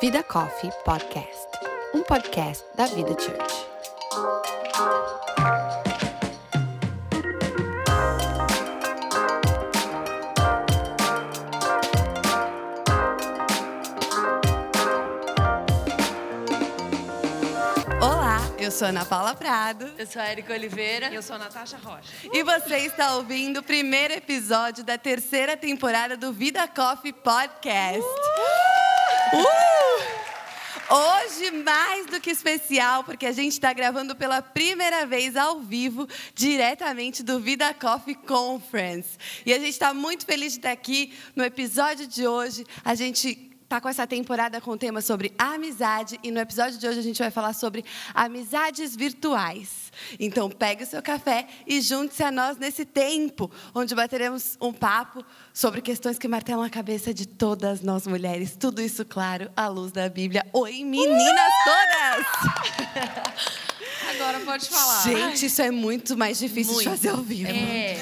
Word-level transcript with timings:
Vida 0.00 0.22
Coffee 0.22 0.70
Podcast, 0.84 1.48
um 1.94 2.02
podcast 2.02 2.64
da 2.74 2.86
Vida 2.86 3.14
Church. 3.18 3.66
Olá, 18.00 18.40
eu 18.58 18.70
sou 18.70 18.88
Ana 18.88 19.04
Paula 19.04 19.34
Prado 19.34 19.90
Eu 19.98 20.06
sou 20.06 20.20
a 20.20 20.30
Erika 20.30 20.52
Oliveira. 20.52 21.12
Eu 21.12 21.22
sou 21.22 21.36
a 21.36 21.38
Natasha 21.38 21.76
Rocha. 21.82 22.08
e 22.32 22.42
você 22.42 22.78
está 22.78 23.14
ouvindo 23.16 23.60
o 23.60 23.62
primeiro 23.62 24.14
episódio 24.14 24.82
da 24.84 24.98
terceira 24.98 25.56
temporada 25.56 26.16
do 26.16 26.32
Vida 26.32 26.66
Coffee 26.68 27.12
Podcast. 27.12 28.02
Uh! 29.32 30.12
Hoje, 30.94 31.50
mais 31.50 32.04
do 32.06 32.20
que 32.20 32.30
especial, 32.30 33.02
porque 33.02 33.24
a 33.24 33.32
gente 33.32 33.52
está 33.52 33.72
gravando 33.72 34.14
pela 34.14 34.42
primeira 34.42 35.06
vez 35.06 35.36
ao 35.36 35.60
vivo, 35.60 36.06
diretamente 36.34 37.22
do 37.22 37.40
Vida 37.40 37.72
Coffee 37.72 38.14
Conference. 38.14 39.16
E 39.46 39.54
a 39.54 39.58
gente 39.58 39.70
está 39.70 39.94
muito 39.94 40.26
feliz 40.26 40.52
de 40.52 40.58
estar 40.58 40.70
aqui. 40.70 41.14
No 41.34 41.42
episódio 41.42 42.06
de 42.06 42.26
hoje, 42.26 42.66
a 42.84 42.94
gente 42.94 43.51
está 43.72 43.80
com 43.80 43.88
essa 43.88 44.06
temporada 44.06 44.60
com 44.60 44.72
o 44.72 44.76
tema 44.76 45.00
sobre 45.00 45.32
amizade. 45.38 46.20
E 46.22 46.30
no 46.30 46.38
episódio 46.38 46.78
de 46.78 46.86
hoje, 46.86 46.98
a 46.98 47.02
gente 47.02 47.18
vai 47.18 47.30
falar 47.30 47.54
sobre 47.54 47.82
amizades 48.12 48.94
virtuais. 48.94 49.90
Então, 50.20 50.50
pegue 50.50 50.82
o 50.84 50.86
seu 50.86 51.00
café 51.00 51.46
e 51.66 51.80
junte-se 51.80 52.22
a 52.22 52.30
nós 52.30 52.58
nesse 52.58 52.84
tempo, 52.84 53.50
onde 53.74 53.94
bateremos 53.94 54.58
um 54.60 54.74
papo 54.74 55.24
sobre 55.54 55.80
questões 55.80 56.18
que 56.18 56.28
martelam 56.28 56.62
a 56.62 56.68
cabeça 56.68 57.14
de 57.14 57.26
todas 57.26 57.80
nós 57.80 58.06
mulheres. 58.06 58.54
Tudo 58.60 58.82
isso, 58.82 59.06
claro, 59.06 59.50
à 59.56 59.68
luz 59.68 59.90
da 59.90 60.06
Bíblia. 60.06 60.44
Oi, 60.52 60.84
meninas 60.84 61.52
todas! 61.64 62.26
Agora 64.22 64.40
pode 64.44 64.68
falar. 64.68 65.02
Gente, 65.02 65.46
isso 65.46 65.60
é 65.62 65.70
muito 65.70 66.16
mais 66.16 66.38
difícil 66.38 66.78
de 66.78 66.84
Muito. 66.84 66.90
fazer 66.90 67.08
ao 67.10 67.22
vivo. 67.22 67.50
É. 67.50 67.96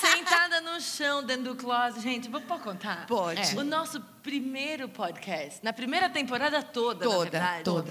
Sentada 0.00 0.60
no 0.60 0.80
chão, 0.80 1.24
dentro 1.24 1.54
do 1.54 1.56
closet. 1.56 2.00
Gente, 2.00 2.28
vou 2.28 2.40
pode 2.40 2.62
contar? 2.62 3.06
Pode. 3.06 3.56
O 3.56 3.64
nosso 3.64 4.00
primeiro 4.22 4.88
podcast, 4.88 5.60
na 5.62 5.72
primeira 5.72 6.08
temporada 6.08 6.62
toda, 6.62 7.04
na 7.04 7.10
Toda, 7.10 7.30
verdade. 7.30 7.64
toda. 7.64 7.90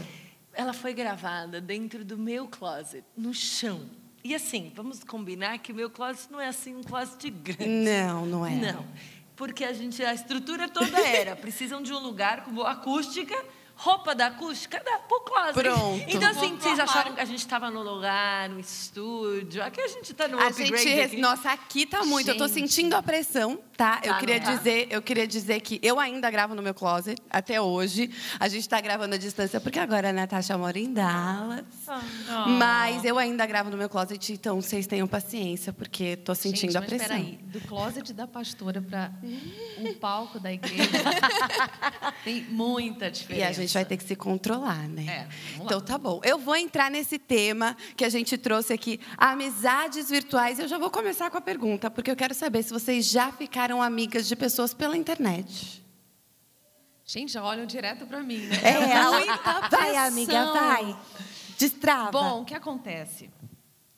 Ela 0.53 0.73
foi 0.73 0.94
gravada 0.94 1.59
dentro 1.59 2.05
do 2.05 2.17
meu 2.17 2.47
closet, 2.47 3.03
no 3.17 3.33
chão. 3.33 3.81
E 4.23 4.33
assim, 4.33 4.72
vamos 4.73 5.03
combinar 5.03 5.57
que 5.59 5.72
o 5.72 5.75
meu 5.75 5.89
closet 5.89 6.31
não 6.31 6.39
é 6.39 6.47
assim 6.47 6.75
um 6.75 6.83
closet 6.83 7.30
grande. 7.30 7.67
Não, 7.67 8.25
não 8.25 8.45
é. 8.45 8.52
Não. 8.52 8.85
Porque 9.35 9.66
a 9.66 9.73
gente, 9.73 10.02
a 10.03 10.13
estrutura 10.13 10.69
toda 10.69 10.97
era. 11.05 11.35
Precisam 11.35 11.81
de 11.81 11.91
um 11.91 12.00
lugar 12.00 12.45
com 12.45 12.52
boa 12.52 12.72
acústica, 12.72 13.35
roupa 13.75 14.13
da 14.16 14.27
acústica, 14.27 14.81
dá 14.83 14.97
pro 14.99 15.19
closet. 15.21 15.53
Pronto. 15.53 16.05
Então, 16.07 16.29
assim, 16.29 16.55
vocês 16.57 16.79
acharam 16.79 17.13
que 17.13 17.19
a 17.21 17.25
gente 17.25 17.39
estava 17.39 17.69
no 17.69 17.81
lugar, 17.81 18.47
no 18.49 18.59
estúdio. 18.59 19.61
Aqui 19.63 19.81
a 19.81 19.88
gente 19.88 20.13
tá 20.13 20.27
no 20.27 20.39
A 20.39 20.47
upgrade. 20.47 20.77
gente, 20.83 21.02
aqui. 21.02 21.17
nossa, 21.17 21.52
aqui 21.52 21.85
tá 21.85 22.03
muito. 22.05 22.29
Eu 22.29 22.38
tô 22.38 22.47
Gente. 22.47 22.53
sentindo 22.71 22.95
a 22.95 23.01
pressão, 23.03 23.59
tá? 23.75 23.99
eu 24.03 24.13
Tá, 24.13 24.19
queria 24.19 24.39
tá? 24.39 24.55
dizer, 24.55 24.88
eu 24.89 25.01
queria 25.01 25.27
dizer 25.27 25.59
que 25.61 25.79
eu 25.83 25.99
ainda 25.99 26.29
gravo 26.31 26.53
no 26.55 26.61
meu 26.61 26.73
closet 26.73 27.19
até 27.29 27.59
hoje. 27.59 28.09
A 28.39 28.47
gente 28.47 28.67
tá 28.69 28.79
gravando 28.79 29.16
à 29.16 29.17
distância 29.17 29.59
porque 29.59 29.79
agora 29.79 30.09
a 30.09 30.13
Natasha 30.13 30.57
mora 30.57 30.77
em 30.79 30.94
Dallas. 30.94 31.63
Ah. 31.88 32.45
Mas 32.47 33.03
eu 33.03 33.17
ainda 33.17 33.45
gravo 33.45 33.69
no 33.69 33.75
meu 33.77 33.89
closet, 33.89 34.31
então 34.33 34.61
vocês 34.61 34.88
tenham 34.88 35.07
paciência 35.07 35.73
porque 35.73 36.16
tô 36.16 36.33
sentindo 36.35 36.71
Gente, 36.71 36.77
a 36.77 36.81
mas 36.81 36.89
pressão. 36.89 37.07
peraí, 37.07 37.39
do 37.44 37.59
closet 37.61 38.13
da 38.13 38.27
pastora 38.27 38.81
para 38.81 39.11
um 39.79 39.94
palco 39.99 40.39
da 40.39 40.53
igreja 40.53 40.83
tem 42.23 42.41
muita 42.44 43.09
diferença. 43.11 43.41
E 43.45 43.47
a 43.47 43.51
gente 43.51 43.72
vai 43.73 43.85
ter 43.85 43.97
que 43.97 44.03
se 44.03 44.16
controlar, 44.16 44.88
né? 44.88 45.05
É, 45.05 45.61
então 45.61 45.79
tá 45.81 45.97
bom. 45.97 46.21
Eu 46.23 46.38
vou 46.38 46.55
entrar 46.55 46.89
nesse 46.89 47.17
tema 47.17 47.75
que 47.95 48.06
a 48.06 48.09
gente 48.09 48.38
trouxe 48.38 48.73
aqui, 48.73 49.00
amizades 49.17 50.09
virtuais. 50.09 50.59
Eu 50.59 50.67
já 50.67 50.78
vou 50.78 50.89
começar 50.89 51.29
com 51.29 51.38
a 51.38 51.41
pergunta, 51.41 51.89
porque 51.89 52.09
eu 52.09 52.16
quero 52.16 52.34
saber 52.34 52.63
se 52.63 52.72
vocês 52.72 53.06
já 53.06 53.31
ficaram 53.31 53.81
amigas 53.81 54.28
de 54.28 54.35
pessoas 54.35 54.73
pela 54.73 54.95
internet. 54.97 55.84
Gente, 57.06 57.34
já 57.34 57.44
olham 57.44 57.66
direto 57.66 58.06
para 58.06 58.22
mim, 58.22 58.39
né? 58.47 58.56
É, 58.63 59.03
muita 59.09 59.69
vai, 59.69 59.95
amiga, 59.97 60.51
vai. 60.53 60.97
Destrava. 61.57 62.11
Bom, 62.11 62.41
o 62.41 62.45
que 62.45 62.53
acontece? 62.53 63.29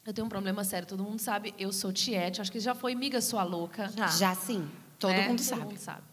Eu 0.06 0.14
tenho 0.14 0.26
um 0.26 0.30
problema 0.30 0.64
sério, 0.64 0.88
todo 0.88 1.04
mundo 1.04 1.20
sabe. 1.20 1.54
Eu 1.58 1.72
sou 1.72 1.92
Tiete, 1.92 2.42
acho 2.42 2.52
que 2.52 2.60
já 2.60 2.76
foi 2.76 2.94
miga 2.94 3.22
sua 3.22 3.44
louca. 3.44 3.92
Já. 3.96 4.08
já 4.08 4.36
sim. 4.36 4.70
Todo 5.00 5.12
né? 5.12 5.28
mundo 5.28 5.38
Todo 5.38 5.48
sabe. 5.48 5.62
mundo 5.62 5.78
sabe. 5.78 6.04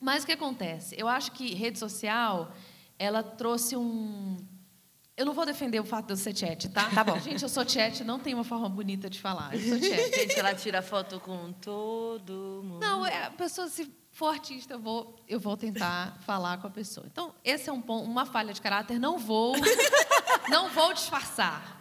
Mas 0.00 0.24
o 0.24 0.26
que 0.26 0.32
acontece? 0.32 0.96
Eu 0.98 1.06
acho 1.06 1.30
que 1.30 1.54
rede 1.54 1.78
social, 1.78 2.52
ela 3.02 3.22
trouxe 3.22 3.76
um. 3.76 4.36
Eu 5.16 5.26
não 5.26 5.34
vou 5.34 5.44
defender 5.44 5.78
o 5.78 5.84
fato 5.84 6.06
de 6.06 6.12
eu 6.14 6.16
ser 6.16 6.32
Tiete, 6.32 6.68
tá? 6.70 6.88
Tá 6.88 7.04
bom. 7.04 7.18
Gente, 7.20 7.42
eu 7.42 7.48
sou 7.48 7.64
Tiete, 7.64 8.02
não 8.02 8.18
tem 8.18 8.32
uma 8.34 8.44
forma 8.44 8.68
bonita 8.68 9.10
de 9.10 9.20
falar. 9.20 9.54
Eu 9.54 9.60
sou. 9.60 9.78
Gente, 9.78 10.38
ela 10.38 10.54
tira 10.54 10.80
foto 10.80 11.20
com 11.20 11.52
todo 11.52 12.62
mundo. 12.64 12.80
Não, 12.80 13.04
é, 13.04 13.24
a 13.26 13.30
pessoa, 13.30 13.68
se 13.68 13.92
for 14.10 14.28
artista, 14.28 14.74
eu 14.74 14.78
vou, 14.80 15.16
eu 15.28 15.38
vou 15.38 15.56
tentar 15.56 16.16
falar 16.24 16.58
com 16.58 16.66
a 16.66 16.70
pessoa. 16.70 17.06
Então, 17.10 17.34
esse 17.44 17.68
é 17.68 17.72
um 17.72 17.80
ponto, 17.80 18.04
uma 18.08 18.24
falha 18.24 18.54
de 18.54 18.60
caráter. 18.60 18.98
Não 18.98 19.18
vou, 19.18 19.54
não 20.48 20.70
vou 20.70 20.92
disfarçar. 20.94 21.80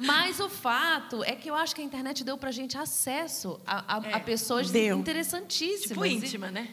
Mas 0.00 0.38
o 0.38 0.48
fato 0.48 1.24
é 1.24 1.34
que 1.34 1.50
eu 1.50 1.56
acho 1.56 1.74
que 1.74 1.80
a 1.80 1.84
internet 1.84 2.22
deu 2.22 2.38
pra 2.38 2.52
gente 2.52 2.78
acesso 2.78 3.60
a, 3.66 3.96
a- 3.96 4.08
É, 4.10 4.14
a 4.14 4.20
pessoas 4.20 4.70
deu. 4.70 4.96
interessantíssimas. 4.98 5.88
Tipo 5.88 6.06
E- 6.06 6.14
íntima, 6.14 6.50
né? 6.52 6.72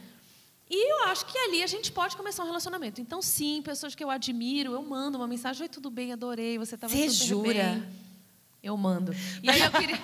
E 0.70 0.92
eu 0.92 1.08
acho 1.10 1.26
que 1.28 1.38
ali 1.38 1.62
a 1.62 1.68
gente 1.68 1.92
pode 1.92 2.18
começar 2.18 2.44
um 2.44 2.48
relacionamento. 2.48 3.00
Então, 3.00 3.22
sim, 3.22 3.62
pessoas 3.62 3.94
que 3.94 4.04
eu 4.04 4.10
admiro, 4.10 4.74
eu 4.74 4.82
mando 4.82 5.18
uma 5.18 5.28
mensagem: 5.28 5.64
Oi, 5.64 5.70
tudo 5.70 5.92
bem, 5.92 6.12
adorei, 6.12 6.58
você 6.58 6.76
estava 6.76 6.92
super 6.92 7.10
jura? 7.12 7.54
bem. 7.54 8.06
Eu 8.64 8.76
mando. 8.76 9.14
E 9.44 9.50
aí 9.50 9.62
eu 9.62 9.70
queria, 9.72 10.00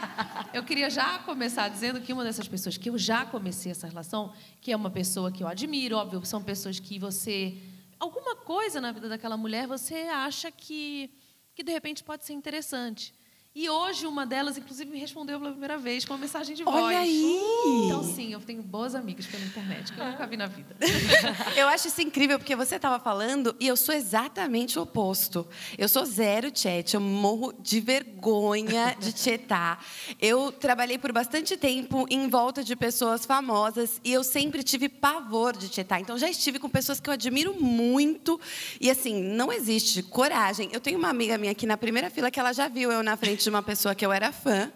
eu 0.54 0.64
queria 0.64 0.90
já 0.90 1.18
começar 1.20 1.68
dizendo 1.68 2.00
que 2.00 2.14
uma 2.14 2.24
dessas 2.24 2.48
pessoas 2.48 2.78
que 2.78 2.92
eu 2.92 2.98
já 2.98 3.26
comecei 3.26 3.72
essa 3.72 3.88
relação, 3.88 4.34
que 4.62 4.72
é 4.72 4.76
uma 4.76 4.92
pessoa 4.92 5.32
que 5.32 5.42
eu 5.42 5.48
admiro, 5.48 5.98
óbvio, 5.98 6.24
são 6.26 6.44
pessoas 6.44 6.80
que 6.80 7.00
você. 7.00 7.58
Alguma 8.00 8.36
coisa 8.36 8.80
na 8.80 8.92
vida 8.92 9.10
daquela 9.10 9.36
mulher 9.36 9.66
você 9.66 9.96
acha 9.96 10.52
que, 10.52 11.10
que 11.56 11.64
de 11.64 11.72
repente 11.72 12.04
pode 12.04 12.24
ser 12.24 12.34
interessante. 12.34 13.14
E 13.54 13.70
hoje 13.70 14.08
uma 14.08 14.26
delas, 14.26 14.58
inclusive, 14.58 14.90
me 14.90 14.98
respondeu 14.98 15.38
pela 15.38 15.52
primeira 15.52 15.78
vez 15.78 16.06
com 16.06 16.14
uma 16.14 16.20
mensagem 16.20 16.56
de 16.56 16.64
voz. 16.64 16.84
Olha 16.86 17.00
aí! 17.00 17.38
Então, 17.86 18.02
sim, 18.02 18.32
eu 18.32 18.40
tenho 18.40 18.64
boas 18.64 18.96
amigas 18.96 19.26
pela 19.26 19.44
internet, 19.44 19.92
que 19.92 20.00
eu 20.00 20.06
nunca 20.06 20.26
vi 20.26 20.38
na 20.38 20.48
vida. 20.48 20.74
Eu 21.58 21.68
acho 21.68 21.90
isso 21.90 22.02
incrível, 22.02 22.40
porque 22.40 22.56
você 22.56 22.78
estava 22.78 22.98
falando 22.98 23.54
e 23.60 23.68
eu 23.68 23.76
sou 23.76 23.94
exatamente 23.94 24.80
o 24.80 24.84
oposto. 24.84 25.46
Eu 25.78 25.90
sou 25.90 26.06
zero 26.06 26.50
chat, 26.54 26.94
eu 26.94 27.02
morro 27.02 27.54
de 27.60 27.82
vergonha 27.82 28.96
de 28.98 29.18
chetar. 29.18 29.84
Eu 30.20 30.52
trabalhei 30.52 30.98
por 30.98 31.12
bastante 31.12 31.58
tempo 31.58 32.06
em 32.10 32.30
volta 32.30 32.64
de 32.64 32.76
pessoas 32.76 33.26
famosas 33.26 34.00
e 34.04 34.14
eu 34.14 34.24
sempre 34.24 34.64
tive 34.64 34.88
pavor 34.88 35.58
de 35.58 35.68
chetar. 35.68 36.00
Então, 36.00 36.18
já 36.18 36.30
estive 36.30 36.58
com 36.58 36.70
pessoas 36.70 37.00
que 37.00 37.10
eu 37.10 37.14
admiro 37.14 37.54
muito 37.62 38.40
e, 38.80 38.90
assim, 38.90 39.22
não 39.22 39.52
existe 39.52 40.02
coragem. 40.02 40.70
Eu 40.72 40.80
tenho 40.80 40.98
uma 40.98 41.10
amiga 41.10 41.38
minha 41.38 41.52
aqui 41.52 41.66
na 41.66 41.76
primeira 41.78 42.10
fila 42.10 42.32
que 42.32 42.40
ela 42.40 42.54
já 42.54 42.70
viu 42.70 42.92
eu 42.92 43.04
na 43.04 43.18
frente 43.18 43.41
de 43.44 43.50
uma 43.50 43.62
pessoa 43.64 43.94
que 43.96 44.06
eu 44.06 44.12
era 44.12 44.32
fã 44.32 44.72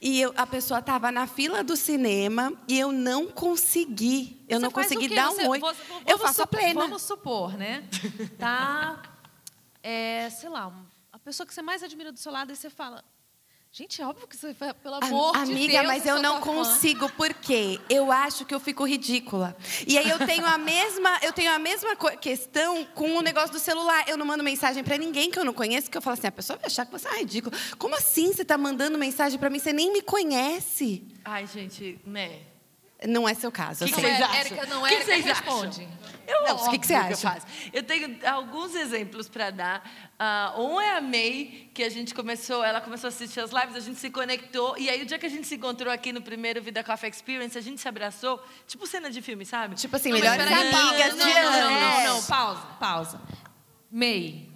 e 0.00 0.20
eu- 0.20 0.32
a 0.36 0.46
pessoa 0.46 0.80
estava 0.80 1.10
na 1.12 1.26
fila 1.26 1.62
do 1.64 1.76
cinema 1.76 2.52
e 2.68 2.78
eu 2.78 2.92
não 2.92 3.26
consegui. 3.28 4.44
Eu 4.48 4.58
Você 4.58 4.62
não 4.64 4.70
consegui 4.70 5.08
dar 5.14 5.30
Você- 5.30 5.42
um 5.46 5.48
oi. 5.50 5.58
você- 5.60 5.82
eu 5.82 6.18
vamos 6.18 6.22
faço 6.22 6.42
a 6.42 6.44
supor- 6.44 6.60
plena. 6.60 6.80
Vamos 6.80 7.02
supor, 7.02 7.56
né? 7.56 7.88
Tá, 8.38 9.02
é, 9.82 10.28
sei 10.30 10.48
lá, 10.48 10.72
a 11.12 11.18
pessoa 11.18 11.46
que 11.46 11.54
você 11.54 11.62
mais 11.62 11.82
admira 11.82 12.12
do 12.12 12.18
seu 12.18 12.32
lado, 12.32 12.52
e 12.52 12.56
você 12.56 12.70
fala... 12.70 13.04
Gente, 13.74 14.02
é 14.02 14.06
óbvio 14.06 14.28
que 14.28 14.36
você 14.36 14.52
vai, 14.52 14.74
pelo 14.74 14.96
amor 14.96 15.32
de 15.32 15.52
Amiga, 15.52 15.72
Deus, 15.72 15.86
mas 15.86 16.04
eu 16.04 16.16
sou 16.16 16.22
não 16.22 16.34
fã. 16.34 16.42
consigo, 16.42 17.08
por 17.12 17.32
quê? 17.32 17.80
Eu 17.88 18.12
acho 18.12 18.44
que 18.44 18.54
eu 18.54 18.60
fico 18.60 18.84
ridícula. 18.86 19.56
E 19.86 19.96
aí 19.96 20.10
eu 20.10 20.18
tenho 20.26 20.44
a 20.44 20.58
mesma, 20.58 21.18
eu 21.22 21.32
tenho 21.32 21.50
a 21.50 21.58
mesma 21.58 21.96
questão 22.20 22.84
com 22.84 23.16
o 23.16 23.22
negócio 23.22 23.50
do 23.50 23.58
celular. 23.58 24.04
Eu 24.06 24.18
não 24.18 24.26
mando 24.26 24.44
mensagem 24.44 24.84
pra 24.84 24.98
ninguém 24.98 25.30
que 25.30 25.38
eu 25.38 25.44
não 25.44 25.54
conheço, 25.54 25.90
que 25.90 25.96
eu 25.96 26.02
falo 26.02 26.12
assim, 26.12 26.26
a 26.26 26.32
pessoa 26.32 26.58
vai 26.58 26.66
achar 26.66 26.84
que 26.84 26.92
você 26.92 27.08
é 27.08 27.20
ridícula. 27.20 27.56
Como 27.78 27.96
assim 27.96 28.30
você 28.30 28.44
tá 28.44 28.58
mandando 28.58 28.98
mensagem 28.98 29.38
pra 29.38 29.48
mim? 29.48 29.58
Você 29.58 29.72
nem 29.72 29.90
me 29.90 30.02
conhece. 30.02 31.02
Ai, 31.24 31.46
gente, 31.46 31.98
né? 32.04 32.40
Não 33.08 33.28
é 33.28 33.34
seu 33.34 33.50
caso. 33.52 33.84
eu 33.84 33.88
Que. 33.88 33.94
Não 33.94 34.00
vocês 34.00 34.20
acham? 34.22 34.36
Érica, 34.36 34.66
não 34.66 34.82
Que 34.82 34.94
é, 34.94 34.96
Érica 34.96 35.04
vocês 35.04 35.26
acham? 35.26 35.44
responde. 35.60 35.88
Eu, 36.26 36.42
Não, 36.44 36.56
o 36.66 36.70
que 36.70 36.78
que 36.78 36.86
você 36.86 36.94
acha? 36.94 37.12
Eu, 37.12 37.16
faço. 37.16 37.46
eu 37.72 37.82
tenho 37.82 38.16
alguns 38.26 38.74
exemplos 38.76 39.28
para 39.28 39.50
dar. 39.50 39.90
Ah, 40.18 40.54
um 40.56 40.80
é 40.80 40.96
a 40.96 41.00
May, 41.00 41.68
que 41.74 41.82
a 41.82 41.90
gente 41.90 42.14
começou, 42.14 42.62
ela 42.64 42.80
começou 42.80 43.08
a 43.08 43.12
assistir 43.12 43.40
as 43.40 43.50
lives, 43.50 43.74
a 43.74 43.80
gente 43.80 43.98
se 43.98 44.08
conectou. 44.08 44.78
E 44.78 44.88
aí, 44.88 45.02
o 45.02 45.06
dia 45.06 45.18
que 45.18 45.26
a 45.26 45.28
gente 45.28 45.46
se 45.48 45.56
encontrou 45.56 45.92
aqui 45.92 46.12
no 46.12 46.22
primeiro 46.22 46.62
Vida 46.62 46.84
Coffee 46.84 47.10
Experience, 47.10 47.58
a 47.58 47.60
gente 47.60 47.80
se 47.80 47.88
abraçou, 47.88 48.40
tipo 48.68 48.86
cena 48.86 49.10
de 49.10 49.20
filme, 49.20 49.44
sabe? 49.44 49.74
Tipo 49.74 49.96
assim, 49.96 50.10
Não, 50.10 50.18
melhores 50.20 50.46
amigas 50.46 51.14
não, 51.16 51.26
de 51.26 51.34
não, 51.34 51.42
não, 51.42 51.58
anos. 51.58 52.04
não, 52.04 52.14
não, 52.14 52.22
pausa, 52.22 52.62
pausa. 52.78 53.20
May, 53.90 54.48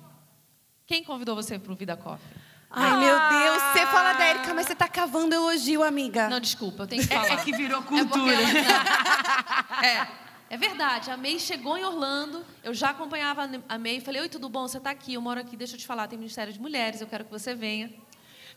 quem 0.86 1.02
convidou 1.02 1.34
você 1.34 1.58
para 1.58 1.72
o 1.72 1.76
Vida 1.76 1.96
Coffee? 1.96 2.35
Ai, 2.76 2.96
meu 2.98 3.18
Deus. 3.40 3.62
Você 3.72 3.86
fala 3.86 4.12
da 4.12 4.28
Erika, 4.28 4.54
mas 4.54 4.66
você 4.66 4.74
tá 4.74 4.86
cavando 4.88 5.34
elogio, 5.34 5.82
amiga. 5.82 6.28
Não, 6.28 6.38
desculpa, 6.38 6.82
eu 6.82 6.86
tenho 6.86 7.06
que 7.06 7.12
É, 7.12 7.16
falar. 7.16 7.32
é 7.40 7.44
que 7.44 7.52
virou 7.56 7.80
É 7.80 7.84
cultura. 7.84 8.32
ela- 8.34 8.42
não. 9.72 9.82
É. 9.84 10.08
É 10.48 10.56
verdade, 10.56 11.10
a 11.10 11.16
May 11.16 11.40
chegou 11.40 11.76
em 11.76 11.84
Orlando, 11.84 12.44
eu 12.62 12.72
já 12.72 12.90
acompanhava 12.90 13.50
a 13.68 13.78
May, 13.78 14.00
falei, 14.00 14.20
oi, 14.20 14.28
tudo 14.28 14.48
bom? 14.48 14.68
Você 14.68 14.78
está 14.78 14.90
aqui, 14.90 15.14
eu 15.14 15.20
moro 15.20 15.40
aqui, 15.40 15.56
deixa 15.56 15.74
eu 15.74 15.78
te 15.80 15.84
falar, 15.84 16.06
tem 16.06 16.16
Ministério 16.16 16.52
de 16.52 16.60
Mulheres, 16.60 17.00
eu 17.00 17.08
quero 17.08 17.24
que 17.24 17.30
você 17.32 17.52
venha. 17.52 17.90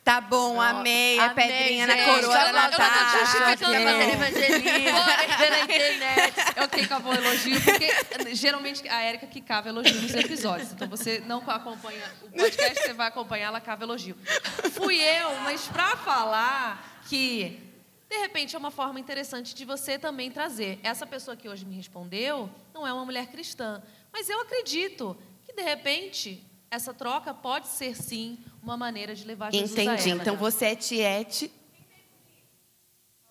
Tá 0.10 0.20
bom, 0.22 0.60
amei. 0.60 1.20
A 1.20 1.30
pedrinha 1.30 1.86
na 1.86 1.96
gente. 1.96 2.06
coroa 2.06 2.34
da 2.34 2.48
Eu 2.50 2.54
não- 2.54 2.64
eu 2.66 2.72
tô 2.72 2.78
Natasha. 2.80 3.20
justificando 3.20 3.74
Tá 3.74 3.78
a 3.78 3.94
Bora. 3.94 4.04
evangelismo 4.12 5.00
pela 5.38 5.60
internet. 5.60 6.34
Eu 6.56 6.68
tenho 6.68 6.88
que 6.88 6.94
avô 6.94 7.14
elogio, 7.14 7.62
porque 7.62 8.34
geralmente 8.36 8.90
a 8.90 9.02
Érica 9.04 9.28
que 9.28 9.40
cava 9.40 9.70
elogio 9.70 10.02
nos 10.02 10.16
episódios. 10.16 10.72
Então 10.72 10.88
você 10.90 11.22
não 11.28 11.44
acompanha 11.48 12.02
o 12.24 12.32
podcast, 12.32 12.82
você 12.82 12.94
vai 12.94 13.08
acompanhar, 13.08 13.50
ela 13.50 13.62
cava 13.62 13.84
elogio. 13.84 14.18
Fui 14.72 15.00
eu, 15.00 15.36
mas 15.44 15.68
para 15.68 15.96
falar 15.98 17.02
que, 17.08 17.60
de 18.10 18.18
repente, 18.18 18.56
é 18.56 18.60
uma 18.60 18.72
forma 18.72 19.00
interessante 19.00 19.54
de 19.54 19.64
você 19.64 20.00
também 20.00 20.32
trazer. 20.32 20.80
Essa 20.82 21.06
pessoa 21.06 21.38
que 21.38 21.48
hoje 21.48 21.66
me 21.68 21.76
respondeu 21.76 22.50
não 22.74 22.88
é 22.88 22.92
uma 22.92 23.06
mulher 23.06 23.28
cristã, 23.28 23.80
mas 24.12 24.28
eu 24.28 24.42
acredito 24.42 25.16
que, 25.46 25.54
de 25.54 25.62
repente, 25.62 26.44
essa 26.72 26.94
troca 26.94 27.34
pode 27.34 27.68
ser, 27.68 27.96
sim, 27.96 28.38
uma 28.62 28.78
maneira 28.78 29.16
de 29.16 29.26
levar 29.26 29.52
Jesus 29.52 29.78
a 29.78 29.84
Entendi. 29.84 30.10
Então 30.12 30.36
você 30.36 30.66
é 30.66 30.76
tiete. 30.76 31.52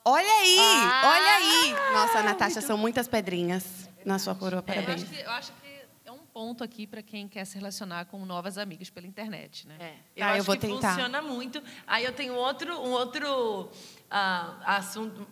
Olha 0.05 0.26
aí, 0.40 0.56
Ah! 0.58 1.02
olha 1.05 1.35
aí. 1.37 1.93
Nossa, 1.93 2.23
Natasha, 2.23 2.61
são 2.61 2.79
muitas 2.79 3.06
pedrinhas 3.06 3.88
na 4.05 4.19
sua 4.19 4.35
coroa. 4.35 4.61
É, 4.67 4.70
eu, 4.70 4.75
Parabéns. 4.75 5.02
acho 5.02 5.11
que, 5.12 5.20
eu 5.20 5.31
acho 5.31 5.52
que 5.52 5.69
é 6.06 6.11
um 6.12 6.19
ponto 6.32 6.64
aqui 6.64 6.87
para 6.87 7.02
quem 7.02 7.29
quer 7.29 7.44
se 7.44 7.56
relacionar 7.58 8.06
com 8.06 8.25
novas 8.25 8.56
amigas 8.56 8.88
pela 8.88 9.06
internet, 9.06 9.67
né? 9.69 9.76
É, 9.79 9.94
eu 10.17 10.25
Ah, 10.25 10.31
eu 10.31 10.34
acho 10.37 10.44
vou 10.44 10.55
que 10.56 10.67
tentar. 10.67 10.91
funciona 10.94 11.20
muito. 11.20 11.62
Aí 11.87 12.05
eu 12.05 12.12
tenho 12.12 12.34
outro, 12.34 12.73
um 12.81 12.91
outro 12.93 13.69
ah, 14.11 14.56
assunto, 14.64 15.26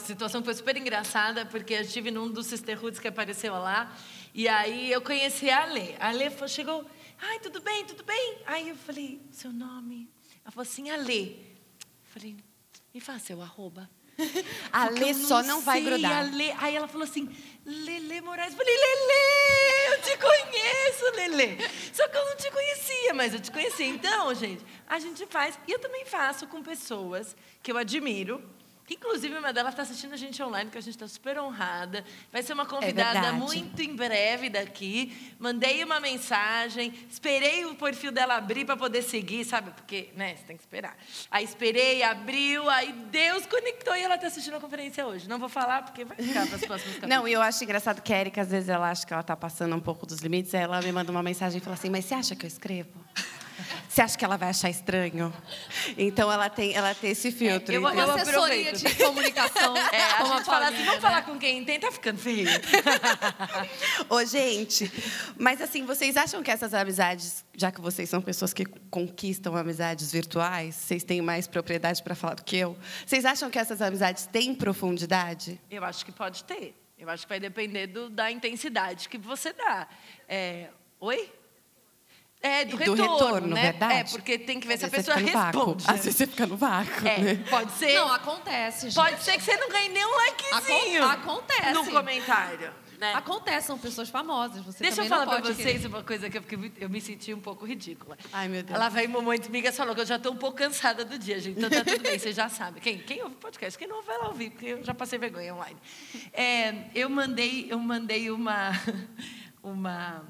situação 0.00 0.42
que 0.42 0.44
foi 0.44 0.54
super 0.54 0.76
engraçada, 0.76 1.46
porque 1.46 1.72
eu 1.74 1.80
estive 1.80 2.10
num 2.10 2.30
dos 2.30 2.46
sisterhoods 2.46 3.00
que 3.00 3.08
apareceu 3.08 3.54
lá, 3.54 3.90
e 4.34 4.46
aí 4.46 4.92
eu 4.92 5.00
conheci 5.00 5.48
a 5.48 5.62
Ale. 5.62 5.96
A 5.98 6.08
Ale 6.08 6.30
chegou, 6.48 6.84
ai, 7.20 7.38
tudo 7.40 7.60
bem, 7.60 7.84
tudo 7.84 8.04
bem? 8.04 8.38
Aí 8.46 8.68
eu 8.68 8.76
falei, 8.76 9.20
seu 9.30 9.52
nome? 9.52 10.08
Ela 10.44 10.50
falou 10.52 10.62
assim, 10.62 10.90
Ale. 10.90 11.56
Eu 11.80 12.10
falei, 12.12 12.36
me 12.94 13.00
faz 13.00 13.22
seu 13.22 13.40
arroba. 13.42 13.88
A 14.72 14.86
Porque 14.88 15.04
Lê 15.04 15.10
eu 15.10 15.14
só 15.14 15.42
não 15.42 15.60
vai 15.60 15.80
grudar. 15.80 16.18
a 16.18 16.22
Lê- 16.22 16.52
Aí 16.58 16.74
ela 16.74 16.88
falou 16.88 17.04
assim, 17.04 17.28
Lele 17.64 18.20
Moraes. 18.20 18.52
Eu 18.52 18.58
falei, 18.58 18.74
Lele, 18.76 19.94
eu 19.94 20.02
te 20.02 20.16
conheço, 20.18 21.16
Lele. 21.16 21.58
Só 21.92 22.08
que 22.08 22.16
eu 22.16 22.24
não 22.24 22.36
te 22.36 22.50
conhecia, 22.50 23.14
mas 23.14 23.34
eu 23.34 23.40
te 23.40 23.50
conhecia. 23.52 23.86
Então, 23.86 24.34
gente, 24.34 24.64
a 24.88 24.98
gente 24.98 25.24
faz. 25.26 25.58
E 25.68 25.72
eu 25.72 25.78
também 25.78 26.04
faço 26.04 26.46
com 26.48 26.62
pessoas 26.62 27.36
que 27.62 27.70
eu 27.70 27.76
admiro. 27.76 28.42
Que, 28.88 28.94
Inclusive, 29.08 29.38
uma 29.38 29.52
delas 29.52 29.72
está 29.72 29.82
assistindo 29.82 30.14
a 30.14 30.16
gente 30.16 30.42
online, 30.42 30.70
que 30.70 30.78
a 30.78 30.80
gente 30.80 30.94
está 30.94 31.06
super 31.06 31.38
honrada. 31.38 32.04
Vai 32.32 32.42
ser 32.42 32.52
uma 32.52 32.64
convidada 32.64 33.20
verdade. 33.20 33.36
muito 33.36 33.82
em 33.82 33.94
breve 33.94 34.48
daqui. 34.48 35.34
Mandei 35.38 35.82
uma 35.84 35.98
mensagem, 36.00 36.92
esperei 37.10 37.66
o 37.66 37.74
perfil 37.74 38.12
dela 38.12 38.36
abrir 38.36 38.64
para 38.64 38.76
poder 38.76 39.02
seguir, 39.02 39.44
sabe? 39.44 39.70
Porque, 39.72 40.10
né, 40.14 40.36
você 40.36 40.44
tem 40.44 40.56
que 40.56 40.62
esperar. 40.62 40.96
Aí 41.30 41.44
esperei, 41.44 42.02
abriu, 42.02 42.68
aí 42.70 42.92
Deus 42.92 43.44
conectou 43.46 43.96
e 43.96 44.02
ela 44.02 44.14
está 44.14 44.26
assistindo 44.26 44.56
a 44.56 44.60
conferência 44.60 45.06
hoje. 45.06 45.28
Não 45.28 45.38
vou 45.38 45.48
falar 45.48 45.82
porque 45.82 46.04
vai 46.04 46.16
ficar 46.16 46.46
para 46.46 46.56
as 46.56 46.64
próximas 46.64 46.94
capítulos. 47.00 47.08
Não, 47.08 47.26
e 47.26 47.32
eu 47.32 47.42
acho 47.42 47.64
engraçado 47.64 48.00
que 48.00 48.12
a 48.12 48.20
Erika, 48.20 48.42
às 48.42 48.50
vezes, 48.50 48.68
ela 48.68 48.90
acha 48.90 49.06
que 49.06 49.12
ela 49.12 49.22
está 49.22 49.36
passando 49.36 49.74
um 49.74 49.80
pouco 49.80 50.06
dos 50.06 50.18
limites. 50.18 50.54
Aí 50.54 50.62
ela 50.62 50.80
me 50.80 50.92
manda 50.92 51.10
uma 51.10 51.22
mensagem 51.22 51.58
e 51.58 51.60
fala 51.60 51.74
assim: 51.74 51.90
Mas 51.90 52.04
você 52.04 52.14
acha 52.14 52.36
que 52.36 52.44
eu 52.44 52.48
escrevo? 52.48 52.90
Você 53.88 54.02
acha 54.02 54.16
que 54.16 54.24
ela 54.24 54.36
vai 54.36 54.50
achar 54.50 54.70
estranho? 54.70 55.32
Então 55.96 56.30
ela 56.30 56.48
tem, 56.48 56.74
ela 56.74 56.94
tem 56.94 57.10
esse 57.10 57.30
filtro. 57.32 57.74
eu 57.74 57.80
vou- 57.80 57.90
assessoria 57.90 58.72
de 58.72 58.94
comunicação. 58.96 59.74
É, 59.92 60.02
a 60.02 60.14
com 60.18 60.26
gente 60.36 60.44
fala 60.44 60.68
assim, 60.68 60.76
vamos 60.78 60.94
né? 60.94 61.00
falar 61.00 61.22
com 61.22 61.38
quem 61.38 61.64
tem, 61.64 61.80
tá 61.80 61.90
ficando 61.90 62.18
feio. 62.18 62.48
Ô, 64.08 64.24
gente, 64.24 64.90
mas 65.38 65.60
assim, 65.60 65.84
vocês 65.84 66.16
acham 66.16 66.42
que 66.42 66.50
essas 66.50 66.74
amizades, 66.74 67.44
já 67.56 67.70
que 67.70 67.80
vocês 67.80 68.08
são 68.08 68.20
pessoas 68.20 68.52
que 68.52 68.64
conquistam 68.90 69.56
amizades 69.56 70.12
virtuais, 70.12 70.74
vocês 70.74 71.04
têm 71.04 71.20
mais 71.20 71.46
propriedade 71.46 72.02
para 72.02 72.14
falar 72.14 72.34
do 72.34 72.44
que 72.44 72.56
eu, 72.56 72.76
vocês 73.06 73.24
acham 73.24 73.50
que 73.50 73.58
essas 73.58 73.80
amizades 73.82 74.26
têm 74.26 74.54
profundidade? 74.54 75.60
Eu 75.70 75.84
acho 75.84 76.04
que 76.04 76.12
pode 76.12 76.44
ter. 76.44 76.74
Eu 76.98 77.08
acho 77.08 77.22
que 77.24 77.28
vai 77.28 77.40
depender 77.40 77.86
do- 77.86 78.10
da 78.10 78.30
intensidade 78.30 79.08
que 79.08 79.16
você 79.18 79.52
dá. 79.52 79.86
É, 80.28 80.68
oi? 81.00 81.30
É, 82.40 82.64
do, 82.64 82.80
E 82.80 82.84
do 82.84 82.94
retorno, 82.94 83.02
retorno, 83.12 83.54
né? 83.54 83.62
verdade? 83.62 83.94
É, 83.94 84.04
porque 84.04 84.38
tem 84.38 84.60
que 84.60 84.66
ver 84.68 84.78
se 84.78 84.84
a 84.84 84.88
pessoa 84.88 85.16
fica 85.16 85.30
no 85.32 85.38
vácuo. 85.38 85.58
responde. 85.74 85.84
Às 85.88 86.04
vezes 86.04 86.16
você 86.16 86.26
fica 86.26 86.46
no 86.46 86.56
vácuo. 86.56 87.06
É, 87.08 87.18
né? 87.18 87.44
pode 87.50 87.72
ser. 87.72 87.94
Não, 87.94 88.12
acontece, 88.12 88.90
gente. 88.90 88.94
pode 88.94 89.22
ser 89.22 89.32
que 89.32 89.42
você 89.42 89.56
não 89.56 89.68
ganhe 89.68 89.88
nenhum 89.88 90.16
likezinho. 90.16 91.04
Acon- 91.04 91.30
acontece. 91.32 91.72
No 91.72 91.86
comentário. 91.86 92.72
Né? 92.98 93.14
Acontece, 93.14 93.68
são 93.68 93.78
pessoas 93.78 94.08
famosas. 94.08 94.60
Você 94.64 94.82
Deixa 94.82 95.02
eu 95.02 95.06
falar 95.06 95.24
não 95.24 95.32
pra 95.32 95.42
pode 95.42 95.54
vocês 95.54 95.82
querer. 95.82 95.86
uma 95.86 96.02
coisa 96.02 96.28
que 96.28 96.36
eu, 96.38 96.42
fiquei 96.42 96.72
eu 96.80 96.90
me 96.90 97.00
senti 97.00 97.32
um 97.32 97.38
pouco 97.40 97.64
ridícula. 97.64 98.18
Ai, 98.32 98.48
meu 98.48 98.60
Deus. 98.62 98.74
Ela 98.74 98.88
veio 98.88 99.08
muito 99.08 99.46
amiga 99.46 99.72
falou 99.72 99.94
que 99.94 100.00
eu 100.00 100.06
já 100.06 100.16
estou 100.16 100.32
um 100.32 100.36
pouco 100.36 100.56
cansada 100.58 101.04
do 101.04 101.16
dia, 101.16 101.38
gente. 101.38 101.58
Então 101.58 101.70
tá 101.70 101.84
tudo 101.84 102.02
bem, 102.02 102.18
você 102.18 102.32
já 102.32 102.48
sabe. 102.48 102.80
Quem, 102.80 102.98
quem 102.98 103.22
ouve 103.22 103.36
podcast, 103.36 103.78
quem 103.78 103.86
não 103.86 103.96
ouve, 103.98 104.08
vai 104.08 104.18
lá 104.18 104.28
ouvir, 104.28 104.50
porque 104.50 104.66
eu 104.66 104.84
já 104.84 104.92
passei 104.94 105.16
vergonha 105.16 105.54
online. 105.54 105.76
É, 106.32 106.74
eu 106.92 107.08
mandei, 107.08 107.68
eu 107.70 107.78
mandei 107.78 108.32
uma, 108.32 108.72
uma, 109.62 110.24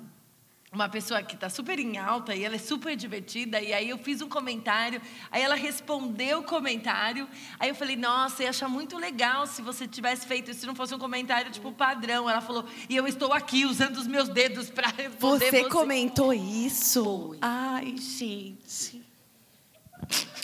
uma 0.79 0.89
pessoa 0.89 1.23
que 1.23 1.35
está 1.35 1.51
super 1.51 1.79
em 1.81 1.99
alta 1.99 2.35
e 2.37 2.45
ela 2.45 2.55
é 2.55 2.59
super 2.59 2.95
divertida. 2.95 3.61
E 3.61 3.73
aí 3.73 3.91
eu 3.91 3.99
fiz 3.99 4.23
um 4.23 4.29
comentário, 4.29 5.03
aí 5.31 5.43
ela 5.43 5.57
respondeu 5.57 6.39
o 6.39 6.43
comentário. 6.45 7.29
Aí 7.59 7.69
eu 7.69 7.75
falei, 7.75 7.97
nossa, 7.97 8.45
ia 8.45 8.51
achar 8.51 8.69
muito 8.69 8.97
legal 8.97 9.47
se 9.47 9.61
você 9.61 9.89
tivesse 9.89 10.25
feito 10.25 10.53
isso, 10.53 10.61
se 10.61 10.67
não 10.67 10.77
fosse 10.77 10.95
um 10.95 10.99
comentário 10.99 11.51
tipo 11.51 11.73
padrão. 11.73 12.31
Ela 12.31 12.41
falou, 12.41 12.65
e 12.89 12.95
eu 12.95 13.09
estou 13.09 13.33
aqui 13.33 13.67
usando 13.67 13.97
os 13.97 14.07
meus 14.07 14.29
dedos 14.29 14.71
para 14.71 14.89
responder 14.89 15.51
Você 15.51 15.65
comentou 15.65 16.33
isso? 16.33 17.37
Ai, 17.41 17.97
gente. 17.97 19.03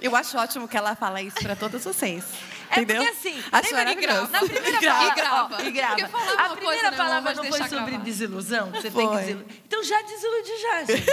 Eu 0.02 0.16
acho 0.16 0.36
ótimo 0.36 0.66
que 0.66 0.76
ela 0.76 0.96
fala 0.96 1.22
isso 1.22 1.38
para 1.38 1.54
todos 1.54 1.84
vocês. 1.84 2.24
É 2.76 2.82
entendeu? 2.82 3.04
porque 3.04 3.28
assim, 3.28 3.42
acho 3.52 3.68
que 3.68 3.74
maravilhoso. 3.74 4.30
na 4.30 4.38
primeira 4.40 4.80
palavra, 4.80 5.14
grava. 5.14 5.56
ó, 5.56 5.70
grava. 5.70 6.02
A 6.02 6.46
uma 6.46 6.56
primeira 6.56 6.56
coisa, 6.64 6.90
né, 6.90 6.96
palavra 6.96 7.20
mas 7.22 7.36
não 7.36 7.44
foi 7.44 7.58
deixa 7.58 7.68
sobre 7.76 7.90
gravar. 7.90 8.04
desilusão, 8.04 8.72
que 8.72 8.76
você 8.82 8.90
tem 8.90 9.06
Foi. 9.06 9.08
que 9.08 9.22
desiludir. 9.22 9.62
Então 9.66 9.84
já 9.84 10.02
desilude 10.02 10.60
já, 10.60 10.84
gente. 10.84 11.06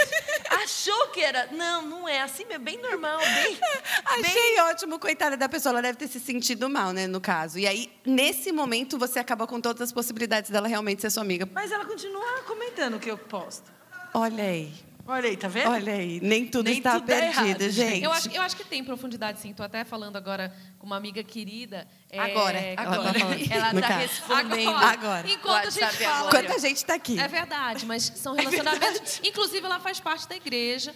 Achou 0.62 1.08
que 1.08 1.20
era, 1.22 1.48
não, 1.52 1.82
não 1.82 2.08
é 2.08 2.20
assim, 2.22 2.44
é 2.48 2.58
bem 2.58 2.80
normal, 2.80 3.18
bem, 3.18 3.54
bem 4.22 4.30
Achei 4.30 4.60
ótimo, 4.60 4.98
coitada 4.98 5.36
da 5.36 5.48
pessoa. 5.48 5.72
Ela 5.72 5.82
deve 5.82 5.98
ter 5.98 6.08
se 6.08 6.20
sentido 6.20 6.68
mal, 6.68 6.92
né, 6.92 7.06
no 7.06 7.20
caso. 7.20 7.58
E 7.58 7.66
aí, 7.66 7.90
nesse 8.04 8.52
momento, 8.52 8.98
você 8.98 9.18
acaba 9.18 9.46
com 9.46 9.60
todas 9.60 9.80
as 9.82 9.92
possibilidades 9.92 10.50
dela 10.50 10.68
realmente 10.68 11.00
ser 11.02 11.10
sua 11.10 11.22
amiga. 11.22 11.48
Mas 11.52 11.70
ela 11.72 11.84
continua 11.84 12.42
comentando 12.46 12.94
o 12.96 12.98
que 13.00 13.10
eu 13.10 13.16
posto. 13.18 13.70
Olha 14.14 14.44
aí, 14.44 14.72
Olha 15.04 15.28
aí, 15.28 15.36
tá 15.36 15.48
vendo? 15.48 15.68
olha 15.70 15.92
aí. 15.94 16.20
Nem 16.22 16.46
tudo 16.46 16.66
Nem 16.68 16.78
está 16.78 16.98
tudo 17.00 17.10
é 17.10 17.20
perdido, 17.20 17.46
errado, 17.62 17.70
gente. 17.70 18.04
Eu 18.04 18.12
acho, 18.12 18.30
eu 18.30 18.40
acho 18.42 18.56
que 18.56 18.64
tem 18.64 18.84
profundidade, 18.84 19.40
sim. 19.40 19.50
Estou 19.50 19.66
até 19.66 19.84
falando 19.84 20.16
agora 20.16 20.54
com 20.78 20.86
uma 20.86 20.96
amiga 20.96 21.22
querida. 21.24 21.86
é, 22.08 22.18
Agora, 22.20 22.58
que- 22.60 23.52
ela 23.52 23.66
tá 23.66 23.72
No 23.72 23.80
tá 23.80 23.88
caso. 23.88 24.00
respondendo. 24.00 24.68
Agora. 24.76 25.28
Enquanto 25.28 25.66
a 25.66 25.70
gente 25.70 25.96
fala. 25.96 26.28
agora. 26.28 26.46
Quanta 26.46 26.58
gente 26.60 26.76
está 26.76 26.94
aqui. 26.94 27.18
É 27.18 27.26
verdade, 27.26 27.84
mas 27.84 28.04
são 28.14 28.34
relacionamentos. 28.36 29.20
Inclusive, 29.24 29.64
ela 29.66 29.80
faz 29.80 29.98
parte 29.98 30.28
da 30.28 30.36
igreja. 30.36 30.94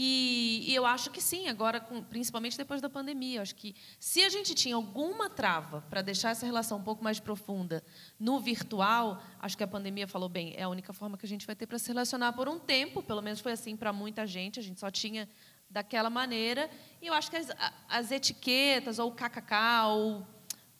E, 0.00 0.62
e 0.70 0.74
eu 0.76 0.86
acho 0.86 1.10
que 1.10 1.20
sim, 1.20 1.48
agora, 1.48 1.80
com- 1.80 2.00
principalmente 2.00 2.56
depois 2.56 2.80
da 2.80 2.88
pandemia. 2.88 3.42
Acho 3.42 3.56
que 3.56 3.74
se 3.98 4.22
a 4.22 4.28
gente 4.28 4.54
tinha 4.54 4.76
alguma 4.76 5.28
trava 5.28 5.80
para 5.90 6.02
deixar 6.02 6.30
essa 6.30 6.46
relação 6.46 6.78
um 6.78 6.82
pouco 6.84 7.02
mais 7.02 7.18
profunda 7.18 7.82
no 8.16 8.38
virtual, 8.38 9.20
acho 9.40 9.56
que 9.56 9.64
a 9.64 9.66
pandemia 9.66 10.06
falou 10.06 10.28
bem, 10.28 10.54
é 10.56 10.62
a 10.62 10.68
única 10.68 10.92
forma 10.92 11.18
que 11.18 11.26
a 11.26 11.28
gente 11.28 11.44
vai 11.44 11.56
ter 11.56 11.66
para 11.66 11.80
se 11.80 11.88
relacionar 11.88 12.32
por 12.32 12.48
um 12.48 12.60
tempo. 12.60 13.02
Pelo 13.02 13.20
menos 13.20 13.40
foi 13.40 13.50
assim 13.50 13.76
para 13.76 13.92
muita 13.92 14.24
gente. 14.24 14.60
A 14.60 14.62
gente 14.62 14.78
só 14.78 14.88
tinha 14.88 15.28
daquela 15.68 16.08
maneira. 16.08 16.70
E 17.02 17.08
eu 17.08 17.12
acho 17.12 17.28
que 17.28 17.36
as, 17.36 17.48
as 17.88 18.12
etiquetas, 18.12 19.00
ou 19.00 19.10
o 19.10 19.12
kkk, 19.12 19.52
ou 19.88 20.24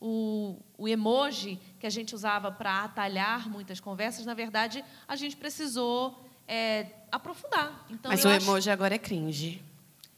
o, 0.01 0.63
o 0.79 0.87
emoji 0.87 1.59
que 1.81 1.89
a 1.89 1.91
gente 1.91 2.15
usava 2.15 2.53
para 2.53 2.85
atalhar 2.85 3.51
muitas 3.51 3.81
conversas, 3.81 4.25
na 4.25 4.35
verdade, 4.35 4.85
a 5.09 5.17
gente 5.17 5.37
precisou 5.37 6.25
é, 6.47 6.85
aprofundar. 7.11 7.85
Então, 7.91 8.11
Mas 8.11 8.25
o 8.25 8.29
acho- 8.29 8.43
emoji 8.45 8.71
agora 8.71 8.95
é 8.95 8.99
cringe. 8.99 9.63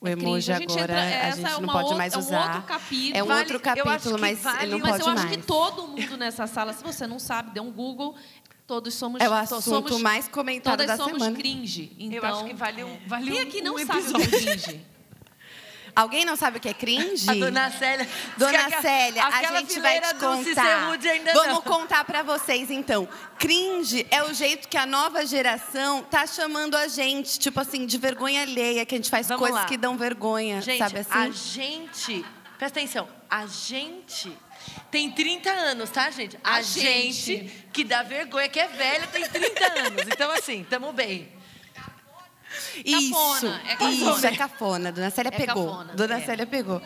O 0.00 0.08
É 0.08 0.12
emoji 0.12 0.50
cringe. 0.50 0.52
A 0.52 0.58
gente 0.58 0.72
agora 0.72 1.06
entra- 1.06 1.20
a 1.28 1.30
gente 1.32 1.46
é 1.46 1.50
não 1.50 1.58
uma 1.60 1.72
pode 1.72 1.84
outra- 1.84 1.98
mais 1.98 2.12
é 2.12 2.16
um 2.16 2.20
usar. 2.20 2.42
outro 2.46 2.62
capítulo. 2.62 3.16
É 3.18 3.22
um 3.22 3.26
Vale- 3.26 3.40
outro 3.40 3.54
eu 3.54 3.60
acho 3.60 3.82
capítulo, 3.84 4.14
que 4.14 4.20
mas 4.20 4.38
vale 4.40 4.62
ele 4.64 4.72
não 4.72 4.78
Mas 4.78 4.90
pode 4.92 5.02
eu 5.02 5.08
acho 5.10 5.22
mais. 5.24 5.36
que 5.36 5.42
todo 5.42 5.88
mundo 5.88 6.16
nessa 6.16 6.46
sala, 6.46 6.72
se 6.72 6.82
você 6.82 7.06
não 7.06 7.18
sabe, 7.18 7.50
dê 7.50 7.60
um 7.60 7.70
Google. 7.70 8.14
Todos 8.66 8.94
somos. 8.94 9.20
É 9.20 9.26
o 9.26 9.30
to- 9.30 9.34
assunto 9.56 9.88
somos, 9.88 10.00
mais 10.00 10.28
comentado 10.28 10.72
todas 10.78 10.86
da 10.86 10.96
somos 10.96 11.14
semana. 11.14 11.36
cringe. 11.36 11.90
Então, 11.98 12.18
Eu 12.18 12.24
acho 12.24 12.44
que 12.44 12.54
vale 12.54 12.84
um, 12.84 12.98
vale 13.06 13.30
quem 13.32 13.40
um, 13.40 13.42
aqui 13.42 13.60
não 13.62 13.74
um 13.74 13.84
sabe 13.86 14.00
o 14.12 14.16
é 14.22 14.26
cringe? 14.28 14.80
Alguém 15.94 16.24
não 16.24 16.36
sabe 16.36 16.58
o 16.58 16.60
que 16.60 16.68
é 16.68 16.74
cringe? 16.74 17.28
A 17.28 17.34
dona 17.34 17.70
Célia. 17.70 18.08
Dona 18.36 18.52
diz 18.58 18.66
que 18.66 18.74
a- 18.74 18.82
Célia, 18.82 19.22
a 19.24 19.28
aquela 19.28 19.60
gente 19.60 19.80
vai 19.80 20.00
te 20.00 20.14
contar. 20.14 20.86
Vamos 21.34 21.46
não. 21.54 21.62
contar 21.62 22.04
pra 22.04 22.22
vocês 22.22 22.70
então. 22.70 23.08
Cringe 23.38 24.06
é 24.10 24.22
o 24.22 24.32
jeito 24.34 24.68
que 24.68 24.76
a 24.76 24.86
nova 24.86 25.24
geração 25.26 26.02
tá 26.04 26.26
chamando 26.26 26.76
a 26.76 26.88
gente, 26.88 27.38
tipo 27.38 27.58
assim, 27.60 27.86
de 27.86 27.98
vergonha 27.98 28.42
alheia, 28.42 28.84
que 28.86 28.94
a 28.94 28.98
gente 28.98 29.10
faz 29.10 29.26
Vamos 29.28 29.40
coisas 29.40 29.60
lá. 29.62 29.66
que 29.66 29.76
dão 29.76 29.96
vergonha, 29.96 30.60
Gente, 30.60 30.78
sabe 30.78 30.98
assim? 31.00 31.10
a 31.12 31.30
gente. 31.30 32.24
Presta 32.58 32.78
atenção. 32.78 33.08
A 33.28 33.46
gente 33.46 34.36
tem 34.90 35.10
30 35.10 35.50
anos, 35.50 35.88
tá, 35.88 36.10
gente? 36.10 36.36
A, 36.44 36.56
A 36.56 36.62
gente. 36.62 37.12
gente. 37.12 37.64
que 37.72 37.82
dá 37.84 38.02
vergonha, 38.02 38.48
que 38.48 38.60
é 38.60 38.66
velha, 38.68 39.06
tem 39.06 39.24
30 39.26 39.72
anos. 39.80 40.02
Então, 40.06 40.30
assim, 40.30 40.64
tamo 40.68 40.92
bem. 40.92 41.28
Isso, 42.84 43.14
é 43.66 43.76
cafona. 43.76 43.90
isso, 43.90 44.26
é 44.26 44.36
cafona. 44.36 44.92
Dona 44.92 45.10
Célia 45.10 45.30
É 45.32 45.36
pegou. 45.36 45.66
cafona, 45.66 45.94
Dona 45.94 46.18
é. 46.18 46.20
Célia 46.24 46.46
pegou. 46.46 46.82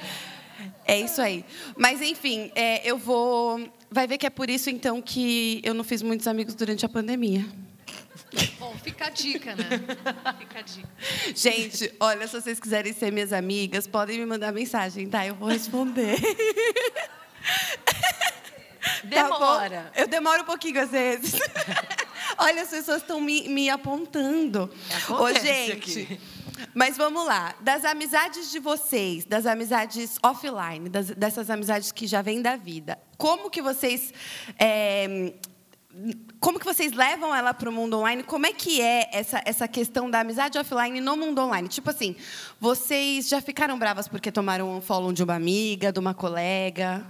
É 0.86 1.00
isso 1.00 1.20
aí. 1.20 1.44
Mas, 1.76 2.00
enfim, 2.00 2.50
é, 2.54 2.88
eu 2.88 2.96
vou... 2.96 3.68
Vai 3.90 4.06
ver 4.06 4.18
que 4.18 4.26
é 4.26 4.30
por 4.30 4.48
isso, 4.50 4.70
então, 4.70 5.00
que 5.00 5.60
eu 5.64 5.74
não 5.74 5.84
fiz 5.84 6.02
muitos 6.02 6.26
amigos 6.26 6.54
durante 6.54 6.84
a 6.84 6.88
pandemia. 6.88 7.44
Bom, 8.58 8.74
fica 8.82 9.06
a 9.06 9.10
dica, 9.10 9.54
né? 9.54 9.64
Fica 10.38 10.58
a 10.58 10.62
dica. 10.62 10.88
Gente, 11.34 11.94
olha, 12.00 12.26
se 12.26 12.40
vocês 12.40 12.58
quiserem 12.58 12.92
ser 12.92 13.12
minhas 13.12 13.32
amigas, 13.32 13.86
podem 13.86 14.18
me 14.18 14.26
mandar 14.26 14.52
mensagem, 14.52 15.08
tá? 15.08 15.24
Eu 15.26 15.34
vou 15.34 15.48
responder. 15.48 16.16
Tá? 19.10 19.22
Demora. 19.22 19.92
eu 19.96 20.06
demoro 20.06 20.42
um 20.42 20.46
pouquinho 20.46 20.80
às 20.82 20.90
vezes. 20.90 21.34
Olha, 22.38 22.62
as 22.62 22.68
pessoas 22.70 23.02
estão 23.02 23.20
me, 23.20 23.48
me 23.48 23.68
apontando. 23.70 24.70
Ô, 25.08 25.14
Acontece 25.14 25.46
gente. 25.46 25.72
aqui. 26.00 26.20
Mas 26.74 26.96
vamos 26.96 27.26
lá. 27.26 27.54
Das 27.60 27.84
amizades 27.84 28.50
de 28.50 28.58
vocês, 28.58 29.24
das 29.24 29.44
amizades 29.46 30.18
offline, 30.22 30.88
das- 30.88 31.10
dessas 31.10 31.50
amizades 31.50 31.90
que 31.92 32.06
já 32.06 32.22
vêm 32.22 32.40
da 32.40 32.56
vida, 32.56 32.98
como 33.18 33.50
que 33.50 33.60
vocês. 33.60 34.12
é, 34.58 35.32
como 36.40 36.58
que 36.58 36.64
vocês 36.64 36.92
levam 36.92 37.32
ela 37.34 37.54
para 37.54 37.68
o 37.68 37.72
mundo 37.72 37.96
online? 37.98 38.22
Como 38.24 38.44
é 38.46 38.52
que 38.52 38.80
é 38.80 39.08
essa, 39.12 39.40
essa 39.44 39.68
questão 39.68 40.10
da 40.10 40.20
amizade 40.20 40.58
offline 40.58 41.00
no 41.00 41.16
mundo 41.16 41.40
online? 41.40 41.68
Tipo 41.68 41.90
assim, 41.90 42.16
vocês 42.60 43.28
já 43.28 43.40
ficaram 43.40 43.78
bravas 43.78 44.08
porque 44.08 44.32
tomaram 44.32 44.76
um 44.76 44.80
follow 44.80 45.12
de 45.12 45.22
uma 45.22 45.34
amiga, 45.34 45.92
de 45.92 45.98
uma 46.00 46.12
colega? 46.14 47.04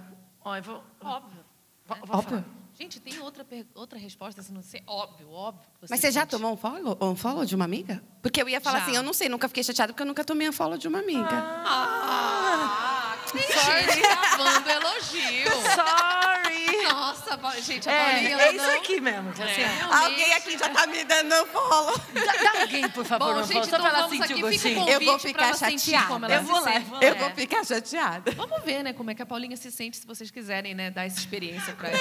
Ó, 0.44 0.54
eu 0.56 0.62
vou. 0.62 0.84
Óbvio. 1.02 1.40
Vou- 1.86 1.96
vou 2.06 2.16
Óbvio. 2.18 2.30
falar. 2.30 2.63
Gente, 2.78 2.98
tem 3.00 3.20
outra, 3.20 3.46
outra 3.74 3.96
resposta, 3.98 4.42
se 4.42 4.52
não 4.52 4.60
ser 4.62 4.82
óbvio, 4.86 5.30
óbvio. 5.30 5.62
que 5.80 5.86
Mas 5.88 6.00
você 6.00 6.10
já 6.10 6.22
sente. 6.22 6.30
tomou 6.32 6.52
um 6.52 6.56
follow, 6.56 6.98
um 7.00 7.14
follow 7.14 7.44
de 7.44 7.54
uma 7.54 7.64
amiga? 7.64 8.02
Porque 8.20 8.42
eu 8.42 8.48
ia 8.48 8.60
falar 8.60 8.78
Já. 8.80 8.84
assim, 8.86 8.96
eu 8.96 9.02
não 9.02 9.12
sei, 9.12 9.28
nunca 9.28 9.46
fiquei 9.46 9.62
chateada 9.62 9.92
porque 9.92 10.02
eu 10.02 10.06
nunca 10.06 10.24
tomei 10.24 10.48
um 10.48 10.52
follow 10.52 10.76
de 10.76 10.88
uma 10.88 10.98
amiga. 10.98 11.28
Ah, 11.34 13.16
tem 13.30 13.42
gente 13.42 14.00
gravando 14.00 14.70
elogio. 14.70 15.50
Sorry! 15.52 16.84
Nossa, 16.92 17.60
gente, 17.62 17.88
a 17.88 17.92
É, 17.92 18.12
Paulinha, 18.12 18.36
é 18.42 18.54
isso 18.56 18.66
não... 18.66 18.74
aqui 18.76 19.00
mesmo. 19.00 19.32
que 19.32 19.42
assim, 19.42 19.60
É. 19.62 19.80
Alguém 19.82 20.32
aqui 20.34 20.58
já 20.58 20.68
tá 20.68 20.86
me 20.86 21.04
dando 21.04 21.46
follow. 21.46 21.96
Dá, 22.12 22.32
dá 22.52 22.60
alguém, 22.62 22.88
por 22.90 23.04
favor, 23.04 23.26
Bom, 23.34 23.40
não 23.40 23.46
gente, 23.46 23.66
então 23.68 23.80
pra 23.80 23.88
ela 23.88 23.98
vamos 24.02 24.16
sentir 24.18 24.32
aqui, 24.32 24.44
o 24.44 24.50
gostinho. 24.50 24.88
Eu 24.88 25.00
vou 25.00 25.18
ficar 25.18 25.54
chateada. 25.56 26.34
Eu 26.34 26.42
vou 26.42 26.60
lá, 26.60 26.78
vou 26.80 27.00
Eu 27.02 27.16
vou 27.16 27.30
ficar 27.30 27.64
chateada. 27.64 28.32
Vamos 28.32 28.62
ver, 28.64 28.82
né, 28.82 28.92
como 28.92 29.10
é 29.10 29.14
que 29.14 29.22
a 29.22 29.26
Paulinha 29.26 29.56
se 29.56 29.70
sente, 29.70 29.96
se 29.96 30.06
vocês 30.06 30.30
quiserem, 30.30 30.74
né, 30.74 30.90
dar 30.90 31.04
essa 31.06 31.18
experiência 31.18 31.72
pra 31.74 31.88
ela. 31.90 31.98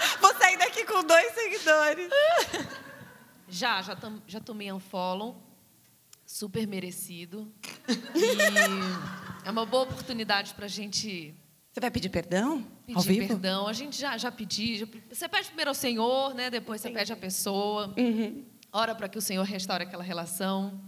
Vou 0.20 0.34
sair 0.34 0.56
daqui 0.58 0.84
com 0.84 1.02
dois 1.04 1.32
seguidores. 1.34 2.10
Já, 3.52 3.82
já, 3.82 3.96
tom- 3.96 4.20
já 4.28 4.38
tomei 4.38 4.70
unfollow, 4.70 5.36
super 6.24 6.68
merecido. 6.68 7.52
E 8.14 9.42
é 9.44 9.50
uma 9.50 9.66
boa 9.66 9.82
oportunidade 9.82 10.54
pra 10.54 10.68
gente 10.68 11.34
Você 11.72 11.80
vai 11.80 11.90
pedir 11.90 12.10
perdão? 12.10 12.64
ao 12.94 13.02
pedir 13.02 13.08
vivo? 13.22 13.26
perdão. 13.26 13.66
A 13.66 13.72
gente 13.72 13.98
já, 14.00 14.16
já 14.16 14.30
pediu. 14.30 14.88
você 15.10 15.28
pede 15.28 15.48
primeiro 15.48 15.70
ao 15.70 15.74
Senhor, 15.74 16.32
né? 16.32 16.48
Depois 16.48 16.80
você 16.80 16.90
pede 16.90 17.12
à 17.12 17.16
pessoa. 17.16 17.92
Uhum. 17.98 18.44
Ora 18.72 18.94
para 18.94 19.08
que 19.08 19.18
o 19.18 19.20
Senhor 19.20 19.42
restaure 19.42 19.82
aquela 19.82 20.04
relação. 20.04 20.80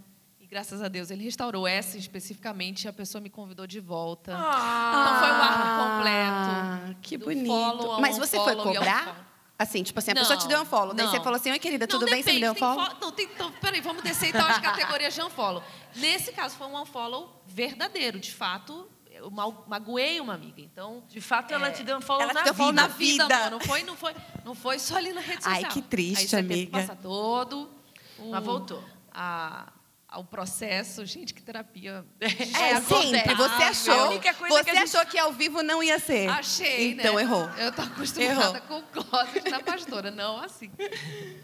Graças 0.52 0.82
a 0.82 0.88
Deus 0.88 1.10
ele 1.10 1.24
restaurou 1.24 1.66
essa 1.66 1.96
especificamente 1.96 2.84
e 2.84 2.88
a 2.88 2.92
pessoa 2.92 3.22
me 3.22 3.30
convidou 3.30 3.66
de 3.66 3.80
volta. 3.80 4.32
Então 4.32 5.18
foi 5.18 5.30
o 5.30 5.34
arco 5.34 5.82
completo. 5.82 6.50
Ah, 6.52 6.94
que 7.00 7.16
bonito. 7.16 7.98
Mas 7.98 8.18
você 8.18 8.36
foi 8.38 8.54
cobrar? 8.56 9.30
Assim, 9.58 9.82
tipo 9.82 9.98
assim, 9.98 10.10
a 10.10 10.14
Não, 10.14 10.20
pessoa 10.20 10.38
te 10.38 10.46
deu 10.46 10.60
um 10.60 10.66
follow. 10.66 10.92
Daí 10.92 11.06
não. 11.06 11.12
você 11.12 11.20
falou 11.20 11.36
assim, 11.36 11.50
oi 11.50 11.58
querida, 11.58 11.86
Não, 11.86 11.98
tudo 11.98 12.04
bem? 12.10 12.22
Você 12.22 12.32
me 12.34 12.40
deu 12.40 12.52
um 12.52 12.54
follow? 12.54 12.84
fo- 12.84 12.96
Não, 13.00 13.12
tem, 13.12 13.24
então, 13.34 13.50
peraí, 13.62 13.80
vamos 13.80 14.02
descer 14.02 14.28
então 14.28 14.46
as 14.46 14.58
categorias 14.58 15.14
de 15.14 15.22
unfollow. 15.22 15.62
Nesse 15.96 16.32
caso, 16.32 16.54
foi 16.56 16.66
um 16.66 16.82
unfollow 16.82 17.42
verdadeiro. 17.46 18.20
De 18.20 18.30
fato, 18.34 18.86
eu 19.10 19.30
mal- 19.30 19.64
magoei 19.66 20.20
uma 20.20 20.34
amiga. 20.34 20.60
Então, 20.60 21.02
De 21.08 21.20
fato, 21.22 21.54
ela 21.54 21.70
te 21.70 21.82
deu 21.82 21.96
um 21.96 22.00
follow 22.02 22.22
ela 22.24 22.32
te 22.32 22.34
na 22.36 22.42
deu 22.42 22.52
follow 22.54 22.72
vida. 22.72 22.82
na 22.82 22.88
vida, 22.88 23.24
vida. 23.26 23.50
Não 23.50 23.60
foi, 23.60 23.82
não, 23.84 23.96
foi, 23.96 24.14
não 24.44 24.54
foi 24.54 24.78
só 24.78 24.96
ali 24.96 25.14
na 25.14 25.20
rede 25.22 25.40
Ai, 25.46 25.54
social. 25.62 25.72
que 25.72 25.80
triste, 25.80 26.20
Aí 26.22 26.28
você 26.28 26.36
amiga. 26.36 26.72
passar 26.78 26.96
todo 26.96 27.70
o, 28.18 28.30
Mas 28.30 28.44
voltou. 28.44 28.84
A, 29.14 29.72
ao 30.12 30.24
processo. 30.24 31.04
Gente, 31.06 31.32
que 31.34 31.42
terapia. 31.42 32.04
É, 32.20 32.74
acontece. 32.74 33.10
sempre. 33.10 33.34
Você 33.34 33.62
Ah, 33.62 33.68
achou, 33.68 33.94
a 33.94 34.08
única 34.10 34.34
coisa 34.34 34.54
você 34.58 34.64
que 34.64 34.70
a 34.70 34.74
gente- 34.74 34.96
achou 34.96 35.06
que 35.10 35.18
ao 35.18 35.32
vivo 35.32 35.62
não 35.62 35.82
ia 35.82 35.98
ser. 35.98 36.28
Achei, 36.28 36.92
Então 36.92 37.14
né? 37.14 37.22
errou. 37.22 37.48
Eu 37.58 37.72
tô 37.72 37.82
acostumada 37.82 38.58
Errou. 38.58 38.82
com 38.82 38.82
closet 39.02 39.50
da 39.50 39.60
pastora, 39.60 40.10
não 40.10 40.38
assim. 40.42 40.70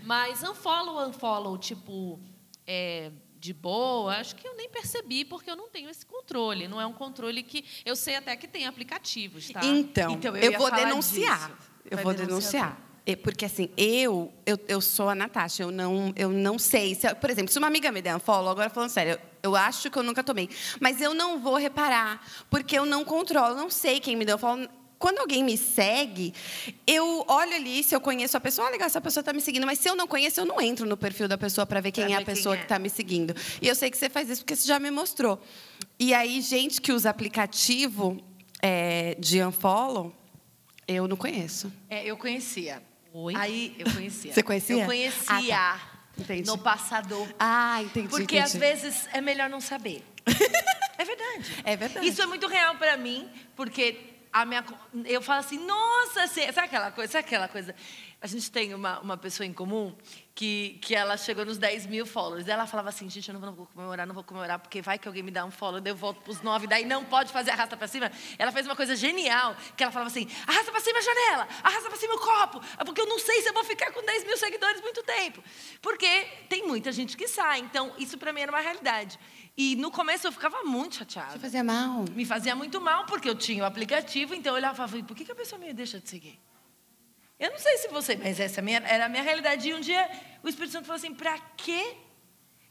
Mas 0.04 0.42
unfollow, 0.42 1.08
unfollow, 1.08 1.56
tipo, 1.58 2.20
é, 2.66 3.10
de 3.40 3.52
boa, 3.54 4.16
acho 4.16 4.34
que 4.36 4.46
eu 4.46 4.54
nem 4.56 4.68
percebi, 4.68 5.24
porque 5.24 5.50
eu 5.50 5.56
não 5.56 5.68
tenho 5.68 5.88
esse 5.88 6.04
controle. 6.04 6.68
Não 6.68 6.80
é 6.80 6.86
um 6.86 6.92
controle 6.92 7.42
que... 7.42 7.64
Eu 7.84 7.96
sei 7.96 8.16
até 8.16 8.36
que 8.36 8.46
tem 8.48 8.66
aplicativos, 8.66 9.48
tá? 9.50 9.60
Então, 9.64 10.12
Então, 10.12 10.36
eu 10.36 10.52
eu, 10.52 10.58
vou 10.58 10.70
denunciar. 10.70 11.38
disso. 11.48 11.68
Eu 11.90 11.96
Vai 11.96 12.04
vou 12.04 12.14
denunciar 12.14 12.76
denunciar. 12.76 12.87
Porque 13.16 13.44
assim, 13.44 13.70
eu, 13.76 14.32
eu, 14.44 14.58
eu 14.68 14.80
sou 14.80 15.08
a 15.08 15.14
Natasha, 15.14 15.62
eu 15.62 15.70
não, 15.70 16.12
eu 16.14 16.28
não 16.30 16.58
sei. 16.58 16.94
Se, 16.94 17.12
por 17.14 17.30
exemplo, 17.30 17.52
se 17.52 17.58
uma 17.58 17.66
amiga 17.66 17.90
me 17.90 18.02
der 18.02 18.14
um 18.14 18.18
follow, 18.18 18.50
agora 18.50 18.68
falando 18.68 18.90
sério, 18.90 19.12
eu, 19.12 19.50
eu 19.50 19.56
acho 19.56 19.90
que 19.90 19.98
eu 19.98 20.02
nunca 20.02 20.22
tomei. 20.22 20.48
Mas 20.80 21.00
eu 21.00 21.14
não 21.14 21.38
vou 21.38 21.56
reparar, 21.56 22.22
porque 22.50 22.78
eu 22.78 22.84
não 22.84 23.04
controlo, 23.04 23.54
não 23.54 23.70
sei 23.70 23.98
quem 24.00 24.14
me 24.14 24.24
deu 24.24 24.36
follow. 24.36 24.68
Quando 24.98 25.20
alguém 25.20 25.44
me 25.44 25.56
segue, 25.56 26.34
eu 26.84 27.24
olho 27.28 27.54
ali, 27.54 27.84
se 27.84 27.94
eu 27.94 28.00
conheço 28.00 28.36
a 28.36 28.40
pessoa, 28.40 28.66
ah, 28.66 28.70
legal, 28.70 28.86
essa 28.86 29.00
pessoa 29.00 29.22
está 29.22 29.32
me 29.32 29.40
seguindo. 29.40 29.64
Mas 29.64 29.78
se 29.78 29.88
eu 29.88 29.94
não 29.94 30.08
conheço, 30.08 30.40
eu 30.40 30.44
não 30.44 30.60
entro 30.60 30.84
no 30.86 30.96
perfil 30.96 31.28
da 31.28 31.38
pessoa 31.38 31.64
para 31.64 31.80
ver 31.80 31.92
quem 31.92 32.04
Pra 32.04 32.14
é 32.14 32.16
a 32.16 32.24
pessoa 32.24 32.56
é. 32.56 32.58
que 32.58 32.64
está 32.64 32.78
me 32.78 32.90
seguindo. 32.90 33.34
E 33.62 33.68
eu 33.68 33.76
sei 33.76 33.90
que 33.90 33.96
você 33.96 34.10
faz 34.10 34.28
isso 34.28 34.42
porque 34.42 34.56
você 34.56 34.66
já 34.66 34.78
me 34.80 34.90
mostrou. 34.90 35.40
E 36.00 36.12
aí, 36.12 36.40
gente 36.40 36.80
que 36.80 36.92
usa 36.92 37.10
aplicativo 37.10 38.20
é, 38.60 39.14
de 39.20 39.42
unfollow, 39.42 40.12
eu 40.86 41.06
não 41.06 41.16
conheço. 41.16 41.72
É, 41.88 42.04
eu 42.04 42.16
conhecia. 42.16 42.82
Oi? 43.20 43.34
Aí, 43.36 43.74
eu 43.76 43.92
conhecia. 43.92 44.32
Você 44.32 44.42
conhecia? 44.44 44.76
Eu 44.82 44.86
conhecia 44.86 45.56
Ah, 45.56 45.72
tá. 45.76 45.80
Entendi. 46.16 46.46
no 46.46 46.56
passador. 46.56 47.26
Ah, 47.36 47.82
entendi. 47.82 48.06
Porque 48.08 48.38
entendi. 48.38 48.38
às 48.38 48.54
vezes 48.54 49.08
é 49.12 49.20
melhor 49.20 49.50
não 49.50 49.60
saber. 49.60 50.04
é 50.96 51.04
verdade. 51.04 51.62
É 51.64 51.76
verdade. 51.76 52.06
Isso 52.06 52.22
é 52.22 52.26
muito 52.26 52.46
real 52.46 52.76
pra 52.76 52.96
mim, 52.96 53.28
porque 53.56 53.98
a 54.32 54.44
minha, 54.44 54.64
eu 55.04 55.20
falo 55.20 55.40
assim, 55.40 55.58
nossa, 55.66 56.28
sabe 56.28 56.60
aquela 56.60 56.92
coisa? 56.92 57.12
Sabe 57.12 57.24
aquela 57.26 57.48
coisa? 57.48 57.74
A 58.20 58.26
gente 58.26 58.50
tem 58.50 58.74
uma, 58.74 58.98
uma 58.98 59.16
pessoa 59.16 59.46
em 59.46 59.52
comum 59.52 59.96
que, 60.34 60.78
que 60.82 60.92
ela 60.92 61.16
chegou 61.16 61.44
nos 61.44 61.56
10 61.56 61.86
mil 61.86 62.04
followers. 62.04 62.48
Ela 62.48 62.66
falava 62.66 62.88
assim, 62.88 63.08
gente, 63.08 63.28
eu 63.28 63.38
não 63.38 63.52
vou, 63.54 63.66
comemorar, 63.66 64.06
não 64.08 64.14
vou 64.14 64.24
comemorar, 64.24 64.58
porque 64.58 64.82
vai 64.82 64.98
que 64.98 65.06
alguém 65.06 65.22
me 65.22 65.30
dá 65.30 65.44
um 65.44 65.52
follow, 65.52 65.80
eu 65.84 65.94
volto 65.94 66.20
pros 66.22 66.42
9, 66.42 66.66
daí 66.66 66.84
não 66.84 67.04
pode 67.04 67.32
fazer 67.32 67.52
arrasta 67.52 67.76
pra 67.76 67.86
cima. 67.86 68.10
Ela 68.36 68.50
fez 68.50 68.66
uma 68.66 68.74
coisa 68.74 68.96
genial, 68.96 69.56
que 69.76 69.84
ela 69.84 69.92
falava 69.92 70.10
assim, 70.10 70.28
arrasta 70.48 70.72
pra 70.72 70.80
cima 70.80 70.98
a 70.98 71.02
janela, 71.02 71.48
arrasta 71.62 71.88
pra 71.88 71.96
cima 71.98 72.14
o 72.14 72.18
copo, 72.18 72.60
porque 72.84 73.00
eu 73.00 73.06
não 73.06 73.20
sei 73.20 73.40
se 73.40 73.48
eu 73.50 73.54
vou 73.54 73.62
ficar 73.62 73.92
com 73.92 74.04
10 74.04 74.24
mil 74.24 74.36
seguidores 74.36 74.80
muito 74.82 75.00
tempo. 75.04 75.40
Porque 75.80 76.26
tem 76.48 76.66
muita 76.66 76.90
gente 76.90 77.16
que 77.16 77.28
sai, 77.28 77.60
então 77.60 77.92
isso 77.98 78.18
pra 78.18 78.32
mim 78.32 78.40
era 78.40 78.50
uma 78.50 78.60
realidade. 78.60 79.16
E 79.56 79.76
no 79.76 79.92
começo 79.92 80.26
eu 80.26 80.32
ficava 80.32 80.62
muito 80.64 80.96
chateada 80.96 81.32
Você 81.32 81.38
fazia 81.38 81.62
mal. 81.62 82.04
me 82.12 82.24
fazia 82.24 82.54
muito 82.56 82.80
mal, 82.80 83.06
porque 83.06 83.28
eu 83.28 83.34
tinha 83.36 83.62
o 83.62 83.66
aplicativo, 83.66 84.34
então 84.34 84.52
eu 84.52 84.56
olhava 84.56 84.74
e 84.74 84.76
falava, 84.76 85.02
por 85.04 85.16
que, 85.16 85.24
que 85.24 85.32
a 85.32 85.36
pessoa 85.36 85.58
me 85.60 85.72
deixa 85.72 86.00
de 86.00 86.08
seguir? 86.08 86.38
Eu 87.38 87.50
não 87.50 87.58
sei 87.58 87.76
se 87.78 87.88
você, 87.88 88.16
mas 88.16 88.40
essa 88.40 88.60
minha- 88.60 88.82
era 88.84 89.06
a 89.06 89.08
minha 89.08 89.22
realidade. 89.22 89.68
E 89.68 89.74
um 89.74 89.80
dia 89.80 90.08
o 90.42 90.48
Espírito 90.48 90.72
Santo 90.72 90.86
falou 90.86 90.98
assim: 90.98 91.14
para 91.14 91.38
que 91.56 91.94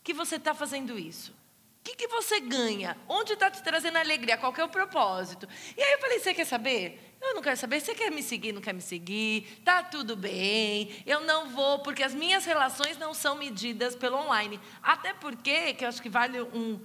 que 0.04 0.14
você 0.14 0.36
está 0.36 0.54
fazendo 0.54 0.98
isso? 0.98 1.32
O 1.32 1.90
que, 1.90 1.96
que 1.96 2.08
você 2.10 2.42
ganha? 2.42 2.98
Onde 3.08 3.32
está 3.32 3.50
te 3.50 3.64
trazendo 3.64 3.98
alegria? 3.98 4.38
Qual 4.38 4.54
é 4.58 4.64
o 4.64 4.68
propósito? 4.68 5.48
E 5.78 5.82
aí 5.82 5.94
eu 5.94 6.00
falei: 6.00 6.20
você 6.20 6.34
quer 6.34 6.46
saber? 6.46 7.16
Eu 7.22 7.34
não 7.34 7.42
quero 7.42 7.56
saber. 7.58 7.80
Você 7.80 7.96
quer 7.96 8.12
me 8.12 8.22
seguir? 8.22 8.52
Não 8.52 8.62
quer 8.62 8.74
me 8.74 8.82
seguir? 8.82 9.62
Tá 9.64 9.82
tudo 9.84 10.16
bem. 10.16 11.02
Eu 11.06 11.22
não 11.22 11.50
vou, 11.50 11.80
porque 11.80 12.04
as 12.04 12.14
minhas 12.14 12.44
relações 12.46 12.98
não 12.98 13.14
são 13.14 13.36
medidas 13.36 13.96
pelo 13.96 14.18
online. 14.18 14.60
Até 14.84 15.14
porque, 15.14 15.74
que 15.76 15.86
eu 15.86 15.90
acho 15.90 16.02
que 16.02 16.10
vale 16.10 16.42
um, 16.42 16.80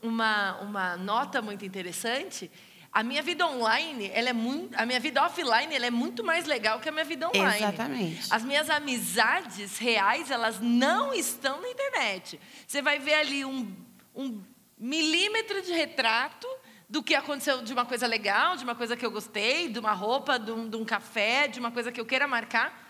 uma, 0.00 0.56
uma 0.60 0.96
nota 0.96 1.42
muito 1.42 1.64
interessante. 1.64 2.50
A 2.96 3.02
minha 3.02 3.20
vida 3.20 3.46
online, 3.46 4.10
ela 4.14 4.30
é 4.30 4.32
muito, 4.32 4.74
a 4.74 4.86
minha 4.86 4.98
vida 4.98 5.22
offline, 5.22 5.74
ela 5.74 5.84
é 5.84 5.90
muito 5.90 6.24
mais 6.24 6.46
legal 6.46 6.80
que 6.80 6.88
a 6.88 6.92
minha 6.92 7.04
vida 7.04 7.28
online. 7.28 7.58
Exatamente. 7.58 8.26
As 8.30 8.42
minhas 8.42 8.70
amizades 8.70 9.76
reais, 9.76 10.30
elas 10.30 10.60
não 10.60 11.12
estão 11.12 11.60
na 11.60 11.68
internet. 11.68 12.40
Você 12.66 12.80
vai 12.80 12.98
ver 12.98 13.12
ali 13.12 13.44
um, 13.44 13.70
um 14.14 14.42
milímetro 14.78 15.60
de 15.60 15.72
retrato 15.72 16.48
do 16.88 17.02
que 17.02 17.14
aconteceu 17.14 17.60
de 17.60 17.70
uma 17.70 17.84
coisa 17.84 18.06
legal, 18.06 18.56
de 18.56 18.64
uma 18.64 18.74
coisa 18.74 18.96
que 18.96 19.04
eu 19.04 19.10
gostei, 19.10 19.68
de 19.68 19.78
uma 19.78 19.92
roupa, 19.92 20.38
de 20.38 20.50
um, 20.50 20.66
de 20.66 20.76
um 20.78 20.84
café, 20.86 21.48
de 21.48 21.60
uma 21.60 21.70
coisa 21.70 21.92
que 21.92 22.00
eu 22.00 22.06
queira 22.06 22.26
marcar. 22.26 22.85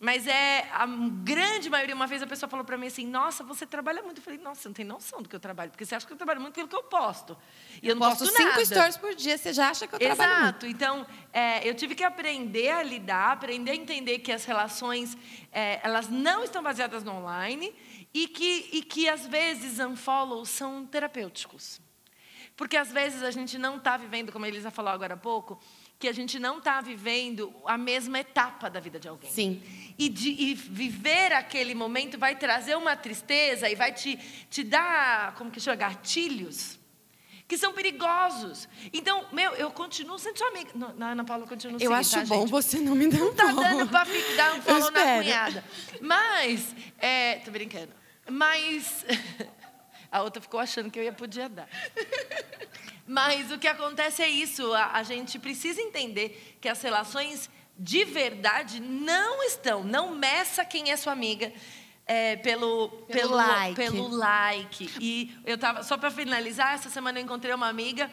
Mas 0.00 0.28
é 0.28 0.68
a 0.72 0.86
grande 0.86 1.68
maioria. 1.68 1.92
Uma 1.92 2.06
vez 2.06 2.22
a 2.22 2.26
pessoa 2.26 2.48
falou 2.48 2.64
para 2.64 2.78
mim 2.78 2.86
assim: 2.86 3.04
Nossa, 3.04 3.42
você 3.42 3.66
trabalha 3.66 4.00
muito. 4.00 4.18
Eu 4.18 4.22
falei: 4.22 4.38
Nossa, 4.38 4.62
você 4.62 4.68
não 4.68 4.74
tem 4.74 4.84
noção 4.84 5.20
do 5.20 5.28
que 5.28 5.34
eu 5.34 5.40
trabalho, 5.40 5.72
porque 5.72 5.84
você 5.84 5.94
acha 5.96 6.06
que 6.06 6.12
eu 6.12 6.16
trabalho 6.16 6.40
muito 6.40 6.54
pelo 6.54 6.68
que 6.68 6.76
eu 6.76 6.84
posto. 6.84 7.36
E 7.82 7.88
eu, 7.88 7.96
não 7.96 8.08
Posto 8.08 8.24
posto 8.24 8.36
cinco 8.36 8.48
nada. 8.50 8.64
stories 8.64 8.96
por 8.96 9.14
dia, 9.16 9.36
você 9.36 9.52
já 9.52 9.70
acha 9.70 9.88
que 9.88 9.94
eu 9.96 9.98
trabalho 9.98 10.44
muito. 10.44 10.66
Exato. 10.66 10.66
Então, 10.68 11.04
é, 11.32 11.68
eu 11.68 11.74
tive 11.74 11.96
que 11.96 12.04
aprender 12.04 12.70
a 12.70 12.82
lidar, 12.82 13.32
aprender 13.32 13.72
a 13.72 13.74
entender 13.74 14.20
que 14.20 14.30
as 14.30 14.44
relações 14.44 15.16
é, 15.50 15.80
elas 15.82 16.08
não 16.08 16.44
estão 16.44 16.62
baseadas 16.62 17.02
no 17.02 17.12
online 17.14 17.74
e 18.14 18.28
que, 18.28 18.68
e 18.72 18.82
que 18.82 19.08
às 19.08 19.26
vezes 19.26 19.80
unfollows 19.80 20.48
são 20.48 20.86
terapêuticos. 20.86 21.80
Porque 22.56 22.76
às 22.76 22.90
vezes 22.92 23.22
a 23.22 23.30
gente 23.30 23.58
não 23.58 23.76
está 23.76 23.96
vivendo, 23.96 24.32
como 24.32 24.44
a 24.44 24.48
Elisa 24.48 24.70
falou 24.70 24.92
agora 24.92 25.14
há 25.14 25.16
pouco, 25.16 25.60
que 25.98 26.06
a 26.06 26.12
gente 26.12 26.38
não 26.38 26.58
está 26.58 26.80
vivendo 26.80 27.52
a 27.66 27.76
mesma 27.76 28.20
etapa 28.20 28.70
da 28.70 28.78
vida 28.78 29.00
de 29.00 29.08
alguém. 29.08 29.30
Sim. 29.30 29.62
E, 29.98 30.08
de, 30.08 30.28
e 30.30 30.54
viver 30.54 31.32
aquele 31.32 31.74
momento 31.74 32.16
vai 32.16 32.36
trazer 32.36 32.76
uma 32.76 32.94
tristeza 32.96 33.68
e 33.68 33.74
vai 33.74 33.92
te, 33.92 34.16
te 34.48 34.62
dar, 34.62 35.34
como 35.34 35.50
que 35.50 35.58
chama, 35.58 35.74
gatilhos, 35.76 36.78
que 37.48 37.58
são 37.58 37.72
perigosos. 37.72 38.68
Então, 38.92 39.26
meu, 39.32 39.52
eu 39.54 39.72
continuo 39.72 40.18
sendo 40.20 40.38
sua 40.38 40.48
amiga. 40.48 40.70
Não, 40.74 40.94
Ana 41.08 41.24
Paula 41.24 41.46
continua 41.48 41.74
Eu 41.76 41.78
seguindo, 41.80 41.94
acho 41.96 42.10
tá, 42.12 42.24
bom 42.26 42.40
gente? 42.42 42.50
você 42.50 42.78
não 42.78 42.94
me 42.94 43.08
dar 43.08 43.18
Não 43.18 43.30
um 43.30 43.34
tá 43.34 43.46
follow. 43.48 43.64
dando 43.64 43.88
pra 43.88 44.04
fi- 44.04 44.36
dar 44.36 44.52
um 44.52 44.56
Eu 44.56 44.62
follow 44.62 44.90
na 44.92 45.16
cunhada. 45.16 45.64
Mas, 46.00 46.76
é, 46.98 47.36
tô 47.40 47.50
brincando. 47.50 47.92
Mas, 48.30 49.04
a 50.12 50.22
outra 50.22 50.40
ficou 50.40 50.60
achando 50.60 50.90
que 50.92 50.98
eu 50.98 51.02
ia 51.02 51.12
podia 51.12 51.48
dar. 51.48 51.68
Mas 53.08 53.50
o 53.50 53.58
que 53.58 53.66
acontece 53.66 54.22
é 54.22 54.28
isso, 54.28 54.72
a, 54.74 54.92
a 54.92 55.02
gente 55.02 55.38
precisa 55.38 55.80
entender 55.80 56.56
que 56.60 56.68
as 56.68 56.80
relações 56.82 57.48
de 57.78 58.04
verdade 58.04 58.80
não 58.80 59.42
estão, 59.44 59.82
não 59.82 60.14
meça 60.14 60.62
quem 60.64 60.90
é 60.90 60.96
sua 60.96 61.12
amiga 61.14 61.50
é, 62.06 62.36
pelo, 62.36 62.88
pelo, 63.06 63.34
like. 63.34 63.74
pelo 63.74 64.08
like. 64.08 64.90
E 65.00 65.34
eu 65.46 65.56
tava, 65.56 65.82
só 65.82 65.96
para 65.96 66.10
finalizar, 66.10 66.74
essa 66.74 66.90
semana 66.90 67.18
eu 67.18 67.24
encontrei 67.24 67.54
uma 67.54 67.68
amiga 67.68 68.10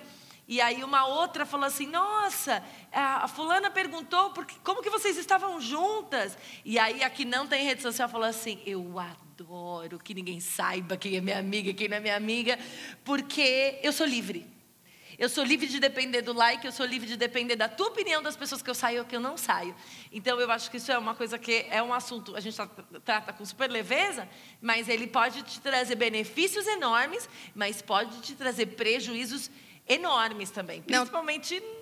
e 0.48 0.62
aí 0.62 0.84
uma 0.84 1.08
outra 1.08 1.46
falou 1.46 1.66
assim: 1.66 1.88
Nossa, 1.88 2.64
a 2.92 3.28
fulana 3.28 3.70
perguntou 3.72 4.30
por 4.30 4.46
que- 4.46 4.60
como 4.60 4.82
que 4.82 4.90
vocês 4.90 5.18
estavam 5.18 5.60
juntas. 5.60 6.38
E 6.64 6.78
aí 6.80 7.04
a 7.04 7.10
que 7.10 7.26
não 7.26 7.48
tem 7.48 7.66
rede 7.66 7.82
social 7.82 8.08
falou 8.08 8.28
assim: 8.28 8.62
Eu 8.66 8.98
adoro 9.00 9.98
que 10.00 10.14
ninguém 10.14 10.40
saiba 10.40 10.96
quem 10.96 11.18
é 11.18 11.22
minha 11.22 11.40
amiga, 11.40 11.74
quem 11.74 11.88
não 11.90 11.98
é 11.98 12.00
minha 12.00 12.16
amiga, 12.16 12.60
porque 13.04 13.80
eu 13.84 13.92
sou 13.92 14.06
livre. 14.06 14.55
Eu 15.18 15.30
sou 15.30 15.44
livre 15.44 15.68
de 15.68 15.80
depender 15.80 16.22
do 16.22 16.34
like, 16.34 16.66
eu 16.66 16.72
sou 16.72 16.86
livre 16.86 17.08
de 17.08 17.16
depender 17.18 17.56
da 17.56 17.70
tua 17.70 17.88
opinião 17.88 18.22
das 18.22 18.36
pessoas 18.36 18.62
que 18.62 18.70
eu 18.70 18.76
saio 18.76 19.00
ou 19.00 19.06
que 19.06 19.16
eu 19.16 19.20
não 19.20 19.38
saio. 19.38 19.76
Então, 20.12 20.40
eu 20.40 20.50
acho 20.52 20.70
que 20.70 20.78
isso 20.78 20.92
é 20.92 20.98
uma 20.98 21.16
coisa 21.16 21.38
que 21.40 21.66
é 21.70 21.82
um 21.82 21.94
assunto, 21.94 22.36
a 22.36 22.40
gente 22.40 22.56
tra- 22.56 22.70
trata 23.04 23.34
com 23.34 23.46
super 23.46 23.70
leveza, 23.70 24.28
mas 24.62 24.90
ele 24.90 25.08
pode 25.08 25.42
te 25.44 25.60
trazer 25.62 25.96
benefícios 25.96 26.68
enormes, 26.68 27.30
mas 27.54 27.82
pode 27.82 28.22
te 28.22 28.34
trazer 28.36 28.66
prejuízos 28.68 29.50
enormes 29.88 30.50
também. 30.50 30.84
Não. 30.88 31.06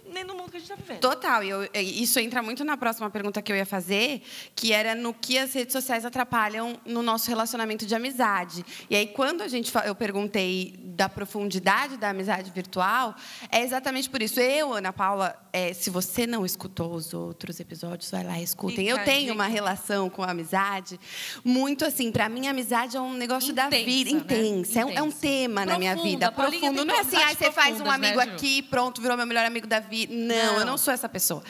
Principalmente 0.04 0.28
no 0.28 0.36
mundo 0.36 0.52
que 0.52 0.58
a 0.58 0.60
gente 0.60 0.70
está 0.72 0.76
vivendo. 0.82 1.00
Total, 1.00 1.44
e 1.44 1.50
eu- 1.50 1.70
isso 1.74 2.20
entra 2.20 2.42
muito 2.44 2.64
na 2.64 2.78
próxima 2.78 3.10
pergunta 3.10 3.42
que 3.42 3.52
eu 3.52 3.56
ia 3.56 3.66
fazer, 3.66 4.22
que 4.56 4.72
era 4.72 4.94
no 4.96 5.14
que 5.14 5.38
as 5.38 5.54
redes 5.54 5.74
sociais 5.74 6.06
atrapalham 6.06 6.80
no 6.86 7.02
nosso 7.02 7.30
relacionamento 7.30 7.86
de 7.86 7.96
amizade. 7.96 8.66
E 8.90 8.96
aí, 8.96 9.08
quando 9.08 9.42
a 9.42 9.48
gente 9.48 9.72
eu 9.86 9.96
perguntei 9.96 10.76
da 10.84 11.10
profundidade 11.10 11.98
da 11.98 12.10
amizade 12.10 12.52
virtual, 12.52 13.16
é 13.52 13.62
exatamente 13.62 14.10
por 14.10 14.22
isso. 14.22 14.40
Eu, 14.40 14.74
Ana 14.74 14.94
Paula, 14.94 15.36
é, 15.52 15.74
se 15.74 15.90
você 15.90 16.28
não 16.28 16.46
escutou 16.46 16.94
os 16.94 17.14
outros 17.14 17.60
episódios, 17.60 18.12
vai 18.12 18.24
lá 18.24 18.40
e 18.40 18.44
escutem. 18.44 18.88
Eu 18.88 19.04
tenho 19.04 19.34
uma 19.34 19.48
relação 19.48 20.10
com 20.10 20.22
a 20.24 20.30
amizade 20.32 21.00
muito 21.44 21.86
assim, 21.86 22.12
para 22.12 22.30
mim 22.30 22.48
a 22.48 22.52
amizade 22.52 22.96
é 22.98 23.02
um 23.02 23.14
negócio 23.14 23.54
da 23.54 23.68
Intensa, 23.68 23.86
vida 23.86 24.12
né? 24.12 24.18
intensa, 24.18 24.80
é 24.82 24.86
um, 24.86 24.90
é 24.90 25.02
um 25.02 25.08
Intensa. 25.08 25.22
tema 25.22 25.66
na 25.66 25.78
minha 25.80 25.94
Profunda, 25.94 26.10
vida, 26.12 26.32
profundo. 26.32 26.86
Não 26.86 26.96
é 26.96 27.00
assim, 27.00 27.18
ah, 27.18 27.34
você 27.34 27.52
faz 27.52 27.80
um 27.82 27.86
né, 27.86 27.90
amigo 27.90 28.22
Ju? 28.22 28.30
aqui, 28.30 28.62
pronto, 28.64 29.02
virou 29.02 29.18
meu 29.18 29.26
melhor 29.26 29.46
amigo 29.46 29.66
da 29.68 29.80
vida. 29.80 29.93
Não, 30.10 30.26
Não. 30.28 30.60
eu 30.60 30.66
não 30.66 30.78
sou 30.78 30.94
essa 30.94 31.08
pessoa. 31.08 31.44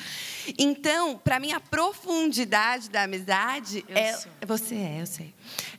Então, 0.57 1.17
para 1.17 1.39
mim, 1.39 1.51
a 1.51 1.59
profundidade 1.59 2.89
da 2.89 3.03
amizade 3.03 3.83
Eu 3.87 3.97
é. 3.97 4.13
sou. 4.13 4.31
Você 4.45 4.75
é, 4.75 5.01
eu 5.01 5.05
sei. 5.05 5.33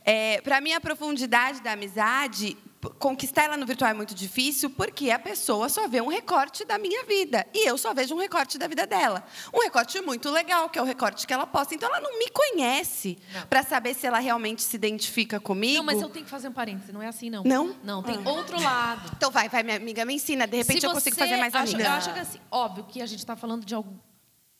É, 0.04 0.40
para 0.40 0.60
mim, 0.60 0.72
a 0.72 0.80
profundidade 0.80 1.60
da 1.62 1.72
amizade. 1.72 2.56
Conquistar 2.98 3.44
ela 3.44 3.56
no 3.56 3.64
virtual 3.66 3.90
é 3.90 3.94
muito 3.94 4.14
difícil 4.14 4.70
porque 4.70 5.10
a 5.10 5.18
pessoa 5.18 5.68
só 5.68 5.88
vê 5.88 6.00
um 6.00 6.08
recorte 6.08 6.64
da 6.64 6.78
minha 6.78 7.04
vida 7.04 7.46
e 7.54 7.68
eu 7.68 7.76
só 7.78 7.92
vejo 7.94 8.14
um 8.14 8.18
recorte 8.18 8.58
da 8.58 8.66
vida 8.66 8.86
dela. 8.86 9.24
Um 9.52 9.60
recorte 9.60 10.00
muito 10.00 10.30
legal, 10.30 10.68
que 10.68 10.78
é 10.78 10.82
o 10.82 10.84
recorte 10.84 11.26
que 11.26 11.32
ela 11.32 11.46
posta. 11.46 11.74
Então 11.74 11.88
ela 11.88 12.00
não 12.00 12.18
me 12.18 12.28
conhece 12.30 13.18
para 13.48 13.62
saber 13.62 13.94
se 13.94 14.06
ela 14.06 14.18
realmente 14.18 14.62
se 14.62 14.76
identifica 14.76 15.38
comigo. 15.40 15.78
Não, 15.78 15.84
mas 15.84 16.00
eu 16.00 16.08
tenho 16.08 16.24
que 16.24 16.30
fazer 16.30 16.48
um 16.48 16.52
parênteses, 16.52 16.92
não 16.92 17.02
é 17.02 17.08
assim, 17.08 17.30
não. 17.30 17.42
Não? 17.44 17.76
Não, 17.82 18.02
tem 18.02 18.16
Ah. 18.24 18.30
outro 18.30 18.60
lado. 18.60 19.10
Então 19.16 19.30
vai, 19.30 19.48
vai, 19.48 19.62
minha 19.62 19.76
amiga, 19.76 20.04
me 20.04 20.14
ensina. 20.14 20.46
De 20.46 20.56
repente 20.56 20.80
Se 20.80 20.86
eu 20.86 20.92
consigo 20.92 21.16
fazer 21.16 21.36
mais 21.36 21.54
acha, 21.54 21.74
amiga. 21.74 21.88
Eu 21.88 21.92
acho 21.92 22.12
que 22.12 22.18
assim, 22.20 22.40
óbvio 22.50 22.84
que 22.84 23.00
a 23.02 23.06
gente 23.06 23.18
está 23.20 23.36
falando 23.36 23.64
de 23.64 23.74
algum. 23.74 23.96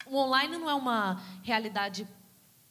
O 0.07 0.17
online 0.17 0.57
não 0.59 0.69
é 0.69 0.75
uma 0.75 1.21
realidade 1.43 2.07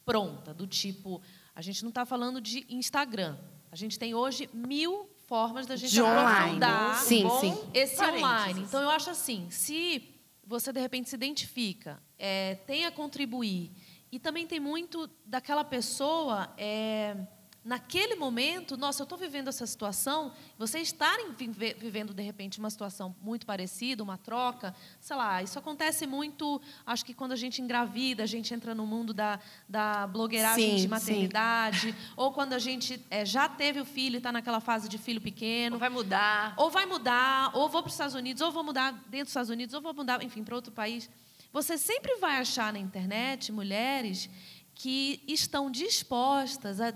pronta, 0.04 0.52
do 0.54 0.66
tipo. 0.66 1.20
A 1.54 1.62
gente 1.62 1.82
não 1.82 1.88
está 1.90 2.04
falando 2.04 2.40
de 2.40 2.64
Instagram. 2.68 3.36
A 3.70 3.76
gente 3.76 3.98
tem 3.98 4.14
hoje 4.14 4.48
mil 4.52 5.08
formas 5.26 5.66
da 5.66 5.76
gente 5.76 5.92
De 5.92 6.02
online. 6.02 6.24
aprofundar 6.38 6.96
Sim, 6.96 7.22
bom 7.22 7.40
sim. 7.40 7.58
esse 7.72 7.96
parênteses. 7.96 8.24
online. 8.24 8.60
Então, 8.62 8.82
eu 8.82 8.90
acho 8.90 9.10
assim, 9.10 9.46
se 9.50 10.14
você, 10.46 10.72
de 10.72 10.80
repente, 10.80 11.08
se 11.08 11.14
identifica, 11.16 12.02
é, 12.18 12.56
tem 12.66 12.84
a 12.86 12.90
contribuir, 12.92 13.70
e 14.12 14.18
também 14.18 14.46
tem 14.46 14.60
muito 14.60 15.10
daquela 15.24 15.64
pessoa, 15.64 16.52
é, 16.56 17.16
naquele 17.64 18.14
momento, 18.14 18.76
nossa, 18.76 19.00
eu 19.00 19.04
estou 19.04 19.16
vivendo 19.16 19.48
essa 19.48 19.66
situação, 19.66 20.32
você 20.58 20.80
estarem 20.80 21.32
vive- 21.32 21.74
vivendo, 21.74 22.12
de 22.12 22.22
repente, 22.22 22.58
uma 22.58 22.68
situação 22.68 23.16
muito 23.22 23.46
parecida, 23.46 24.02
uma 24.02 24.18
troca, 24.18 24.74
sei 25.00 25.16
lá, 25.16 25.42
isso 25.42 25.58
acontece 25.58 26.06
muito, 26.06 26.60
acho 26.84 27.04
que 27.04 27.14
quando 27.14 27.32
a 27.32 27.36
gente 27.36 27.62
engravida, 27.62 28.22
a 28.22 28.26
gente 28.26 28.52
entra 28.52 28.74
no 28.74 28.86
mundo 28.86 29.14
da, 29.14 29.40
da 29.68 30.06
blogueiragem 30.06 30.70
Sim, 30.72 30.76
de 30.76 30.82
sim. 30.82 30.88
maternidade, 30.88 31.94
ou 32.16 32.32
quando 32.32 32.52
a 32.52 32.58
gente 32.58 33.00
é, 33.10 33.24
já 33.24 33.48
teve 33.48 33.80
o 33.80 33.84
filho 33.86 34.16
e 34.16 34.18
está 34.18 34.30
naquela 34.30 34.60
fase 34.60 34.88
de 34.88 34.98
filho 34.98 35.20
pequeno, 35.20 35.74
Não 35.74 35.80
vai 35.80 35.88
mudar. 35.88 36.52
ou 36.58 36.68
vai 36.70 36.84
mudar, 36.84 37.50
ou 37.56 37.68
vou 37.68 37.82
para 37.82 37.88
os 37.88 37.94
Estados 37.94 38.14
Unidos, 38.14 38.42
ou 38.42 38.52
vou 38.52 38.62
mudar 38.62 38.92
dentro 38.92 39.24
dos 39.24 39.30
Estados 39.30 39.50
Unidos, 39.50 39.74
ou 39.74 39.80
vou 39.80 39.94
mudar, 39.94 40.22
enfim, 40.22 40.44
para 40.44 40.54
outro 40.54 40.70
país. 40.72 41.08
Você 41.52 41.78
sempre 41.78 42.16
vai 42.16 42.36
achar 42.38 42.72
na 42.72 42.78
internet 42.78 43.50
mulheres 43.52 44.28
que 44.74 45.22
estão 45.26 45.70
dispostas 45.70 46.80
a 46.80 46.92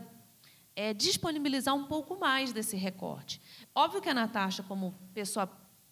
é, 0.78 0.94
disponibilizar 0.94 1.74
um 1.74 1.86
pouco 1.86 2.16
mais 2.16 2.52
desse 2.52 2.76
recorte. 2.76 3.42
Óbvio 3.74 4.00
que 4.00 4.08
a 4.08 4.14
Natasha, 4.14 4.62
como 4.62 4.94
pessoa 5.12 5.50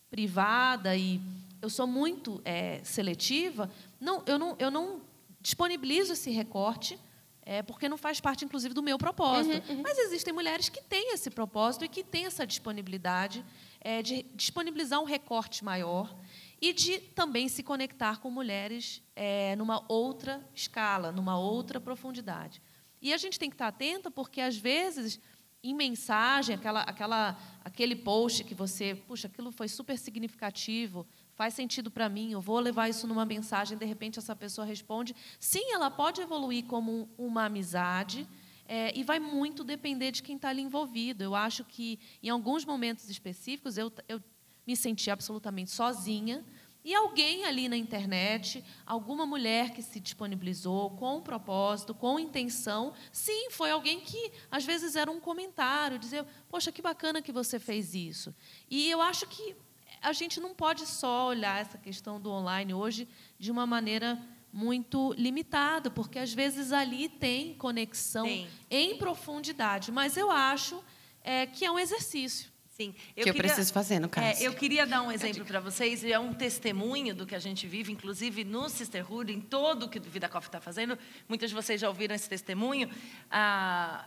privada 0.09 0.97
e 0.97 1.21
eu 1.61 1.69
sou 1.69 1.89
muito 1.89 2.41
é, 2.45 2.81
seletiva, 2.85 3.69
não, 4.01 4.23
eu, 4.27 4.39
não, 4.39 4.55
eu 4.61 4.71
não 4.71 5.01
disponibilizo 5.41 6.13
esse 6.13 6.31
recorte 6.31 6.97
é, 7.43 7.65
porque 7.65 7.89
não 7.89 7.99
faz 7.99 8.21
parte, 8.21 8.45
inclusive, 8.45 8.73
do 8.75 8.83
meu 8.83 8.97
propósito. 8.97 9.61
Mas 9.83 9.99
existem 9.99 10.33
mulheres 10.33 10.69
que 10.69 10.81
têm 10.81 11.13
esse 11.13 11.31
propósito 11.31 11.85
e 11.85 11.89
que 11.89 12.05
têm 12.05 12.27
essa 12.27 12.47
disponibilidade 12.47 13.45
é, 13.81 14.01
de 14.03 14.25
disponibilizar 14.37 15.01
um 15.01 15.05
recorte 15.05 15.65
maior 15.65 16.15
e 16.61 16.73
de 16.73 16.99
também 16.99 17.49
se 17.49 17.65
conectar 17.65 18.21
com 18.21 18.31
mulheres 18.31 19.03
é, 19.17 19.57
numa 19.57 19.85
outra 19.89 20.41
escala, 20.55 21.11
numa 21.11 21.37
outra 21.37 21.81
profundidade. 21.81 22.63
E 23.01 23.13
a 23.13 23.17
gente 23.17 23.39
tem 23.39 23.51
que 23.51 23.55
estar 23.55 23.69
atenta 23.69 24.11
porque, 24.11 24.41
às 24.41 24.57
vezes, 24.57 25.21
em 25.63 25.75
mensagem, 25.75 26.55
aquela, 26.55 26.83
aquela, 26.83 27.39
aquele 27.65 27.97
post 27.97 28.45
que 28.45 28.55
você, 28.55 28.95
puxa, 28.95 29.27
aquilo 29.27 29.51
foi 29.51 29.69
super 29.69 29.99
significativo, 29.99 31.07
faz 31.35 31.55
sentido 31.55 31.91
para 31.91 32.09
mim, 32.09 32.33
eu 32.33 32.41
vou 32.41 32.59
levar 32.61 32.89
isso 32.89 33.07
numa 33.07 33.25
mensagem, 33.25 33.77
de 33.77 33.85
repente 33.85 34.19
essa 34.19 34.35
pessoa 34.35 34.67
responde. 34.67 35.15
Sim, 35.39 35.73
ela 35.73 35.91
pode 35.91 36.21
evoluir 36.21 36.65
como 36.65 37.09
uma 37.19 37.45
amizade, 37.45 38.27
é, 38.69 38.97
e 38.99 39.05
vai 39.05 39.21
muito 39.21 39.63
depender 39.63 40.11
de 40.11 40.23
quem 40.23 40.37
está 40.37 40.49
ali 40.49 40.63
envolvido. 40.63 41.23
Eu 41.23 41.35
acho 41.35 41.65
que, 41.65 41.99
em 42.23 42.29
alguns 42.29 42.65
momentos 42.65 43.09
específicos, 43.09 43.79
eu, 43.79 43.93
eu 44.09 44.21
me 44.67 44.77
senti 44.77 45.11
absolutamente 45.11 45.71
sozinha, 45.71 46.45
e 46.87 46.95
alguém 46.95 47.45
ali 47.45 47.69
na 47.69 47.77
internet, 47.77 48.65
alguma 48.87 49.27
mulher 49.27 49.71
que 49.71 49.83
se 49.83 49.99
disponibilizou 49.99 50.91
com 50.91 51.21
propósito, 51.21 51.93
com 51.93 52.17
intenção, 52.17 52.93
sim, 53.11 53.51
foi 53.51 53.73
alguém 53.73 53.99
que 53.99 54.31
às 54.49 54.65
vezes 54.65 54.95
era 54.95 55.11
um 55.11 55.19
comentário, 55.19 55.99
dizer, 55.99 56.25
poxa, 56.49 56.71
que 56.71 56.81
bacana 56.81 57.21
que 57.21 57.33
você 57.33 57.59
fez 57.59 57.93
isso. 57.93 58.33
E 58.71 58.89
eu 58.89 59.03
acho 59.03 59.27
que 59.27 59.57
a 60.01 60.13
gente 60.13 60.39
não 60.39 60.55
pode 60.55 60.87
só 60.87 61.27
olhar 61.27 61.61
essa 61.61 61.77
questão 61.77 62.21
do 62.21 62.31
online 62.31 62.73
hoje 62.73 63.09
de 63.37 63.51
uma 63.51 63.67
maneira 63.67 64.17
muito 64.53 65.13
limitada, 65.15 65.91
porque 65.91 66.21
às 66.21 66.33
vezes 66.33 66.71
ali 66.71 67.09
tem 67.09 67.55
conexão 67.55 68.27
Tem. 68.27 68.49
em 68.71 68.97
profundidade, 68.97 69.91
mas 69.91 70.17
eu 70.17 70.31
acho 70.31 70.81
é, 71.25 71.47
que 71.47 71.65
é 71.65 71.71
um 71.71 71.81
exercício. 71.81 72.49
Sim, 72.77 72.95
eu 73.17 73.25
que 73.25 73.33
queria, 73.33 73.33
eu 73.33 73.35
preciso 73.35 73.73
fazer, 73.73 73.99
no 73.99 74.07
caso. 74.07 74.27
É, 74.27 74.47
eu 74.47 74.53
queria 74.53 74.87
dar 74.87 75.01
um 75.01 75.11
exemplo 75.11 75.43
para 75.47 75.61
vocês, 75.61 76.05
é 76.05 76.19
um 76.19 76.35
testemunho 76.35 77.15
do 77.15 77.25
que 77.25 77.35
a 77.35 77.39
gente 77.39 77.67
vive, 77.67 77.91
inclusive 77.91 78.45
no 78.45 78.69
Sisterhood, 78.69 79.33
em 79.33 79.41
todo 79.41 79.85
o 79.85 79.89
que 79.89 79.99
o 79.99 80.03
Vida 80.03 80.29
Coffee 80.29 80.49
está 80.49 80.61
fazendo. 80.61 80.99
Muitos 81.27 81.49
de 81.49 81.55
vocês 81.55 81.81
já 81.81 81.89
ouviram 81.89 82.15
esse 82.15 82.29
testemunho. 82.29 82.91
Ah, 83.31 84.05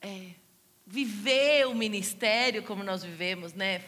é, 0.00 0.30
viver 0.86 1.66
o 1.66 1.74
ministério 1.74 2.62
como 2.62 2.82
nós 2.82 3.04
vivemos, 3.04 3.52
né? 3.52 3.82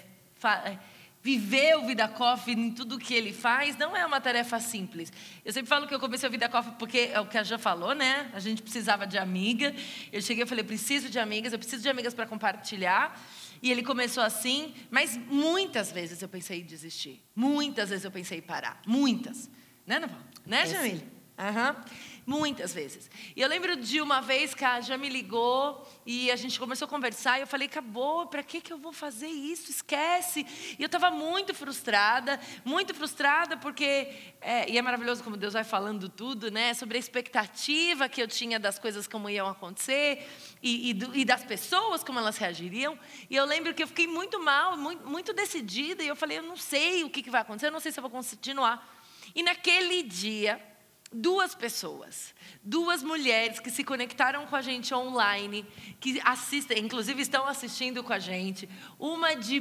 É, 0.66 0.76
viver 1.22 1.78
o 1.78 1.86
Vida 1.86 2.06
Coffee 2.06 2.54
em 2.54 2.70
tudo 2.72 2.98
que 2.98 3.14
ele 3.14 3.32
faz 3.32 3.78
não 3.78 3.96
é 3.96 4.04
uma 4.04 4.20
tarefa 4.20 4.60
simples. 4.60 5.10
Eu 5.42 5.54
sempre 5.54 5.70
falo 5.70 5.88
que 5.88 5.94
eu 5.94 6.00
comecei 6.00 6.28
o 6.28 6.32
Vida 6.32 6.50
Coffee 6.50 6.74
porque 6.78 7.10
é 7.14 7.18
o 7.18 7.24
que 7.24 7.38
a 7.38 7.42
Já 7.42 7.56
falou, 7.56 7.94
né? 7.94 8.30
A 8.34 8.40
gente 8.40 8.60
precisava 8.60 9.06
de 9.06 9.16
amiga. 9.16 9.74
Eu 10.12 10.20
cheguei 10.20 10.44
e 10.44 10.46
falei, 10.46 10.64
preciso 10.64 11.08
de 11.08 11.18
amigas, 11.18 11.54
eu 11.54 11.58
preciso 11.58 11.82
de 11.82 11.88
amigas 11.88 12.12
para 12.12 12.26
compartilhar. 12.26 13.18
E 13.62 13.70
ele 13.70 13.82
começou 13.82 14.22
assim, 14.22 14.74
mas 14.90 15.16
muitas 15.16 15.92
vezes 15.92 16.22
eu 16.22 16.28
pensei 16.28 16.60
em 16.60 16.64
desistir. 16.64 17.22
Muitas 17.34 17.90
vezes 17.90 18.04
eu 18.04 18.10
pensei 18.10 18.38
em 18.38 18.42
parar. 18.42 18.80
Muitas. 18.86 19.50
Né, 19.86 19.98
Naval? 19.98 20.20
Né, 20.46 20.66
Jamile? 20.66 21.04
Aham. 21.38 21.70
Uhum. 21.70 21.84
Muitas 22.30 22.72
vezes. 22.72 23.10
E 23.34 23.40
eu 23.40 23.48
lembro 23.48 23.74
de 23.74 24.00
uma 24.00 24.20
vez 24.20 24.54
que 24.54 24.64
a 24.64 24.80
Já 24.80 24.96
me 24.96 25.08
ligou 25.08 25.84
e 26.06 26.30
a 26.30 26.36
gente 26.36 26.60
começou 26.60 26.86
a 26.86 26.88
conversar 26.88 27.38
e 27.38 27.40
eu 27.40 27.46
falei, 27.46 27.66
acabou, 27.66 28.28
para 28.28 28.40
que, 28.40 28.60
que 28.60 28.72
eu 28.72 28.78
vou 28.78 28.92
fazer 28.92 29.26
isso? 29.26 29.68
Esquece. 29.68 30.46
E 30.78 30.80
eu 30.80 30.86
estava 30.86 31.10
muito 31.10 31.52
frustrada, 31.52 32.38
muito 32.64 32.94
frustrada 32.94 33.56
porque, 33.56 34.14
é, 34.40 34.70
e 34.70 34.78
é 34.78 34.82
maravilhoso 34.82 35.24
como 35.24 35.36
Deus 35.36 35.54
vai 35.54 35.64
falando 35.64 36.08
tudo, 36.08 36.52
né? 36.52 36.72
Sobre 36.72 36.98
a 36.98 37.00
expectativa 37.00 38.08
que 38.08 38.22
eu 38.22 38.28
tinha 38.28 38.60
das 38.60 38.78
coisas 38.78 39.08
como 39.08 39.28
iam 39.28 39.48
acontecer 39.48 40.24
e, 40.62 40.92
e, 40.92 41.20
e 41.22 41.24
das 41.24 41.42
pessoas 41.42 42.04
como 42.04 42.20
elas 42.20 42.38
reagiriam. 42.38 42.96
E 43.28 43.34
eu 43.34 43.44
lembro 43.44 43.74
que 43.74 43.82
eu 43.82 43.88
fiquei 43.88 44.06
muito 44.06 44.38
mal, 44.38 44.76
muito, 44.76 45.04
muito 45.04 45.32
decidida 45.32 46.04
e 46.04 46.06
eu 46.06 46.14
falei, 46.14 46.38
eu 46.38 46.44
não 46.44 46.56
sei 46.56 47.02
o 47.02 47.10
que, 47.10 47.24
que 47.24 47.30
vai 47.30 47.40
acontecer, 47.40 47.66
eu 47.66 47.72
não 47.72 47.80
sei 47.80 47.90
se 47.90 47.98
eu 47.98 48.02
vou 48.02 48.10
continuar. 48.10 48.88
E 49.34 49.42
naquele 49.42 50.04
dia, 50.04 50.69
duas 51.12 51.54
pessoas, 51.54 52.34
duas 52.62 53.02
mulheres 53.02 53.58
que 53.58 53.70
se 53.70 53.82
conectaram 53.82 54.46
com 54.46 54.54
a 54.54 54.62
gente 54.62 54.94
online, 54.94 55.66
que 55.98 56.20
assistem, 56.24 56.78
inclusive 56.78 57.20
estão 57.20 57.46
assistindo 57.46 58.02
com 58.04 58.12
a 58.12 58.18
gente, 58.18 58.68
uma 58.98 59.34
de 59.34 59.60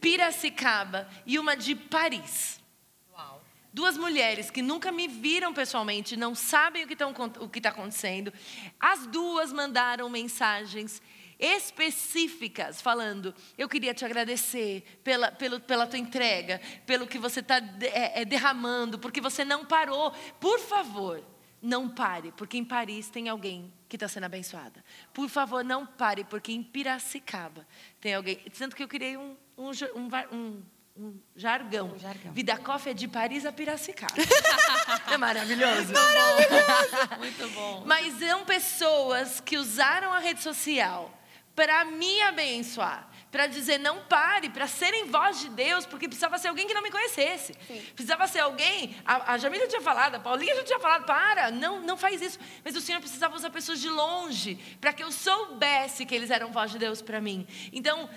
Piracicaba 0.00 1.08
e 1.26 1.38
uma 1.38 1.56
de 1.56 1.74
Paris. 1.74 2.60
Uau. 3.12 3.42
Duas 3.72 3.96
mulheres 3.96 4.50
que 4.50 4.62
nunca 4.62 4.90
me 4.90 5.06
viram 5.06 5.52
pessoalmente, 5.52 6.16
não 6.16 6.34
sabem 6.34 6.84
o 6.84 6.86
que 6.86 6.94
está 7.58 7.70
acontecendo. 7.70 8.32
As 8.80 9.06
duas 9.06 9.52
mandaram 9.52 10.08
mensagens 10.08 11.02
específicas, 11.38 12.80
falando: 12.80 13.34
Eu 13.56 13.68
queria 13.68 13.94
te 13.94 14.04
agradecer 14.04 14.82
pela, 15.04 15.30
pelo, 15.30 15.60
pela 15.60 15.86
tua 15.86 15.98
entrega, 15.98 16.60
pelo 16.86 17.06
que 17.06 17.18
você 17.18 17.40
está 17.40 17.56
é, 17.56 18.22
é, 18.22 18.24
derramando, 18.24 18.98
porque 18.98 19.20
você 19.20 19.44
não 19.44 19.64
parou. 19.64 20.12
Por 20.40 20.58
favor, 20.58 21.22
não 21.60 21.88
pare, 21.88 22.32
porque 22.32 22.56
em 22.56 22.64
Paris 22.64 23.08
tem 23.08 23.28
alguém 23.28 23.72
que 23.88 23.96
está 23.96 24.08
sendo 24.08 24.24
abençoada. 24.24 24.84
Por 25.12 25.28
favor, 25.28 25.64
não 25.64 25.86
pare, 25.86 26.24
porque 26.24 26.52
em 26.52 26.62
Piracicaba 26.62 27.66
tem 28.00 28.14
alguém. 28.14 28.36
Tanto 28.58 28.74
que 28.74 28.82
eu 28.82 28.88
criei 28.88 29.16
um, 29.16 29.36
um, 29.56 29.70
um, 30.32 30.62
um 30.96 31.20
jargão. 31.34 31.92
Um 31.94 31.98
jargão. 31.98 32.32
Vida 32.32 32.56
Coffee 32.56 32.92
é 32.92 32.94
de 32.94 33.06
Paris 33.06 33.44
a 33.44 33.52
Piracicaba. 33.52 34.14
é 35.12 35.16
maravilhoso? 35.16 35.92
Maravilhoso! 35.92 37.18
Muito 37.18 37.48
bom. 37.50 37.84
Mas 37.86 38.18
são 38.18 38.44
pessoas 38.44 39.40
que 39.40 39.56
usaram 39.56 40.12
a 40.12 40.18
rede 40.18 40.42
social 40.42 41.12
para 41.56 41.86
me 41.86 42.20
abençoar, 42.20 43.08
para 43.32 43.46
dizer 43.46 43.78
não 43.78 44.02
pare, 44.04 44.50
para 44.50 44.66
serem 44.66 45.06
voz 45.06 45.40
de 45.40 45.48
Deus, 45.48 45.86
porque 45.86 46.06
precisava 46.06 46.36
ser 46.36 46.48
alguém 46.48 46.66
que 46.66 46.74
não 46.74 46.82
me 46.82 46.90
conhecesse. 46.90 47.54
Sim. 47.66 47.82
Precisava 47.94 48.26
ser 48.26 48.40
alguém, 48.40 48.94
a, 49.06 49.32
a 49.32 49.38
Jamila 49.38 49.66
tinha 49.66 49.80
falado, 49.80 50.16
a 50.16 50.20
Paulinha 50.20 50.54
já 50.56 50.64
tinha 50.64 50.78
falado, 50.78 51.06
para, 51.06 51.50
não, 51.50 51.80
não 51.80 51.96
faz 51.96 52.20
isso. 52.20 52.38
Mas 52.62 52.76
o 52.76 52.80
Senhor 52.80 53.00
precisava 53.00 53.34
usar 53.34 53.48
pessoas 53.48 53.80
de 53.80 53.88
longe, 53.88 54.56
para 54.80 54.92
que 54.92 55.02
eu 55.02 55.10
soubesse 55.10 56.04
que 56.04 56.14
eles 56.14 56.30
eram 56.30 56.52
voz 56.52 56.70
de 56.70 56.78
Deus 56.78 57.00
para 57.00 57.22
mim. 57.22 57.46
Então, 57.72 58.08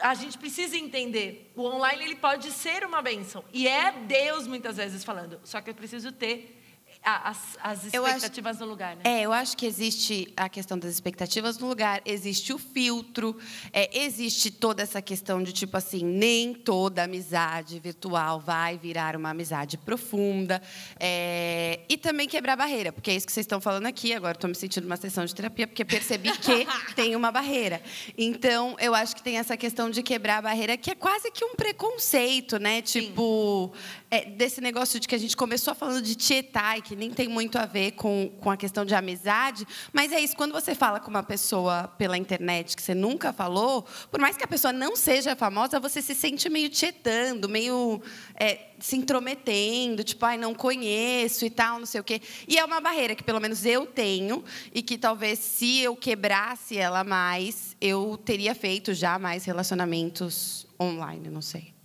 a 0.00 0.14
gente 0.14 0.38
precisa 0.38 0.76
entender, 0.76 1.52
o 1.56 1.64
online 1.64 2.04
ele 2.04 2.14
pode 2.14 2.52
ser 2.52 2.84
uma 2.84 3.02
bênção, 3.02 3.44
e 3.52 3.66
é 3.66 3.90
Deus 3.90 4.46
muitas 4.46 4.76
vezes 4.76 5.02
falando, 5.02 5.40
só 5.42 5.60
que 5.60 5.70
eu 5.70 5.74
preciso 5.74 6.12
ter 6.12 6.57
as, 7.02 7.58
as 7.62 7.84
expectativas 7.84 8.56
acho, 8.56 8.64
no 8.64 8.70
lugar, 8.70 8.96
né? 8.96 9.02
É, 9.04 9.22
eu 9.22 9.32
acho 9.32 9.56
que 9.56 9.64
existe 9.64 10.32
a 10.36 10.48
questão 10.48 10.78
das 10.78 10.92
expectativas 10.92 11.58
no 11.58 11.68
lugar, 11.68 12.02
existe 12.04 12.52
o 12.52 12.58
filtro, 12.58 13.36
é, 13.72 14.04
existe 14.04 14.50
toda 14.50 14.82
essa 14.82 15.00
questão 15.00 15.42
de 15.42 15.52
tipo 15.52 15.76
assim, 15.76 16.04
nem 16.04 16.52
toda 16.52 17.04
amizade 17.04 17.78
virtual 17.78 18.40
vai 18.40 18.76
virar 18.76 19.16
uma 19.16 19.30
amizade 19.30 19.78
profunda. 19.78 20.60
É, 20.98 21.80
e 21.88 21.96
também 21.96 22.28
quebrar 22.28 22.56
barreira, 22.56 22.92
porque 22.92 23.10
é 23.10 23.14
isso 23.14 23.26
que 23.26 23.32
vocês 23.32 23.44
estão 23.44 23.60
falando 23.60 23.86
aqui. 23.86 24.12
Agora 24.12 24.32
estou 24.32 24.48
me 24.48 24.54
sentindo 24.54 24.84
uma 24.84 24.96
sessão 24.96 25.24
de 25.24 25.34
terapia, 25.34 25.66
porque 25.66 25.84
percebi 25.84 26.30
que 26.36 26.66
tem 26.94 27.16
uma 27.16 27.30
barreira. 27.30 27.82
Então, 28.16 28.76
eu 28.78 28.94
acho 28.94 29.16
que 29.16 29.22
tem 29.22 29.38
essa 29.38 29.56
questão 29.56 29.90
de 29.90 30.02
quebrar 30.02 30.38
a 30.38 30.42
barreira, 30.42 30.76
que 30.76 30.90
é 30.90 30.94
quase 30.94 31.30
que 31.30 31.44
um 31.44 31.54
preconceito, 31.54 32.58
né? 32.58 32.82
Tipo, 32.82 33.72
é, 34.10 34.24
desse 34.24 34.60
negócio 34.60 34.98
de 34.98 35.06
que 35.06 35.14
a 35.14 35.18
gente 35.18 35.36
começou 35.36 35.74
falando 35.74 36.02
de 36.02 36.14
tietai, 36.14 36.80
que 36.80 36.96
nem 36.96 37.10
tem 37.10 37.28
muito 37.28 37.58
a 37.58 37.66
ver 37.66 37.92
com, 37.92 38.30
com 38.40 38.50
a 38.50 38.56
questão 38.56 38.84
de 38.84 38.94
amizade, 38.94 39.66
mas 39.92 40.12
é 40.12 40.20
isso, 40.20 40.34
quando 40.36 40.52
você 40.52 40.74
fala 40.74 40.98
com 40.98 41.10
uma 41.10 41.22
pessoa 41.22 41.88
pela 41.98 42.16
internet 42.16 42.74
que 42.74 42.82
você 42.82 42.94
nunca 42.94 43.32
falou, 43.32 43.84
por 44.10 44.20
mais 44.20 44.36
que 44.36 44.44
a 44.44 44.48
pessoa 44.48 44.72
não 44.72 44.96
seja 44.96 45.36
famosa, 45.36 45.78
você 45.78 46.00
se 46.00 46.14
sente 46.14 46.48
meio 46.48 46.70
tietando, 46.70 47.48
meio 47.48 48.00
é, 48.34 48.68
se 48.78 48.96
intrometendo, 48.96 50.02
tipo, 50.02 50.24
ai, 50.24 50.38
não 50.38 50.54
conheço 50.54 51.44
e 51.44 51.50
tal, 51.50 51.78
não 51.78 51.86
sei 51.86 52.00
o 52.00 52.04
quê. 52.04 52.20
E 52.46 52.58
é 52.58 52.64
uma 52.64 52.80
barreira 52.80 53.14
que 53.14 53.22
pelo 53.22 53.40
menos 53.40 53.66
eu 53.66 53.86
tenho 53.86 54.44
e 54.72 54.82
que 54.82 54.96
talvez 54.96 55.38
se 55.38 55.80
eu 55.80 55.94
quebrasse 55.94 56.78
ela 56.78 57.04
mais, 57.04 57.76
eu 57.80 58.18
teria 58.24 58.54
feito 58.54 58.94
já 58.94 59.18
mais 59.18 59.44
relacionamentos 59.44 60.66
online, 60.80 61.28
não 61.28 61.42
sei 61.42 61.77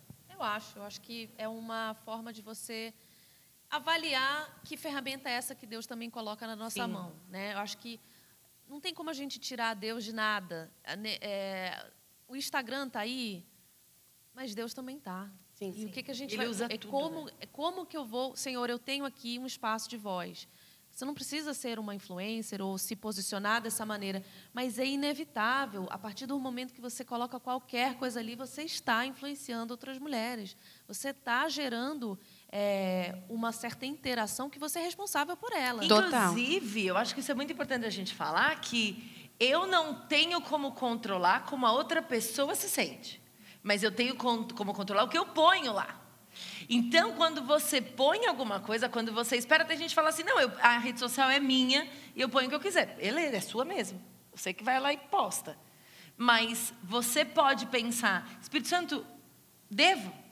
acho. 0.44 0.78
Eu 0.80 0.84
acho 0.84 1.02
que 1.02 1.30
é 1.38 1.48
uma 1.48 1.94
forma 2.06 2.32
de 2.32 2.42
você 2.42 2.94
avaliar 3.70 4.62
que 4.64 4.78
ferramenta 4.78 5.30
é 5.30 5.34
essa 5.34 5.56
que 5.56 5.66
Deus 5.66 5.88
também 5.88 6.10
coloca 6.10 6.46
na 6.46 6.56
nossa 6.56 6.86
Sim. 6.86 6.92
mão. 6.92 7.16
Né? 7.30 7.54
Eu 7.54 7.60
acho 7.60 7.78
que 7.78 8.00
não 8.68 8.80
tem 8.80 8.94
como 8.94 9.10
a 9.10 9.14
gente 9.14 9.40
tirar 9.40 9.74
Deus 9.74 10.04
de 10.04 10.14
nada. 10.14 10.72
É, 10.84 10.96
né, 10.96 11.18
é 11.22 11.92
o 12.28 12.36
Instagram 12.36 12.88
está 12.88 13.02
aí, 13.02 13.46
mas 14.34 14.56
Deus 14.56 14.74
também 14.74 14.98
está. 14.98 15.30
Sim, 15.54 15.70
e 15.70 15.74
sim. 15.74 15.86
o 15.86 15.90
que, 15.92 16.02
que 16.02 16.12
a 16.12 16.14
gente 16.16 16.32
Ele 16.32 16.38
vai... 16.38 16.48
usa 16.48 16.66
é 16.66 16.78
tudo, 16.78 16.90
como 16.90 17.26
né? 17.26 17.32
é 17.40 17.46
como 17.46 17.86
que 17.86 17.96
eu 17.96 18.06
vou, 18.06 18.36
Senhor, 18.36 18.70
eu 18.70 18.80
tenho 18.80 19.06
aqui 19.06 19.38
um 19.38 19.46
espaço 19.46 19.90
de 19.90 19.98
voz. 19.98 20.48
Você 20.94 21.06
não 21.06 21.16
precisa 21.16 21.56
ser 21.56 21.80
uma 21.80 21.96
influencer 21.96 22.62
ou 22.62 22.78
se 22.78 22.96
posicionar 22.96 23.60
dessa 23.60 23.84
maneira, 23.84 24.24
mas 24.54 24.78
é 24.78 24.86
inevitável. 24.86 25.88
A 25.90 25.98
partir 25.98 26.28
do 26.28 26.40
momento 26.40 26.72
que 26.72 26.80
você 26.80 27.04
coloca 27.04 27.40
qualquer 27.40 27.96
coisa 27.96 28.20
ali, 28.20 28.36
você 28.36 28.62
está 28.62 29.04
influenciando 29.04 29.74
outras 29.74 29.98
mulheres. 29.98 30.56
Você 30.88 31.10
está 31.10 31.50
gerando 31.50 32.20
é, 32.52 33.18
uma 33.28 33.52
certa 33.52 33.88
interação 33.88 34.52
que 34.52 34.60
você 34.60 34.80
é 34.80 34.84
responsável 34.84 35.36
por 35.36 35.52
ela. 35.52 35.84
Inclusive, 36.30 36.86
eu 36.86 36.96
acho 36.96 37.16
que 37.16 37.22
isso 37.22 37.32
é 37.32 37.36
muito 37.36 37.52
importante 37.52 37.88
a 37.88 37.90
gente 37.90 38.14
falar 38.14 38.62
que 38.62 39.32
eu 39.40 39.66
não 39.66 39.96
tenho 39.96 40.40
como 40.42 40.74
controlar 40.74 41.46
como 41.46 41.66
a 41.66 41.72
outra 41.72 42.04
pessoa 42.04 42.54
se 42.54 42.70
sente, 42.70 43.20
mas 43.64 43.82
eu 43.82 43.92
tenho 43.92 44.16
como 44.16 44.74
controlar 44.76 45.06
o 45.06 45.10
que 45.10 45.18
eu 45.18 45.26
ponho 45.26 45.74
lá. 45.74 46.03
Então, 46.70 47.14
quando 47.14 47.44
você 47.44 47.82
põe 47.82 48.26
alguma 48.26 48.60
coisa, 48.60 48.90
quando 48.90 49.12
você 49.14 49.36
espera, 49.38 49.66
tem 49.66 49.78
gente 49.78 49.90
que 49.90 49.96
fala 49.96 50.10
assim: 50.10 50.24
não, 50.24 50.40
eu, 50.40 50.52
a 50.60 50.78
rede 50.78 51.00
social 51.00 51.30
é 51.30 51.40
minha 51.40 51.90
e 52.16 52.22
eu 52.22 52.30
ponho 52.30 52.48
o 52.48 52.50
que 52.50 52.56
eu 52.56 52.60
quiser. 52.60 52.96
Beleza, 52.96 53.38
é 53.38 53.42
sua 53.42 53.66
mesmo. 53.66 54.02
Você 54.34 54.54
que 54.54 54.64
vai 54.64 54.80
lá 54.80 54.92
e 54.92 54.98
posta. 54.98 55.58
Mas 56.18 56.74
você 56.84 57.26
pode 57.26 57.66
pensar: 57.68 58.30
Espírito 58.42 58.70
Santo, 58.70 59.06
devo? 59.70 60.24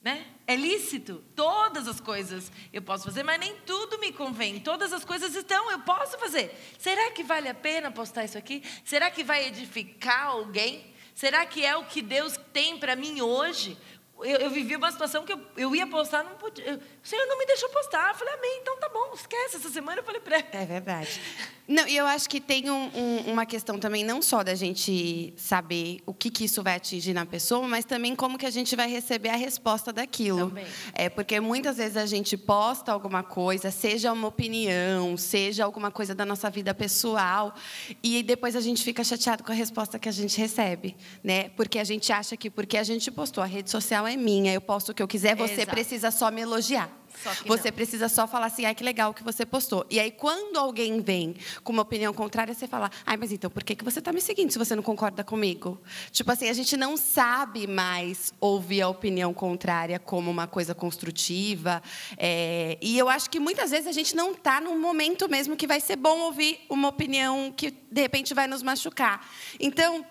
Né? 0.00 0.24
É 0.46 0.54
lícito, 0.54 1.24
todas 1.34 1.88
as 1.88 2.00
coisas 2.00 2.52
eu 2.72 2.80
posso 2.80 3.04
fazer, 3.04 3.24
mas 3.24 3.40
nem 3.40 3.56
tudo 3.62 3.98
me 3.98 4.12
convém. 4.12 4.60
Todas 4.60 4.92
as 4.92 5.04
coisas 5.04 5.34
estão, 5.34 5.68
eu 5.72 5.80
posso 5.80 6.16
fazer. 6.18 6.56
Será 6.78 7.10
que 7.10 7.24
vale 7.24 7.48
a 7.48 7.54
pena 7.54 7.90
postar 7.90 8.24
isso 8.24 8.38
aqui? 8.38 8.62
Será 8.84 9.10
que 9.10 9.24
vai 9.24 9.46
edificar 9.46 10.26
alguém? 10.26 10.94
Será 11.12 11.44
que 11.44 11.64
é 11.64 11.74
o 11.76 11.86
que 11.86 12.02
Deus 12.02 12.38
tem 12.52 12.78
para 12.78 12.94
mim 12.94 13.20
hoje? 13.20 13.76
Eu, 14.20 14.36
eu 14.38 14.50
vivi 14.50 14.76
uma 14.76 14.90
situação 14.90 15.24
que 15.24 15.32
eu, 15.32 15.40
eu 15.56 15.74
ia 15.76 15.86
postar, 15.86 16.24
não 16.24 16.32
podia. 16.36 16.64
eu- 16.64 16.76
o 16.76 16.80
Senhor 17.08 17.26
não 17.26 17.38
me 17.38 17.46
deixou 17.46 17.68
postar. 17.70 18.10
Eu 18.10 18.14
falei, 18.14 18.34
amém, 18.34 18.58
então 18.62 18.76
tá 18.78 18.88
bom, 18.88 19.12
esquece. 19.14 19.56
Essa 19.56 19.68
semana 19.70 19.98
eu 20.00 20.04
falei 20.04 20.20
ela. 20.26 20.44
É 20.52 20.64
verdade. 20.66 21.20
Não, 21.68 21.84
e 21.88 21.96
eu 21.96 22.06
acho 22.06 22.28
que 22.28 22.40
tem 22.40 22.70
um- 22.70 22.90
um- 22.94 23.32
uma 23.32 23.44
questão 23.44 23.76
também, 23.76 24.04
não 24.04 24.22
só 24.22 24.44
da 24.44 24.54
gente 24.54 25.34
saber 25.36 25.98
o 26.06 26.14
que, 26.14 26.30
que 26.30 26.44
isso 26.44 26.62
vai 26.62 26.76
atingir 26.76 27.12
na 27.12 27.26
pessoa, 27.26 27.66
mas 27.66 27.84
também 27.84 28.14
como 28.14 28.38
que 28.38 28.46
a 28.46 28.50
gente 28.50 28.76
vai 28.76 28.88
receber 28.88 29.30
a 29.30 29.34
resposta 29.36 29.92
daquilo. 29.92 30.46
Também. 30.50 30.64
É, 30.94 31.08
porque 31.08 31.40
muitas 31.40 31.78
vezes 31.78 31.96
a 31.96 32.06
gente 32.06 32.36
posta 32.36 32.92
alguma 32.92 33.24
coisa, 33.24 33.72
seja 33.72 34.12
uma 34.12 34.28
opinião, 34.28 35.16
seja 35.16 35.64
alguma 35.64 35.90
coisa 35.90 36.14
da 36.14 36.24
nossa 36.24 36.48
vida 36.48 36.72
pessoal, 36.72 37.52
e 38.00 38.22
depois 38.22 38.54
a 38.54 38.60
gente 38.60 38.84
fica 38.84 39.02
chateado 39.02 39.42
com 39.42 39.50
a 39.50 39.54
resposta 39.54 39.98
que 39.98 40.08
a 40.08 40.12
gente 40.12 40.38
recebe, 40.38 40.96
né? 41.22 41.48
Porque 41.56 41.80
a 41.80 41.84
gente 41.84 42.12
acha 42.12 42.36
que 42.36 42.48
porque 42.48 42.76
a 42.76 42.84
gente 42.84 43.10
postou, 43.10 43.42
a 43.42 43.46
rede 43.46 43.72
social 43.72 44.05
é 44.06 44.16
minha, 44.16 44.52
eu 44.52 44.60
posto 44.60 44.90
o 44.90 44.94
que 44.94 45.02
eu 45.02 45.08
quiser, 45.08 45.34
você 45.36 45.54
Exato. 45.54 45.70
precisa 45.70 46.10
só 46.10 46.30
me 46.30 46.40
elogiar. 46.40 46.90
Só 47.22 47.30
você 47.46 47.70
não. 47.70 47.76
precisa 47.76 48.08
só 48.08 48.26
falar 48.26 48.46
assim, 48.46 48.64
ai, 48.64 48.74
que 48.74 48.84
legal 48.84 49.14
que 49.14 49.22
você 49.22 49.46
postou. 49.46 49.86
E 49.88 49.98
aí, 49.98 50.10
quando 50.10 50.58
alguém 50.58 51.00
vem 51.00 51.34
com 51.64 51.72
uma 51.72 51.82
opinião 51.82 52.12
contrária, 52.12 52.52
você 52.52 52.66
fala, 52.66 52.90
ai, 53.04 53.16
mas 53.16 53.32
então, 53.32 53.50
por 53.50 53.64
que, 53.64 53.74
que 53.74 53.84
você 53.84 53.98
está 53.98 54.12
me 54.12 54.20
seguindo 54.20 54.50
se 54.50 54.58
você 54.58 54.76
não 54.76 54.82
concorda 54.82 55.24
comigo? 55.24 55.80
Tipo 56.10 56.30
assim, 56.32 56.48
a 56.48 56.52
gente 56.52 56.76
não 56.76 56.96
sabe 56.96 57.66
mais 57.66 58.32
ouvir 58.40 58.82
a 58.82 58.88
opinião 58.88 59.32
contrária 59.32 59.98
como 59.98 60.30
uma 60.30 60.46
coisa 60.46 60.74
construtiva. 60.74 61.82
é, 62.18 62.76
e 62.80 62.98
eu 62.98 63.08
acho 63.08 63.30
que 63.30 63.40
muitas 63.40 63.70
vezes 63.70 63.86
a 63.86 63.92
gente 63.92 64.14
não 64.14 64.32
está 64.32 64.60
num 64.60 64.78
momento 64.78 65.28
mesmo 65.28 65.56
que 65.56 65.66
vai 65.66 65.80
ser 65.80 65.96
bom 65.96 66.20
ouvir 66.20 66.60
uma 66.68 66.88
opinião 66.88 67.52
que, 67.56 67.70
de 67.70 68.00
repente, 68.00 68.34
vai 68.34 68.46
nos 68.46 68.62
machucar. 68.62 69.26
Então, 69.58 70.04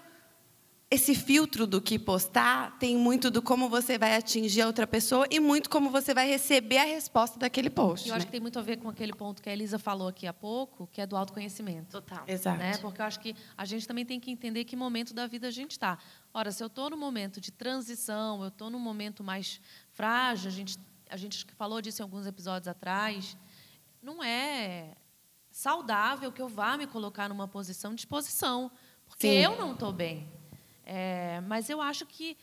esse 0.95 1.13
filtro 1.13 1.67
do 1.67 1.81
que 1.81 1.99
postar 1.99 2.77
tem 2.79 2.97
muito 2.97 3.29
do 3.29 3.41
como 3.41 3.69
você 3.69 3.97
vai 3.97 4.15
atingir 4.15 4.61
a 4.61 4.67
outra 4.67 4.87
pessoa 4.87 5.27
e 5.29 5.39
muito 5.39 5.69
como 5.69 5.89
você 5.89 6.13
vai 6.13 6.27
receber 6.27 6.77
a 6.77 6.83
resposta 6.83 7.37
daquele 7.37 7.69
post. 7.69 8.07
E 8.07 8.09
eu 8.09 8.13
né? 8.13 8.17
acho 8.17 8.25
que 8.25 8.31
tem 8.31 8.41
muito 8.41 8.57
a 8.57 8.61
ver 8.61 8.77
com 8.77 8.89
aquele 8.89 9.13
ponto 9.13 9.41
que 9.41 9.49
a 9.49 9.53
Elisa 9.53 9.77
falou 9.77 10.07
aqui 10.07 10.25
há 10.25 10.33
pouco, 10.33 10.87
que 10.87 11.01
é 11.01 11.05
do 11.05 11.15
autoconhecimento. 11.15 11.91
Total. 11.91 12.23
Exato. 12.27 12.57
né? 12.57 12.77
Porque 12.77 13.01
eu 13.01 13.05
acho 13.05 13.19
que 13.19 13.35
a 13.57 13.65
gente 13.65 13.87
também 13.87 14.05
tem 14.05 14.19
que 14.19 14.31
entender 14.31 14.63
que 14.63 14.75
momento 14.75 15.13
da 15.13 15.27
vida 15.27 15.47
a 15.47 15.51
gente 15.51 15.71
está. 15.71 15.97
Ora, 16.33 16.51
se 16.51 16.63
eu 16.63 16.67
estou 16.67 16.89
no 16.89 16.97
momento 16.97 17.39
de 17.39 17.51
transição, 17.51 18.41
eu 18.41 18.47
estou 18.47 18.69
num 18.69 18.79
momento 18.79 19.23
mais 19.23 19.61
frágil, 19.91 20.47
a 20.47 20.53
gente, 20.53 20.79
a 21.09 21.17
gente 21.17 21.45
falou 21.57 21.81
disso 21.81 22.01
em 22.01 22.03
alguns 22.03 22.25
episódios 22.25 22.67
atrás, 22.67 23.37
não 24.01 24.23
é 24.23 24.95
saudável 25.51 26.31
que 26.31 26.41
eu 26.41 26.47
vá 26.47 26.77
me 26.77 26.87
colocar 26.87 27.29
numa 27.29 27.47
posição 27.47 27.93
de 27.93 28.01
exposição, 28.01 28.71
porque 29.05 29.27
Sim. 29.27 29.37
eu 29.37 29.57
não 29.57 29.73
estou 29.73 29.91
bem. 29.91 30.34
É, 30.85 31.41
mas 31.41 31.69
eu 31.69 31.81
acho 31.81 32.05
que 32.05 32.37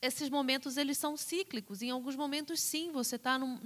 esses 0.00 0.28
momentos 0.28 0.76
eles 0.76 0.98
são 0.98 1.16
cíclicos. 1.16 1.82
Em 1.82 1.90
alguns 1.90 2.14
momentos, 2.14 2.60
sim, 2.60 2.92
você 2.92 3.16
está 3.16 3.38
num, 3.38 3.58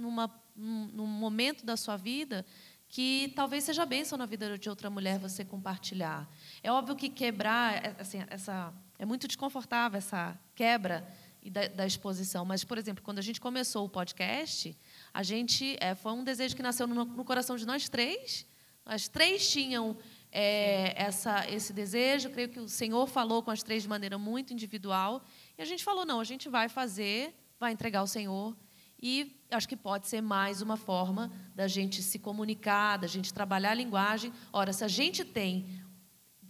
num, 0.55 1.05
momento 1.05 1.65
da 1.65 1.77
sua 1.77 1.97
vida 1.97 2.45
que 2.87 3.31
talvez 3.35 3.63
seja 3.65 3.85
bênção 3.85 4.17
na 4.17 4.25
vida 4.25 4.57
de 4.57 4.69
outra 4.69 4.89
mulher 4.89 5.19
você 5.19 5.45
compartilhar. 5.45 6.27
É 6.63 6.71
óbvio 6.71 6.95
que 6.95 7.07
quebrar, 7.07 7.85
é, 7.85 7.95
assim, 7.99 8.23
essa, 8.29 8.73
é 8.97 9.05
muito 9.05 9.27
desconfortável 9.27 9.97
essa 9.97 10.37
quebra 10.55 11.07
da, 11.51 11.67
da 11.67 11.85
exposição. 11.85 12.43
Mas, 12.45 12.63
por 12.63 12.77
exemplo, 12.77 13.03
quando 13.03 13.19
a 13.19 13.21
gente 13.21 13.39
começou 13.39 13.85
o 13.85 13.89
podcast, 13.89 14.75
a 15.13 15.21
gente 15.21 15.77
é, 15.79 15.93
foi 15.93 16.13
um 16.13 16.23
desejo 16.23 16.55
que 16.55 16.63
nasceu 16.63 16.87
no, 16.87 17.05
no 17.05 17.25
coração 17.25 17.55
de 17.57 17.65
nós 17.65 17.87
três. 17.87 18.45
As 18.85 19.07
três 19.07 19.47
tinham 19.47 19.97
é, 20.31 20.93
essa, 21.01 21.49
esse 21.49 21.73
desejo. 21.73 22.29
Creio 22.29 22.49
que 22.49 22.59
o 22.59 22.69
Senhor 22.69 23.07
falou 23.07 23.41
com 23.41 23.51
as 23.51 23.63
três 23.63 23.83
de 23.83 23.89
maneira 23.89 24.17
muito 24.17 24.53
individual. 24.53 25.23
E 25.57 25.61
a 25.61 25.65
gente 25.65 25.83
falou: 25.83 26.05
não, 26.05 26.19
a 26.19 26.23
gente 26.23 26.49
vai 26.49 26.69
fazer, 26.69 27.35
vai 27.59 27.71
entregar 27.71 27.99
ao 27.99 28.07
Senhor. 28.07 28.55
E 29.01 29.39
acho 29.49 29.67
que 29.67 29.77
pode 29.77 30.07
ser 30.07 30.21
mais 30.21 30.61
uma 30.61 30.75
forma 30.75 31.31
da 31.55 31.67
gente 31.67 32.01
se 32.03 32.19
comunicar, 32.19 32.97
da 32.97 33.07
gente 33.07 33.33
trabalhar 33.33 33.71
a 33.71 33.73
linguagem. 33.73 34.33
Ora, 34.51 34.73
se 34.73 34.83
a 34.83 34.89
gente 34.89 35.23
tem, 35.23 35.81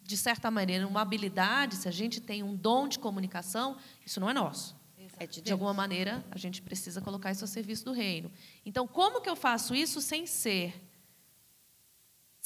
de 0.02 0.18
certa 0.18 0.50
maneira, 0.50 0.88
uma 0.88 1.02
habilidade, 1.02 1.76
se 1.76 1.88
a 1.88 1.92
gente 1.92 2.20
tem 2.20 2.42
um 2.42 2.56
dom 2.56 2.88
de 2.88 2.98
comunicação, 2.98 3.78
isso 4.04 4.20
não 4.20 4.30
é 4.30 4.34
nosso. 4.34 4.76
É 5.20 5.28
de 5.28 5.42
De 5.42 5.52
alguma 5.52 5.74
maneira, 5.74 6.26
a 6.32 6.38
gente 6.38 6.62
precisa 6.62 7.02
colocar 7.02 7.32
isso 7.32 7.44
a 7.44 7.48
serviço 7.48 7.86
do 7.86 7.92
reino. 7.92 8.32
Então, 8.65 8.88
como 8.88 9.22
que 9.22 9.30
eu 9.30 9.36
faço 9.36 9.76
isso 9.76 10.02
sem 10.02 10.26
ser 10.26 10.82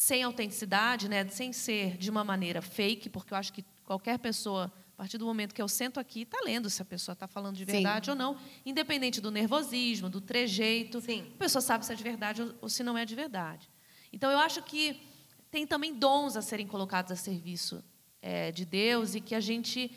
sem 0.04 0.22
autenticidade, 0.22 1.08
né, 1.08 1.26
sem 1.30 1.54
ser 1.54 1.96
de 1.96 2.10
uma 2.10 2.26
maneira 2.26 2.62
fake, 2.62 3.10
porque 3.10 3.34
eu 3.34 3.38
acho 3.38 3.54
que 3.54 3.64
qualquer 3.86 4.20
pessoa, 4.20 4.70
a 4.94 4.98
partir 4.98 5.18
do 5.18 5.26
momento 5.26 5.56
que 5.56 5.62
eu 5.62 5.68
sento 5.70 5.98
aqui, 5.98 6.24
está 6.24 6.42
lendo 6.44 6.70
se 6.70 6.82
a 6.82 6.86
pessoa 6.86 7.14
está 7.14 7.26
falando 7.26 7.56
de 7.56 7.66
Sim. 7.66 7.72
verdade 7.72 8.10
ou 8.10 8.16
não, 8.16 8.38
independente 8.66 9.22
do 9.22 9.32
nervosismo, 9.32 10.10
do 10.10 10.20
trejeito. 10.20 11.00
Sim. 11.00 11.32
A 11.36 11.38
pessoa 11.38 11.62
sabe 11.62 11.86
se 11.86 11.94
é 11.94 11.96
de 11.96 12.04
verdade 12.04 12.42
ou, 12.42 12.54
ou 12.64 12.70
se 12.70 12.84
não 12.84 12.98
é 12.98 13.06
de 13.06 13.16
verdade. 13.16 13.70
Então, 14.12 14.30
eu 14.30 14.40
acho 14.40 14.62
que 14.64 15.02
tem 15.50 15.66
também 15.66 15.94
dons 15.94 16.36
a 16.36 16.42
serem 16.42 16.68
colocados 16.68 17.10
a 17.10 17.16
serviço 17.16 17.82
eh, 18.22 18.52
de 18.52 18.66
Deus 18.66 19.16
e 19.16 19.22
que 19.22 19.34
a 19.34 19.40
gente, 19.40 19.90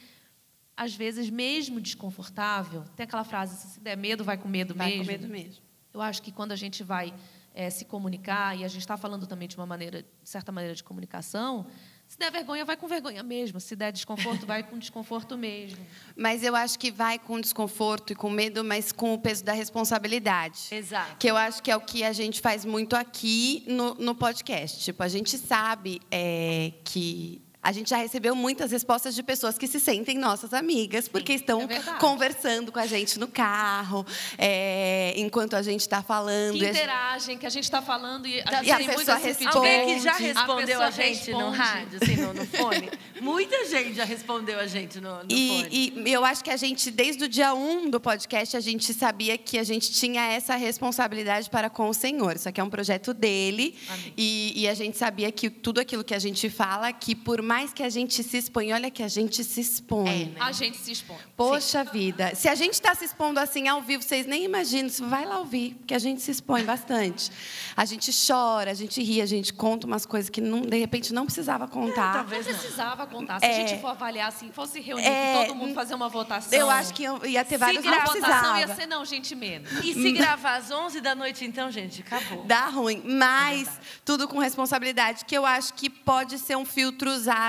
às 0.77 0.95
vezes, 0.95 1.29
mesmo 1.29 1.81
desconfortável, 1.81 2.85
tem 2.95 3.03
aquela 3.03 3.25
frase: 3.25 3.73
se 3.73 3.81
der 3.81 3.97
medo, 3.97 4.23
vai 4.23 4.39
com 4.39 4.49
medo 4.49 4.73
Vai 4.73 4.91
mesmo. 4.91 5.05
com 5.05 5.11
medo 5.11 5.29
mesmo. 5.29 5.65
Eu 5.93 6.01
acho 6.01 6.23
que 6.23 6.31
quando 6.31 6.53
a 6.53 6.57
gente 6.57 6.85
vai 6.85 7.13
eh, 7.57 7.71
se 7.71 7.85
comunicar, 7.85 8.57
e 8.57 8.65
a 8.65 8.69
gente 8.69 8.83
está 8.83 8.97
falando 8.97 9.27
também 9.27 9.49
de 9.49 9.57
uma 9.57 9.67
maneira, 9.67 10.03
de 10.03 10.29
certa 10.31 10.53
maneira 10.53 10.75
de 10.75 10.85
comunicação, 10.85 11.67
se 12.09 12.19
der 12.19 12.31
vergonha, 12.31 12.65
vai 12.65 12.77
com 12.77 12.87
vergonha 12.87 13.23
mesmo. 13.23 13.59
Se 13.59 13.75
der 13.75 13.91
desconforto, 13.91 14.47
vai 14.47 14.63
com 14.63 14.79
desconforto 14.79 15.37
mesmo. 15.37 15.85
Mas 16.15 16.43
eu 16.45 16.55
acho 16.55 16.79
que 16.79 16.91
vai 16.91 17.19
com 17.19 17.41
desconforto 17.41 18.13
e 18.13 18.17
com 18.17 18.31
medo, 18.31 18.63
mas 18.63 18.93
com 18.93 19.13
o 19.13 19.19
peso 19.19 19.45
da 19.45 19.53
responsabilidade. 19.53 20.69
Exato. 20.71 21.17
Que 21.19 21.29
eu 21.29 21.37
acho 21.37 21.63
que 21.63 21.71
é 21.71 21.77
o 21.77 21.81
que 21.81 22.05
a 22.05 22.13
gente 22.13 22.41
faz 22.41 22.65
muito 22.65 22.95
aqui 22.95 23.65
no, 23.67 23.95
no 23.95 24.15
podcast. 24.15 24.85
Tipo, 24.85 25.03
a 25.03 25.09
gente 25.09 25.37
sabe 25.37 26.01
é, 26.11 26.73
que. 26.85 27.43
A 27.67 27.73
gente 27.73 27.91
já 27.91 27.97
recebeu 27.97 28.33
muitas 28.37 28.71
respostas 28.71 29.13
de 29.13 29.25
pessoas 29.25 29.59
que 29.59 29.67
se 29.67 29.81
sentem 29.81 30.17
nossas 30.17 30.55
amigas, 30.55 31.09
porque 31.09 31.33
estão 31.33 31.63
é 31.63 31.81
conversando 31.99 32.71
com 32.71 32.79
a 32.79 32.87
gente 32.87 33.19
no 33.19 33.27
carro, 33.27 34.07
é, 34.39 35.13
enquanto 35.17 35.57
a 35.57 35.63
gente 35.63 35.81
está 35.81 36.01
falando. 36.01 36.57
Que 36.57 36.63
e 36.63 36.67
a 36.67 36.71
interagem, 36.71 37.37
que 37.37 37.45
a 37.45 37.51
gente 37.51 37.65
está 37.65 37.83
falando 37.83 38.25
e 38.29 38.41
a 38.41 38.63
E 38.63 38.67
gente 38.67 38.71
a 38.71 38.77
tem 38.77 38.87
muito 38.87 38.99
pessoa 38.99 39.17
responde. 39.19 39.57
Alguém 39.57 39.87
que 39.87 40.01
já 40.01 40.13
A 40.13 40.17
respondeu 40.17 40.67
pessoa 40.67 40.85
a, 40.87 40.91
gente 40.93 41.31
no 41.33 41.39
responde. 41.39 41.57
rádio, 41.59 41.99
assim, 42.01 42.17
no, 42.17 42.35
no 42.35 42.47
fone? 42.47 42.91
Muita 43.21 43.65
gente 43.67 43.95
já 43.95 44.05
respondeu 44.05 44.61
a 44.61 44.67
gente 44.69 45.01
no, 45.01 45.11
no 45.11 45.21
fone. 45.23 45.69
E, 45.73 46.03
e 46.07 46.13
eu 46.13 46.25
acho 46.25 46.45
que 46.45 46.51
a 46.51 46.57
gente, 46.57 46.89
desde 46.93 47.25
o 47.25 47.29
dia 47.29 47.53
1 47.53 47.91
do 47.91 47.99
podcast, 47.99 48.57
a 48.57 48.61
gente 48.61 48.95
sabia 48.95 49.37
que 49.37 49.59
a 49.59 49.65
gente 49.65 49.91
tinha 49.91 50.23
essa 50.27 50.55
responsabilidade 50.55 51.51
para 51.51 51.69
com 51.69 51.89
o 51.89 51.95
Senhor. 51.95 52.37
Isso 52.37 52.49
aqui 52.49 52.61
é 52.61 52.65
um 52.65 52.71
projeto 52.71 53.13
dele. 53.13 53.77
E, 54.17 54.53
e 54.55 54.69
a 54.69 54.75
gente 54.75 54.97
sabia 54.97 55.33
que 55.33 55.51
tudo 55.51 55.81
aquilo 55.81 56.05
que 56.05 56.15
a 56.15 56.19
gente 56.21 56.49
fala, 56.49 56.93
que 56.93 57.13
por 57.15 57.43
mais 57.43 57.56
que 57.73 57.83
a 57.83 57.89
gente 57.89 58.23
se 58.23 58.37
expõe, 58.39 58.73
olha 58.73 58.91
que 58.91 59.03
a 59.03 59.09
gente 59.09 59.43
se 59.45 59.61
expõe. 59.61 60.35
É, 60.37 60.41
A 60.43 60.53
gente 60.53 60.77
se 60.77 60.93
expõe. 60.93 61.17
Poxa 61.37 61.85
vida, 61.85 62.35
se 62.35 62.49
a 62.49 62.55
gente 62.55 62.75
está 62.75 62.95
se 62.95 63.05
expondo 63.05 63.39
assim 63.41 63.69
ao 63.69 63.83
vivo, 63.83 64.03
vocês 64.03 64.27
nem 64.27 64.45
imaginam, 64.45 64.89
você 64.89 65.03
vai 65.05 65.25
lá 65.25 65.39
ouvir, 65.39 65.75
porque 65.79 65.95
a 65.95 65.99
gente 65.99 66.21
se 66.23 66.31
expõe 66.31 66.65
bastante. 66.65 67.31
A 67.77 67.85
gente 67.85 68.11
chora, 68.27 68.71
a 68.71 68.75
gente 68.75 69.03
ri, 69.03 69.21
a 69.21 69.27
gente 69.27 69.53
conta 69.53 69.87
umas 69.87 70.05
coisas 70.07 70.29
que 70.31 70.41
não- 70.41 70.63
de 70.63 70.79
repente 70.79 71.13
não 71.13 71.25
precisava 71.27 71.67
contar. 71.69 72.07
Não 72.15 72.21
talvez 72.21 72.47
não. 72.47 72.55
precisava 72.55 73.07
contar. 73.07 73.39
Se 73.41 73.47
a 73.47 73.49
É. 73.49 73.67
gente 73.69 73.81
for 73.81 73.89
avaliar 73.89 74.29
assim, 74.29 74.51
fosse 74.53 74.81
reunir 74.81 75.05
É, 75.07 75.45
todo 75.45 75.55
mundo 75.55 75.75
fazer 75.75 75.95
uma 75.95 76.09
votação. 76.09 76.59
Eu 76.59 76.69
acho 76.71 76.93
que 76.95 77.03
ia 77.05 77.45
ter 77.45 77.55
Se 77.55 77.57
vários 77.59 77.79
a 77.79 77.83
que 77.83 77.89
não 77.91 77.99
votação 78.07 78.21
precisava. 78.23 78.61
ia 78.61 78.75
ser, 78.75 78.87
não, 78.87 79.05
gente, 79.05 79.35
menos. 79.35 79.71
E 79.85 79.93
se 79.93 80.13
gravar 80.13 80.57
às 80.57 80.71
11 80.71 81.01
da 81.01 81.15
noite, 81.15 81.45
então, 81.45 81.71
gente, 81.71 82.01
acabou. 82.03 82.45
Dá 82.45 82.67
ruim, 82.67 83.03
mas 83.05 83.69
tudo 84.05 84.27
com 84.27 84.39
responsabilidade, 84.39 85.25
que 85.25 85.37
eu 85.37 85.47
acho 85.47 85.75
que 85.75 85.89
pode 85.89 86.39
ser 86.39 86.57
um 86.57 86.65
filtro 86.65 87.11
usado 87.11 87.46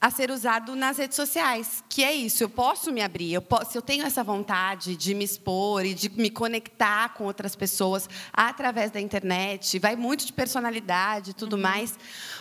a 0.00 0.10
ser 0.10 0.30
usado 0.30 0.76
nas 0.76 0.98
redes 0.98 1.16
sociais, 1.16 1.82
que 1.88 2.04
é 2.04 2.12
isso. 2.12 2.42
Eu 2.42 2.50
posso 2.50 2.92
me 2.92 3.02
abrir, 3.02 3.32
eu 3.32 3.42
posso, 3.42 3.72
se 3.72 3.78
eu 3.78 3.82
tenho 3.82 4.04
essa 4.04 4.22
vontade 4.22 4.94
de 4.96 5.14
me 5.14 5.24
expor 5.24 5.84
e 5.84 5.94
de 5.94 6.08
me 6.10 6.30
conectar 6.30 7.14
com 7.14 7.24
outras 7.24 7.56
pessoas 7.56 8.08
através 8.32 8.90
da 8.90 9.00
internet, 9.00 9.78
vai 9.78 9.96
muito 9.96 10.26
de 10.26 10.32
personalidade 10.32 11.30
e 11.30 11.34
tudo 11.34 11.56
mais, 11.56 11.98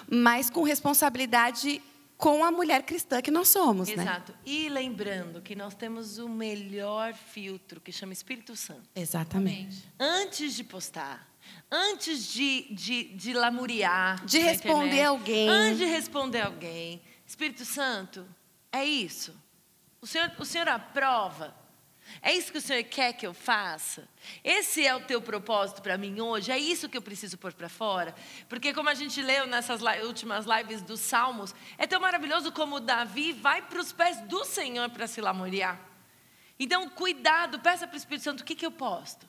mas 0.10 0.50
com 0.50 0.64
responsabilidade 0.64 1.82
com 2.18 2.44
a 2.46 2.52
mulher 2.52 2.84
cristã 2.84 3.22
que 3.22 3.32
nós 3.32 3.50
somos, 3.50 3.90
né? 3.90 4.04
Exato. 4.04 4.34
E 4.46 4.70
lembrando 4.70 5.42
que 5.42 5.56
nós 5.56 5.76
temos 5.76 6.18
o 6.18 6.30
melhor 6.30 7.14
filtro, 7.14 7.82
que 7.82 7.92
chama 7.92 8.14
Espírito 8.14 8.56
Santo. 8.56 8.90
Exatamente. 8.96 9.84
Antes 10.00 10.54
de 10.56 10.64
postar, 10.64 11.28
antes 11.72 12.32
de, 12.32 12.68
de, 12.72 13.04
de 13.16 13.34
lamuriar. 13.34 14.24
De 14.26 14.40
responder 14.40 14.86
internet, 14.86 15.06
alguém. 15.06 15.50
Antes 15.50 15.78
de 15.78 15.86
responder 15.86 16.42
alguém. 16.42 17.02
Espírito 17.26 17.66
Santo, 17.66 18.28
é 18.72 18.84
isso. 18.86 19.36
O 20.02 20.08
Senhor, 20.08 20.32
o 20.38 20.46
Senhor 20.46 20.70
aprova. 20.70 21.56
É 22.22 22.32
isso 22.32 22.52
que 22.52 22.58
o 22.58 22.62
Senhor 22.62 22.84
quer 22.84 23.14
que 23.14 23.26
eu 23.26 23.34
faça? 23.34 24.08
Esse 24.44 24.86
é 24.86 24.96
o 24.96 25.02
teu 25.02 25.22
propósito 25.22 25.82
para 25.82 25.98
mim 25.98 26.22
hoje? 26.22 26.52
É 26.52 26.58
isso 26.58 26.88
que 26.88 26.98
eu 26.98 27.02
preciso 27.02 27.38
pôr 27.38 27.54
para 27.54 27.68
fora? 27.68 28.14
Porque, 28.48 28.74
como 28.74 28.90
a 28.90 28.94
gente 28.94 29.22
leu 29.22 29.48
nessas 29.48 29.82
últimas 30.04 30.46
lives 30.46 30.82
dos 30.82 31.00
Salmos, 31.00 31.54
é 31.78 31.88
tão 31.88 32.00
maravilhoso 32.00 32.52
como 32.52 32.80
Davi 32.80 33.34
vai 33.34 33.62
para 33.62 33.80
os 33.80 33.92
pés 33.92 34.22
do 34.22 34.46
Senhor 34.46 34.90
para 34.92 35.08
se 35.08 35.20
lamuriar. 35.20 35.80
Então, 36.60 36.88
cuidado, 36.90 37.60
peça 37.60 37.88
para 37.88 37.96
o 37.96 37.98
Espírito 37.98 38.24
Santo 38.24 38.42
o 38.42 38.46
que, 38.46 38.56
que 38.56 38.66
eu 38.66 38.72
posto. 38.72 39.28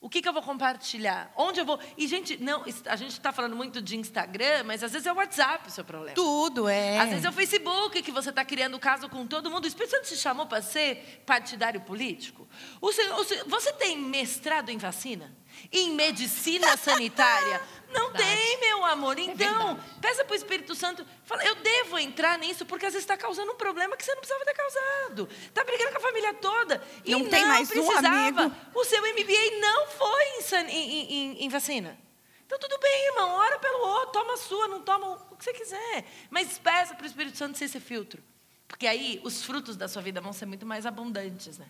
O 0.00 0.08
que, 0.08 0.22
que 0.22 0.28
eu 0.28 0.32
vou 0.32 0.42
compartilhar? 0.42 1.32
Onde 1.36 1.58
eu 1.58 1.64
vou. 1.64 1.80
E, 1.96 2.06
gente, 2.06 2.40
não, 2.40 2.64
a 2.86 2.94
gente 2.94 3.10
está 3.10 3.32
falando 3.32 3.56
muito 3.56 3.82
de 3.82 3.96
Instagram, 3.96 4.62
mas 4.64 4.84
às 4.84 4.92
vezes 4.92 5.06
é 5.08 5.12
o 5.12 5.16
WhatsApp 5.16 5.66
o 5.66 5.70
seu 5.72 5.84
problema. 5.84 6.14
Tudo, 6.14 6.68
é. 6.68 6.98
Às 6.98 7.10
vezes 7.10 7.24
é 7.24 7.28
o 7.28 7.32
Facebook 7.32 8.00
que 8.00 8.12
você 8.12 8.30
está 8.30 8.44
criando 8.44 8.78
caso 8.78 9.08
com 9.08 9.26
todo 9.26 9.50
mundo. 9.50 9.64
O 9.64 9.66
Espírito 9.66 9.90
Santo 9.90 10.06
te 10.06 10.16
chamou 10.16 10.46
para 10.46 10.62
ser 10.62 11.24
partidário 11.26 11.80
político? 11.80 12.48
O 12.80 12.92
senhor, 12.92 13.18
o 13.18 13.24
senhor, 13.24 13.44
você 13.48 13.72
tem 13.72 13.98
mestrado 13.98 14.70
em 14.70 14.78
vacina? 14.78 15.36
Em 15.72 15.90
medicina 15.92 16.76
sanitária? 16.76 17.60
Não 17.92 18.12
tem, 18.12 18.47
amor. 18.88 19.18
É 19.18 19.22
então, 19.22 19.72
é 19.72 20.00
peça 20.00 20.24
para 20.24 20.32
o 20.32 20.36
Espírito 20.36 20.74
Santo. 20.74 21.06
Fala, 21.24 21.44
eu 21.44 21.54
devo 21.56 21.98
entrar 21.98 22.38
nisso 22.38 22.64
porque 22.66 22.86
às 22.86 22.92
vezes 22.92 23.04
está 23.04 23.16
causando 23.16 23.52
um 23.52 23.56
problema 23.56 23.96
que 23.96 24.04
você 24.04 24.12
não 24.12 24.20
precisava 24.20 24.44
ter 24.44 24.54
causado. 24.54 25.28
Está 25.30 25.64
brigando 25.64 25.92
com 25.92 25.98
a 25.98 26.00
família 26.00 26.34
toda. 26.34 26.82
E 27.04 27.12
não, 27.12 27.20
não 27.20 27.28
tem 27.28 27.44
mais 27.44 27.68
precisava. 27.68 28.08
Um 28.08 28.10
amigo. 28.10 28.56
O 28.74 28.84
seu 28.84 29.00
MBA 29.00 29.60
não 29.60 29.86
foi 29.88 30.24
em, 30.24 30.70
em, 30.70 31.12
em, 31.12 31.44
em 31.44 31.48
vacina. 31.48 31.98
Então, 32.46 32.58
tudo 32.58 32.78
bem, 32.78 33.06
irmão. 33.08 33.30
Ora 33.30 33.58
pelo 33.58 33.78
outro. 33.78 34.12
Toma 34.12 34.34
a 34.34 34.36
sua, 34.38 34.68
não 34.68 34.80
toma 34.80 35.18
o 35.30 35.36
que 35.36 35.44
você 35.44 35.52
quiser. 35.52 36.04
Mas 36.30 36.58
peça 36.58 36.94
para 36.94 37.04
o 37.04 37.06
Espírito 37.06 37.36
Santo 37.36 37.58
ser 37.58 37.66
esse 37.66 37.78
filtro. 37.78 38.22
Porque 38.66 38.86
aí 38.86 39.20
os 39.24 39.42
frutos 39.42 39.76
da 39.76 39.88
sua 39.88 40.02
vida 40.02 40.20
vão 40.20 40.32
ser 40.32 40.46
muito 40.46 40.66
mais 40.66 40.86
abundantes, 40.86 41.58
né? 41.58 41.66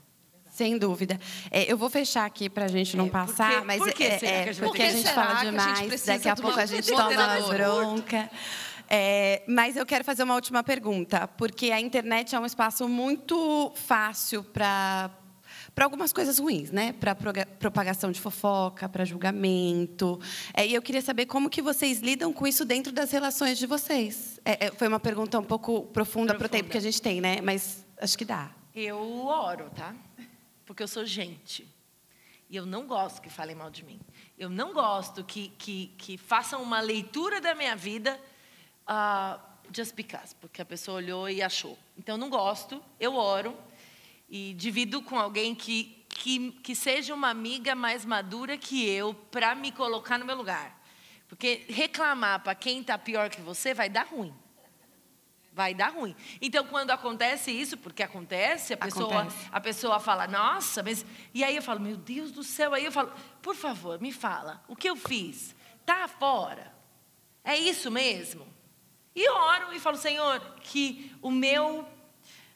Sem 0.58 0.76
dúvida. 0.76 1.20
É, 1.52 1.70
eu 1.70 1.78
vou 1.78 1.88
fechar 1.88 2.24
aqui 2.24 2.50
para 2.50 2.64
a 2.64 2.68
gente 2.68 2.96
não 2.96 3.06
é, 3.06 3.10
passar, 3.10 3.62
porque, 3.62 3.64
mas 3.64 3.78
por 3.78 4.02
é, 4.02 4.18
é, 4.24 4.54
porque 4.54 4.82
a 4.82 4.90
gente 4.90 5.08
fala 5.12 5.44
demais, 5.44 5.78
a 5.78 5.82
gente 5.82 6.06
daqui 6.06 6.28
a 6.28 6.34
pouco 6.34 6.58
a 6.58 6.66
gente 6.66 6.90
toma 6.90 7.40
bronca. 7.46 8.28
É, 8.90 9.44
mas 9.46 9.76
eu 9.76 9.86
quero 9.86 10.04
fazer 10.04 10.24
uma 10.24 10.34
última 10.34 10.64
pergunta, 10.64 11.28
porque 11.28 11.70
a 11.70 11.80
internet 11.80 12.34
é 12.34 12.40
um 12.40 12.44
espaço 12.44 12.88
muito 12.88 13.70
fácil 13.76 14.42
para 14.42 15.10
para 15.76 15.84
algumas 15.84 16.12
coisas 16.12 16.40
ruins, 16.40 16.72
né? 16.72 16.92
Para 16.92 17.14
propagação 17.60 18.10
de 18.10 18.20
fofoca, 18.20 18.88
para 18.88 19.04
julgamento. 19.04 20.20
É, 20.52 20.66
e 20.66 20.74
eu 20.74 20.82
queria 20.82 21.00
saber 21.00 21.26
como 21.26 21.48
que 21.48 21.62
vocês 21.62 22.00
lidam 22.00 22.32
com 22.32 22.48
isso 22.48 22.64
dentro 22.64 22.92
das 22.92 23.12
relações 23.12 23.58
de 23.58 23.66
vocês. 23.66 24.40
É, 24.44 24.66
é 24.66 24.70
foi 24.72 24.88
uma 24.88 24.98
pergunta 24.98 25.38
um 25.38 25.44
pouco 25.44 25.82
profunda, 25.82 25.92
profunda. 25.92 26.34
para 26.34 26.46
o 26.46 26.48
tempo 26.48 26.68
que 26.68 26.78
a 26.78 26.80
gente 26.80 27.00
tem, 27.00 27.20
né? 27.20 27.40
Mas 27.40 27.86
acho 28.00 28.18
que 28.18 28.24
dá. 28.24 28.50
Eu 28.74 29.24
oro, 29.24 29.70
tá? 29.70 29.94
Porque 30.68 30.82
eu 30.82 30.88
sou 30.88 31.06
gente. 31.06 31.66
E 32.50 32.54
eu 32.54 32.66
não 32.66 32.86
gosto 32.86 33.22
que 33.22 33.30
falem 33.30 33.56
mal 33.56 33.70
de 33.70 33.82
mim. 33.82 33.98
Eu 34.38 34.50
não 34.50 34.74
gosto 34.74 35.24
que, 35.24 35.48
que, 35.56 35.94
que 35.96 36.18
façam 36.18 36.62
uma 36.62 36.78
leitura 36.78 37.40
da 37.40 37.54
minha 37.54 37.74
vida 37.74 38.20
uh, 38.86 39.40
just 39.74 39.94
because, 39.94 40.34
porque 40.34 40.60
a 40.60 40.66
pessoa 40.66 40.98
olhou 40.98 41.26
e 41.26 41.40
achou. 41.40 41.78
Então, 41.96 42.16
eu 42.16 42.18
não 42.18 42.28
gosto, 42.28 42.84
eu 43.00 43.14
oro 43.14 43.56
e 44.28 44.52
divido 44.52 45.00
com 45.00 45.18
alguém 45.18 45.54
que, 45.54 46.04
que, 46.10 46.52
que 46.62 46.74
seja 46.74 47.14
uma 47.14 47.30
amiga 47.30 47.74
mais 47.74 48.04
madura 48.04 48.58
que 48.58 48.86
eu 48.86 49.14
para 49.14 49.54
me 49.54 49.72
colocar 49.72 50.18
no 50.18 50.26
meu 50.26 50.36
lugar. 50.36 50.78
Porque 51.30 51.64
reclamar 51.70 52.42
para 52.42 52.54
quem 52.54 52.82
está 52.82 52.98
pior 52.98 53.30
que 53.30 53.40
você 53.40 53.72
vai 53.72 53.88
dar 53.88 54.06
ruim 54.06 54.34
vai 55.58 55.74
dar 55.74 55.88
ruim. 55.88 56.14
Então, 56.40 56.64
quando 56.64 56.92
acontece 56.92 57.50
isso, 57.50 57.76
porque 57.76 58.00
acontece, 58.00 58.74
a 58.74 58.76
pessoa, 58.76 59.22
acontece. 59.22 59.48
a 59.50 59.60
pessoa 59.60 59.98
fala, 59.98 60.28
nossa, 60.28 60.84
mas. 60.84 61.04
E 61.34 61.42
aí 61.42 61.56
eu 61.56 61.62
falo, 61.62 61.80
meu 61.80 61.96
Deus 61.96 62.30
do 62.30 62.44
céu. 62.44 62.74
Aí 62.74 62.84
eu 62.84 62.92
falo, 62.92 63.12
por 63.42 63.56
favor, 63.56 64.00
me 64.00 64.12
fala, 64.12 64.62
o 64.68 64.76
que 64.76 64.88
eu 64.88 64.94
fiz? 64.94 65.56
Está 65.80 66.06
fora? 66.06 66.72
É 67.42 67.56
isso 67.56 67.90
mesmo? 67.90 68.46
E 69.16 69.28
oro 69.28 69.74
e 69.74 69.80
falo, 69.80 69.96
Senhor, 69.96 70.38
que 70.60 71.12
o 71.20 71.28
meu. 71.28 71.84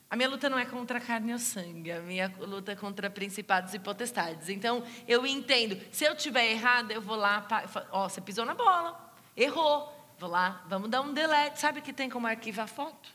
A 0.08 0.14
minha 0.14 0.28
luta 0.28 0.48
não 0.48 0.58
é 0.58 0.64
contra 0.64 0.98
a 0.98 1.00
carne 1.00 1.32
ou 1.32 1.38
sangue, 1.40 1.90
a 1.90 2.00
minha 2.02 2.32
luta 2.38 2.70
é 2.70 2.76
contra 2.76 3.10
principados 3.10 3.74
e 3.74 3.80
potestades. 3.80 4.48
Então, 4.48 4.84
eu 5.08 5.26
entendo. 5.26 5.76
Se 5.90 6.04
eu 6.04 6.14
tiver 6.14 6.52
errado, 6.52 6.92
eu 6.92 7.02
vou 7.02 7.16
lá. 7.16 7.48
Ó, 7.90 8.04
oh, 8.04 8.08
você 8.08 8.20
pisou 8.20 8.44
na 8.44 8.54
bola, 8.54 9.12
errou. 9.36 10.01
Vou 10.22 10.30
lá, 10.30 10.62
vamos 10.68 10.88
dar 10.88 11.00
um 11.00 11.12
delete. 11.12 11.58
Sabe 11.58 11.80
que 11.80 11.92
tem 11.92 12.08
como 12.08 12.28
arquivar 12.28 12.68
foto? 12.68 13.08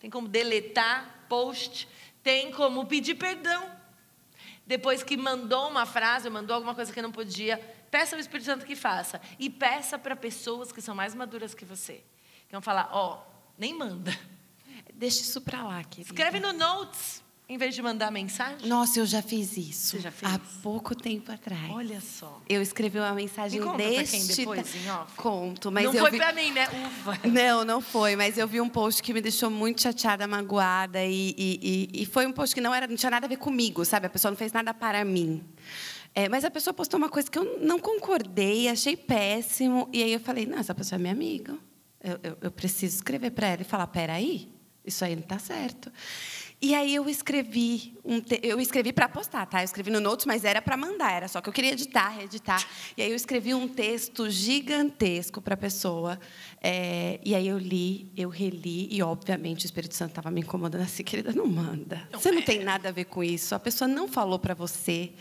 Tem 0.00 0.10
como 0.10 0.26
deletar 0.26 1.26
post, 1.28 1.88
tem 2.20 2.50
como 2.50 2.84
pedir 2.84 3.14
perdão. 3.14 3.70
Depois 4.66 5.04
que 5.04 5.16
mandou 5.16 5.68
uma 5.68 5.86
frase, 5.86 6.28
mandou 6.28 6.56
alguma 6.56 6.74
coisa 6.74 6.92
que 6.92 7.00
não 7.00 7.12
podia, 7.12 7.58
peça 7.92 8.16
ao 8.16 8.20
Espírito 8.20 8.46
Santo 8.46 8.66
que 8.66 8.74
faça. 8.74 9.20
E 9.38 9.48
peça 9.48 9.96
para 9.96 10.16
pessoas 10.16 10.72
que 10.72 10.82
são 10.82 10.96
mais 10.96 11.14
maduras 11.14 11.54
que 11.54 11.64
você. 11.64 12.02
Que 12.48 12.52
vão 12.52 12.60
falar, 12.60 12.88
ó, 12.90 13.18
oh, 13.22 13.52
nem 13.56 13.72
manda. 13.72 14.10
Deixa 14.92 15.20
isso 15.20 15.40
para 15.40 15.62
lá, 15.62 15.84
querida. 15.84 16.10
Escreve 16.12 16.40
no 16.40 16.52
Notes. 16.52 17.22
Em 17.50 17.56
vez 17.56 17.74
de 17.74 17.80
mandar 17.80 18.12
mensagem? 18.12 18.68
Nossa, 18.68 19.00
eu 19.00 19.06
já 19.06 19.22
fiz 19.22 19.56
isso. 19.56 19.96
Você 19.96 20.00
já 20.00 20.10
fez? 20.10 20.30
Há 20.30 20.38
pouco 20.62 20.94
tempo 20.94 21.32
atrás. 21.32 21.70
Olha 21.70 21.98
só. 21.98 22.42
Eu 22.46 22.60
escrevi 22.60 22.98
uma 22.98 23.14
mensagem 23.14 23.58
Me 23.58 23.74
deste. 23.74 24.18
Quem 24.18 24.36
depois, 24.36 24.74
em 24.74 24.90
off? 24.90 25.14
Conto, 25.16 25.72
mas 25.72 25.84
não 25.84 25.94
eu 25.94 26.00
foi 26.00 26.10
vi... 26.10 26.18
para 26.18 26.34
mim, 26.34 26.52
né? 26.52 26.68
Ufa. 26.68 27.26
Não, 27.26 27.64
não 27.64 27.80
foi. 27.80 28.16
Mas 28.16 28.36
eu 28.36 28.46
vi 28.46 28.60
um 28.60 28.68
post 28.68 29.02
que 29.02 29.14
me 29.14 29.22
deixou 29.22 29.48
muito 29.48 29.80
chateada, 29.80 30.26
magoada 30.26 31.02
e, 31.02 31.34
e, 31.38 31.88
e, 31.94 32.02
e 32.02 32.06
foi 32.06 32.26
um 32.26 32.32
post 32.32 32.54
que 32.54 32.60
não 32.60 32.74
era, 32.74 32.86
não 32.86 32.96
tinha 32.96 33.10
nada 33.10 33.24
a 33.24 33.28
ver 33.30 33.38
comigo, 33.38 33.82
sabe? 33.82 34.08
A 34.08 34.10
pessoa 34.10 34.30
não 34.30 34.36
fez 34.36 34.52
nada 34.52 34.74
para 34.74 35.02
mim. 35.02 35.42
É, 36.14 36.28
mas 36.28 36.44
a 36.44 36.50
pessoa 36.50 36.74
postou 36.74 36.98
uma 36.98 37.08
coisa 37.08 37.30
que 37.30 37.38
eu 37.38 37.58
não 37.62 37.78
concordei, 37.78 38.68
achei 38.68 38.94
péssimo. 38.94 39.88
E 39.90 40.02
aí 40.02 40.12
eu 40.12 40.20
falei, 40.20 40.44
não, 40.44 40.58
essa 40.58 40.74
pessoa 40.74 40.98
é 40.98 41.00
minha 41.00 41.14
amiga. 41.14 41.56
Eu, 42.04 42.20
eu, 42.22 42.38
eu 42.42 42.50
preciso 42.50 42.96
escrever 42.96 43.30
para 43.30 43.46
ela 43.46 43.62
e 43.62 43.64
falar, 43.64 43.86
peraí, 43.86 44.52
isso 44.84 45.04
aí 45.04 45.14
não 45.14 45.22
está 45.22 45.38
certo. 45.38 45.90
E 46.60 46.74
aí 46.74 46.92
eu 46.92 47.08
escrevi, 47.08 47.96
um 48.04 48.20
te... 48.20 48.40
eu 48.42 48.60
escrevi 48.60 48.92
para 48.92 49.08
postar, 49.08 49.46
tá? 49.46 49.60
Eu 49.60 49.64
escrevi 49.64 49.90
no 49.92 50.00
Notes, 50.00 50.26
mas 50.26 50.44
era 50.44 50.60
para 50.60 50.76
mandar, 50.76 51.12
era 51.12 51.28
só 51.28 51.40
que 51.40 51.48
eu 51.48 51.52
queria 51.52 51.70
editar, 51.70 52.08
reeditar. 52.08 52.66
E 52.96 53.02
aí 53.02 53.10
eu 53.10 53.14
escrevi 53.14 53.54
um 53.54 53.68
texto 53.68 54.28
gigantesco 54.28 55.40
para 55.40 55.54
a 55.54 55.56
pessoa. 55.56 56.18
É... 56.60 57.20
E 57.24 57.36
aí 57.36 57.46
eu 57.46 57.58
li, 57.58 58.10
eu 58.16 58.28
reli, 58.28 58.88
e 58.90 59.00
obviamente 59.00 59.64
o 59.64 59.66
Espírito 59.66 59.94
Santo 59.94 60.10
estava 60.10 60.32
me 60.32 60.40
incomodando 60.40 60.82
assim, 60.82 61.04
querida, 61.04 61.32
não 61.32 61.46
manda. 61.46 62.08
Não 62.10 62.18
você 62.18 62.32
não 62.32 62.40
é. 62.40 62.44
tem 62.44 62.64
nada 62.64 62.88
a 62.88 62.92
ver 62.92 63.04
com 63.04 63.22
isso. 63.22 63.54
A 63.54 63.60
pessoa 63.60 63.86
não 63.86 64.08
falou 64.08 64.40
para 64.40 64.54
você. 64.54 65.12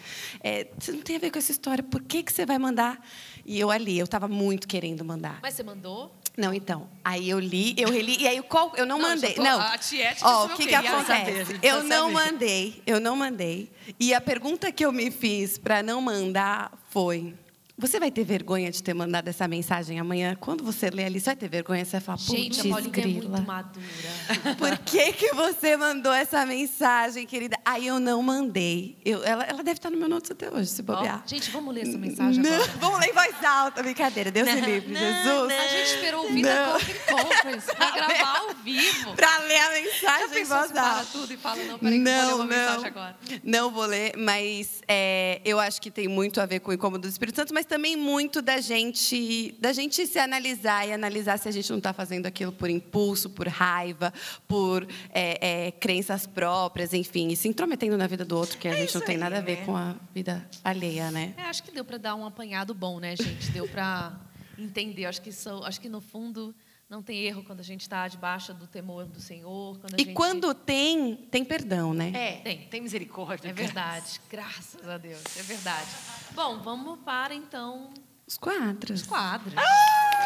É... 0.44 0.68
Você 0.80 0.92
não 0.92 1.02
tem 1.02 1.18
a 1.18 1.20
ver 1.20 1.30
com 1.30 1.38
essa 1.38 1.52
história. 1.52 1.84
Por 1.84 2.02
que, 2.02 2.24
que 2.24 2.34
você 2.34 2.48
vai 2.48 2.58
mandar? 2.58 3.00
E 3.46 3.60
eu 3.60 3.70
ali, 3.70 4.00
eu 4.00 4.06
estava 4.06 4.28
muito 4.28 4.68
querendo 4.68 5.06
mandar. 5.06 5.40
Mas 5.44 5.54
você 5.54 5.62
mandou? 5.62 6.16
Não, 6.38 6.54
então. 6.54 6.88
Aí 7.04 7.28
eu 7.28 7.40
li, 7.40 7.74
eu 7.76 7.90
reli, 7.90 8.22
e 8.22 8.28
aí 8.28 8.40
qual, 8.44 8.72
eu 8.76 8.86
não, 8.86 9.00
não 9.00 9.10
mandei. 9.10 9.34
Tô, 9.34 9.42
não. 9.42 9.60
A 9.60 9.76
Tiete 9.76 10.24
Ó, 10.24 10.46
o 10.46 10.50
que, 10.50 10.68
que 10.68 10.76
acontece? 10.76 11.46
Saber, 11.46 11.60
eu 11.64 11.84
não 11.84 12.12
saber. 12.12 12.14
mandei, 12.14 12.84
eu 12.86 13.00
não 13.00 13.16
mandei. 13.16 13.72
E 14.00 14.14
a 14.14 14.22
pergunta 14.22 14.72
que 14.72 14.86
eu 14.86 14.92
me 14.92 15.10
fiz 15.10 15.58
para 15.58 15.82
não 15.82 16.00
mandar 16.00 16.72
foi: 16.92 17.34
você 17.80 18.00
vai 18.00 18.10
ter 18.10 18.24
vergonha 18.24 18.72
de 18.72 18.82
ter 18.82 18.96
mandado 18.96 19.28
essa 19.28 19.48
mensagem 19.48 20.00
amanhã? 20.00 20.36
Quando 20.36 20.64
você 20.64 20.90
ler 20.90 21.06
ali, 21.06 21.20
você 21.20 21.26
vai 21.26 21.36
ter 21.36 21.48
vergonha? 21.48 21.86
Você 21.86 21.92
vai 21.92 22.02
falar, 22.02 22.18
Gente, 22.18 22.60
a 22.62 22.64
Paulinha 22.72 23.04
é 23.04 23.08
muito 23.08 23.30
madura. 23.30 23.86
Por 24.58 24.78
que, 24.80 25.14
que 25.14 25.32
você 25.36 25.78
mandou 25.78 26.12
essa 26.12 26.44
mensagem, 26.44 27.28
querida? 27.28 27.56
Aí 27.64 27.86
eu 27.86 28.00
não 28.00 28.24
mandei. 28.24 28.98
Eu, 29.06 29.24
ela, 29.24 29.44
ela 29.44 29.64
deve 29.64 29.78
estar 29.78 29.92
no 29.92 29.98
meu 29.98 30.10
notes 30.10 30.32
até 30.32 30.52
hoje, 30.52 30.72
se 30.72 30.82
bobear. 30.82 31.22
Oh, 31.24 31.30
gente, 31.30 31.52
vamos 31.52 31.76
ler 31.76 31.88
essa 31.88 32.00
mensagem 32.00 32.42
não, 32.42 32.52
agora. 32.52 32.72
Vamos 32.80 33.00
ler 33.00 33.10
em 33.10 33.14
voz 33.14 33.46
alta, 33.46 33.84
brincadeira. 33.84 34.32
Deus 34.32 34.52
me 34.52 34.62
livre, 34.62 34.92
não, 34.92 35.00
Jesus. 35.00 35.26
Não, 35.26 35.60
a 35.60 35.68
gente 35.68 35.86
esperou 35.86 36.26
o 36.26 36.34
Vida 36.34 36.66
Coffee 36.74 36.96
Conference 37.06 37.76
para 37.76 37.92
gravar 37.92 38.38
ao 38.40 38.56
vivo. 38.56 39.16
Para 39.16 39.38
ler 39.40 39.60
a 39.60 39.70
mensagem 39.70 40.42
em 40.42 40.46
voz 40.46 40.76
alta. 40.76 41.06
tudo 41.12 41.32
e 41.32 41.38
fala, 41.38 41.64
não, 41.64 41.78
peraí, 41.78 42.00
não, 42.00 42.12
vou 42.12 42.28
ler 42.28 42.34
uma 42.34 42.38
não, 42.38 42.48
mensagem 42.48 42.88
agora. 42.88 43.18
Não 43.44 43.72
vou 43.72 43.86
ler, 43.86 44.18
mas 44.18 44.82
é, 44.88 45.42
eu 45.46 45.60
acho 45.60 45.80
que 45.80 45.92
tem 45.92 46.08
muito 46.08 46.42
a 46.42 46.46
ver 46.48 46.60
com 46.60 46.72
o 46.72 46.74
incômodo 46.74 47.08
do 47.08 47.12
Espírito 47.12 47.36
Santo, 47.36 47.54
mas 47.54 47.67
também 47.68 47.96
muito 47.96 48.42
da 48.42 48.60
gente, 48.60 49.56
da 49.60 49.74
gente 49.74 50.08
se 50.08 50.18
analisar 50.18 50.88
e 50.88 50.94
analisar 50.94 51.38
se 51.38 51.48
a 51.48 51.52
gente 51.52 51.70
não 51.70 51.78
está 51.78 51.94
fazendo 51.94 52.26
aquilo 52.26 52.52
por 52.52 52.70
impulso, 52.70 53.30
por 53.30 53.48
raiva, 53.48 54.14
por 54.48 54.88
é, 55.12 55.68
é, 55.68 55.72
crenças 55.72 56.26
próprias, 56.26 56.94
enfim, 56.94 57.28
e 57.28 57.36
se 57.36 57.48
intrometendo 57.48 57.98
na 57.98 58.08
vida 58.08 58.26
do 58.26 58.38
outro, 58.38 58.58
que 58.58 58.68
a 58.68 58.72
é 58.72 58.78
gente 58.78 58.96
não 58.96 59.02
tem 59.02 59.16
aí, 59.16 59.22
nada 59.22 59.38
a 59.38 59.42
ver 59.42 59.60
né? 59.60 59.66
com 59.66 59.76
a 59.76 59.96
vida 60.14 60.48
alheia, 60.64 61.12
né? 61.12 61.34
É, 61.38 61.44
acho 61.44 61.62
que 61.64 61.72
deu 61.72 61.86
para 61.86 61.98
dar 61.98 62.16
um 62.16 62.26
apanhado 62.26 62.74
bom, 62.74 63.00
né, 63.00 63.16
gente? 63.16 63.52
Deu 63.52 63.68
para 63.68 64.20
entender. 64.58 65.06
Acho 65.06 65.22
que, 65.22 65.32
sou, 65.32 65.64
acho 65.64 65.80
que 65.80 65.90
no 65.90 66.02
fundo 66.02 66.56
não 66.90 67.04
tem 67.04 67.26
erro 67.26 67.44
quando 67.44 67.60
a 67.60 67.64
gente 67.64 67.82
está 67.82 68.08
debaixo 68.08 68.54
do 68.54 68.66
temor 68.66 69.06
do 69.06 69.20
Senhor. 69.20 69.80
e 69.98 70.04
gente... 70.04 70.14
quando 70.14 70.54
tem, 70.54 71.16
tem 71.30 71.44
perdão, 71.44 71.94
né? 71.94 72.12
É, 72.14 72.38
tem, 72.38 72.68
tem 72.68 72.82
misericórdia. 72.82 73.50
É 73.50 73.54
verdade, 73.54 74.22
graças 74.30 74.88
a 74.88 74.98
Deus, 74.98 75.24
é 75.38 75.44
verdade. 75.44 75.90
Bom, 76.32 76.60
vamos 76.62 77.00
para 77.00 77.36
então 77.36 77.94
os 78.26 78.38
quadros. 78.38 79.02
Os 79.02 79.08
quadros. 79.08 79.54
Ah! 79.58 80.17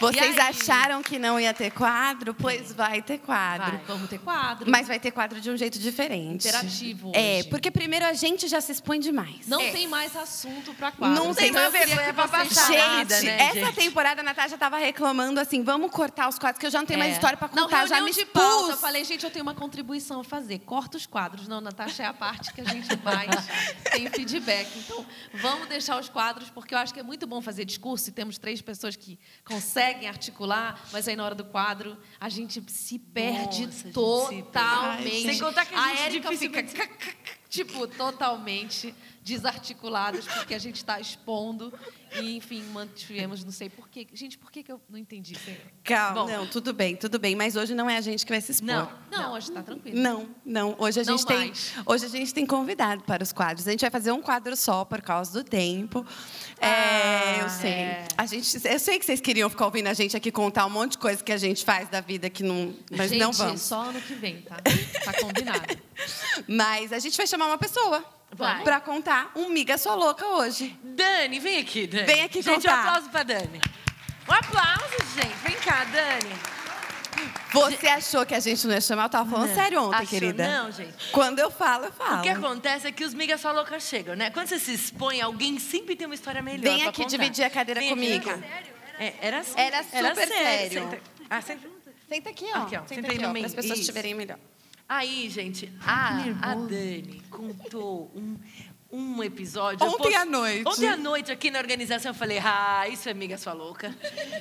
Vocês 0.00 0.36
acharam 0.38 1.02
que 1.02 1.18
não 1.18 1.38
ia 1.40 1.54
ter 1.54 1.70
quadro? 1.70 2.34
Pois 2.34 2.72
vai 2.72 3.00
ter 3.00 3.18
quadro. 3.18 3.72
Vai, 3.72 3.80
vamos 3.86 4.08
ter 4.10 4.18
quadro. 4.18 4.70
Mas 4.70 4.86
vai 4.86 5.00
ter 5.00 5.10
quadro 5.10 5.40
de 5.40 5.50
um 5.50 5.56
jeito 5.56 5.78
diferente. 5.78 6.46
Interativo 6.48 7.12
É, 7.14 7.38
hoje. 7.38 7.48
porque 7.48 7.70
primeiro 7.70 8.04
a 8.04 8.12
gente 8.12 8.46
já 8.46 8.60
se 8.60 8.72
expõe 8.72 9.00
demais. 9.00 9.46
Não 9.46 9.60
É. 9.60 9.70
tem 9.70 9.88
mais 9.88 10.14
assunto 10.14 10.74
pra 10.74 10.92
quadro. 10.92 11.16
Não 11.24 11.34
tem 11.34 11.48
Então 11.48 11.62
mais 11.62 11.72
vergonha 11.72 12.12
pra 12.12 12.28
passar 12.28 12.66
Gente, 12.66 13.24
né, 13.24 13.38
essa 13.40 13.54
gente? 13.66 13.74
temporada 13.76 14.20
a 14.20 14.24
Natasha 14.24 14.58
tava 14.58 14.76
reclamando 14.76 15.40
assim, 15.40 15.62
vamos 15.62 15.90
cortar 15.90 16.28
os 16.28 16.38
quadros, 16.38 16.58
que 16.60 16.66
eu 16.66 16.70
já 16.70 16.78
não 16.80 16.86
tenho 16.86 16.98
mais 16.98 17.12
É. 17.12 17.14
história 17.14 17.36
pra 17.38 17.48
Não, 17.54 17.64
contar, 17.64 17.86
já 17.86 17.96
reunião 17.96 18.04
me 18.06 18.12
de 18.12 18.20
expus. 18.20 18.32
pauta. 18.42 18.72
Eu 18.72 18.76
falei, 18.76 19.02
gente, 19.04 19.24
eu 19.24 19.30
tenho 19.30 19.42
uma 19.44 19.54
contribuição 19.54 20.20
a 20.20 20.24
fazer. 20.24 20.58
Corta 20.60 20.96
os 20.98 21.06
quadros. 21.06 21.48
Não, 21.48 21.60
Natasha, 21.60 22.02
é 22.02 22.06
a 22.06 22.12
parte 22.12 22.52
que 22.52 22.60
a 22.60 22.64
gente 22.64 22.94
mais 23.02 23.30
tem 23.92 24.10
feedback. 24.10 24.68
Então, 24.78 25.06
vamos 25.34 25.68
deixar 25.68 25.98
os 25.98 26.08
quadros, 26.10 26.50
porque 26.50 26.74
eu 26.74 26.78
acho 26.78 26.92
que 26.92 27.00
é 27.00 27.02
muito 27.02 27.26
bom 27.26 27.40
fazer 27.40 27.64
discurso 27.64 28.10
e 28.10 28.12
temos 28.12 28.36
três 28.36 28.60
pessoas 28.60 28.94
que 28.94 29.18
conseguem 29.44 29.85
articular, 30.06 30.80
mas 30.92 31.06
aí 31.08 31.16
na 31.16 31.24
hora 31.24 31.34
do 31.34 31.44
quadro 31.44 31.96
a 32.20 32.28
gente 32.28 32.62
se 32.70 32.98
perde 32.98 33.40
Nossa, 33.42 33.52
a 33.52 33.52
gente 33.52 33.74
se 33.74 33.92
totalmente. 33.92 35.02
perde. 35.02 35.22
Sem 35.22 35.38
contar 35.38 35.66
que 35.66 35.74
a 35.74 36.00
Érica 36.00 36.36
fica 36.36 36.62
tipo 37.48 37.86
totalmente 37.86 38.94
desarticuladas 39.22 40.26
porque 40.26 40.54
a 40.54 40.58
gente 40.58 40.76
está 40.76 41.00
expondo 41.00 41.72
e 42.22 42.36
enfim 42.36 42.62
mantivemos 42.72 43.44
não 43.44 43.52
sei 43.52 43.68
por 43.68 43.88
quê 43.88 44.06
gente 44.12 44.36
por 44.38 44.50
que, 44.50 44.62
que 44.62 44.70
eu 44.72 44.80
não 44.88 44.98
entendi? 44.98 45.36
Calma, 45.84 46.22
Bom. 46.24 46.28
não, 46.28 46.46
tudo 46.46 46.72
bem, 46.72 46.96
tudo 46.96 47.18
bem, 47.18 47.34
mas 47.36 47.56
hoje 47.56 47.74
não 47.74 47.88
é 47.88 47.96
a 47.96 48.00
gente 48.00 48.24
que 48.24 48.32
vai 48.32 48.40
se 48.40 48.52
expor. 48.52 48.66
Não. 48.66 48.90
não, 49.10 49.32
hoje 49.34 49.48
está 49.48 49.62
tranquilo 49.62 49.98
Não, 49.98 50.28
não. 50.44 50.74
Hoje 50.78 51.00
a 51.00 51.04
Não 51.04 51.16
gente 51.16 51.26
tem, 51.26 51.36
mais. 51.38 51.72
hoje 51.84 52.06
a 52.06 52.08
gente 52.08 52.34
tem 52.34 52.44
convidado 52.46 53.02
para 53.04 53.22
os 53.22 53.32
quadros. 53.32 53.66
A 53.68 53.70
gente 53.70 53.80
vai 53.80 53.90
fazer 53.90 54.10
um 54.12 54.20
quadro 54.22 54.56
só 54.56 54.84
por 54.84 55.00
causa 55.00 55.32
do 55.32 55.44
tempo. 55.44 56.04
É, 56.60 56.66
Ah, 56.66 57.38
eu 57.42 57.48
sei. 57.48 57.70
é. 57.70 58.08
A 58.16 58.26
gente, 58.26 58.56
eu 58.66 58.78
sei 58.78 58.98
que 58.98 59.04
vocês 59.04 59.20
queriam 59.20 59.48
ficar 59.50 59.66
ouvindo 59.66 59.86
a 59.88 59.94
gente 59.94 60.16
aqui 60.16 60.30
contar 60.32 60.66
um 60.66 60.70
monte 60.70 60.92
de 60.92 60.98
coisa 60.98 61.22
que 61.22 61.32
a 61.32 61.36
gente 61.38 61.64
faz 61.64 61.88
da 61.88 62.00
vida 62.00 62.28
que 62.30 62.42
não, 62.42 62.74
mas 62.90 63.10
gente 63.10 63.20
não 63.20 63.32
vamos. 63.32 63.60
só 63.62 63.82
ano 63.82 64.00
que 64.00 64.14
vem 64.14 64.40
tá 64.42 64.56
tá 65.04 65.12
combinado 65.20 65.76
Mas 66.48 66.92
a 66.92 66.98
gente 66.98 67.16
vai 67.16 67.26
chamar 67.26 67.46
uma 67.46 67.58
pessoa 67.58 68.04
Vai. 68.36 68.62
para 68.62 68.80
contar 68.80 69.30
um 69.34 69.48
miga 69.48 69.76
sua 69.78 69.94
louca 69.94 70.24
hoje. 70.26 70.78
Dani, 70.82 71.38
vem 71.40 71.58
aqui, 71.58 71.86
Dani. 71.86 72.04
Vem 72.06 72.22
aqui 72.22 72.42
gente, 72.42 72.54
contar. 72.62 72.76
um 72.76 72.80
aplauso 72.80 73.08
pra 73.10 73.22
Dani. 73.22 73.60
Um 74.28 74.32
aplauso, 74.32 74.96
gente. 75.14 75.34
Vem 75.42 75.56
cá, 75.56 75.84
Dani. 75.84 76.34
Você 77.52 77.88
achou 77.88 78.26
que 78.26 78.34
a 78.34 78.40
gente 78.40 78.66
não 78.66 78.74
ia 78.74 78.80
chamar? 78.80 79.04
Eu 79.04 79.08
tava 79.08 79.30
falando 79.30 79.54
sério 79.54 79.82
ontem, 79.82 79.94
Achou? 79.96 80.08
querida. 80.08 80.46
Não, 80.46 80.70
gente. 80.70 81.10
Quando 81.12 81.38
eu 81.38 81.50
falo, 81.50 81.86
eu 81.86 81.92
falo. 81.92 82.18
O 82.18 82.22
que 82.22 82.28
acontece 82.28 82.86
é 82.86 82.92
que 82.92 83.04
os 83.04 83.14
migas 83.14 83.40
só 83.40 83.52
loucas 83.52 83.82
chegam, 83.84 84.14
né? 84.14 84.28
Quando 84.30 84.48
você 84.48 84.58
se 84.58 84.74
expõe, 84.74 85.20
alguém 85.22 85.58
sempre 85.58 85.96
tem 85.96 86.06
uma 86.06 86.14
história 86.14 86.42
melhor 86.42 86.62
Vem 86.62 86.80
pra 86.80 86.90
aqui 86.90 87.02
contar. 87.04 87.10
dividir 87.16 87.44
a 87.44 87.50
cadeira 87.50 87.80
Vem 87.80 87.88
comigo. 87.90 88.24
vem 88.28 88.40
cá. 88.40 88.46
É, 88.98 89.14
era, 89.20 89.42
Era 89.56 89.82
super 90.14 90.28
sério. 90.28 90.82
Senta. 90.82 91.00
Ah, 91.30 91.40
senta. 91.40 91.68
Senta 92.08 92.30
aqui, 92.30 92.46
ó. 92.54 92.58
Aqui, 92.58 92.76
ó. 92.76 92.80
Senta 92.80 92.94
Senta 92.94 93.06
aqui, 93.08 93.24
ó, 93.24 93.32
para 93.32 93.46
as 93.46 93.54
pessoas 93.54 93.78
Isso. 93.78 93.86
te 93.88 93.92
verem 93.92 94.14
melhor. 94.14 94.38
Aí, 94.88 95.28
gente, 95.28 95.72
a, 95.84 96.18
a 96.50 96.54
Dani 96.54 97.20
contou 97.28 98.10
um, 98.14 98.36
um 98.92 99.22
episódio. 99.22 99.84
Ontem 99.84 100.14
à 100.14 100.24
noite. 100.24 100.68
Ontem 100.68 100.88
à 100.88 100.96
noite, 100.96 101.32
aqui 101.32 101.50
na 101.50 101.58
organização, 101.58 102.10
eu 102.10 102.14
falei: 102.14 102.38
ah, 102.38 102.88
isso 102.88 103.08
é 103.08 103.12
amiga 103.12 103.36
sua 103.36 103.52
louca. 103.52 103.92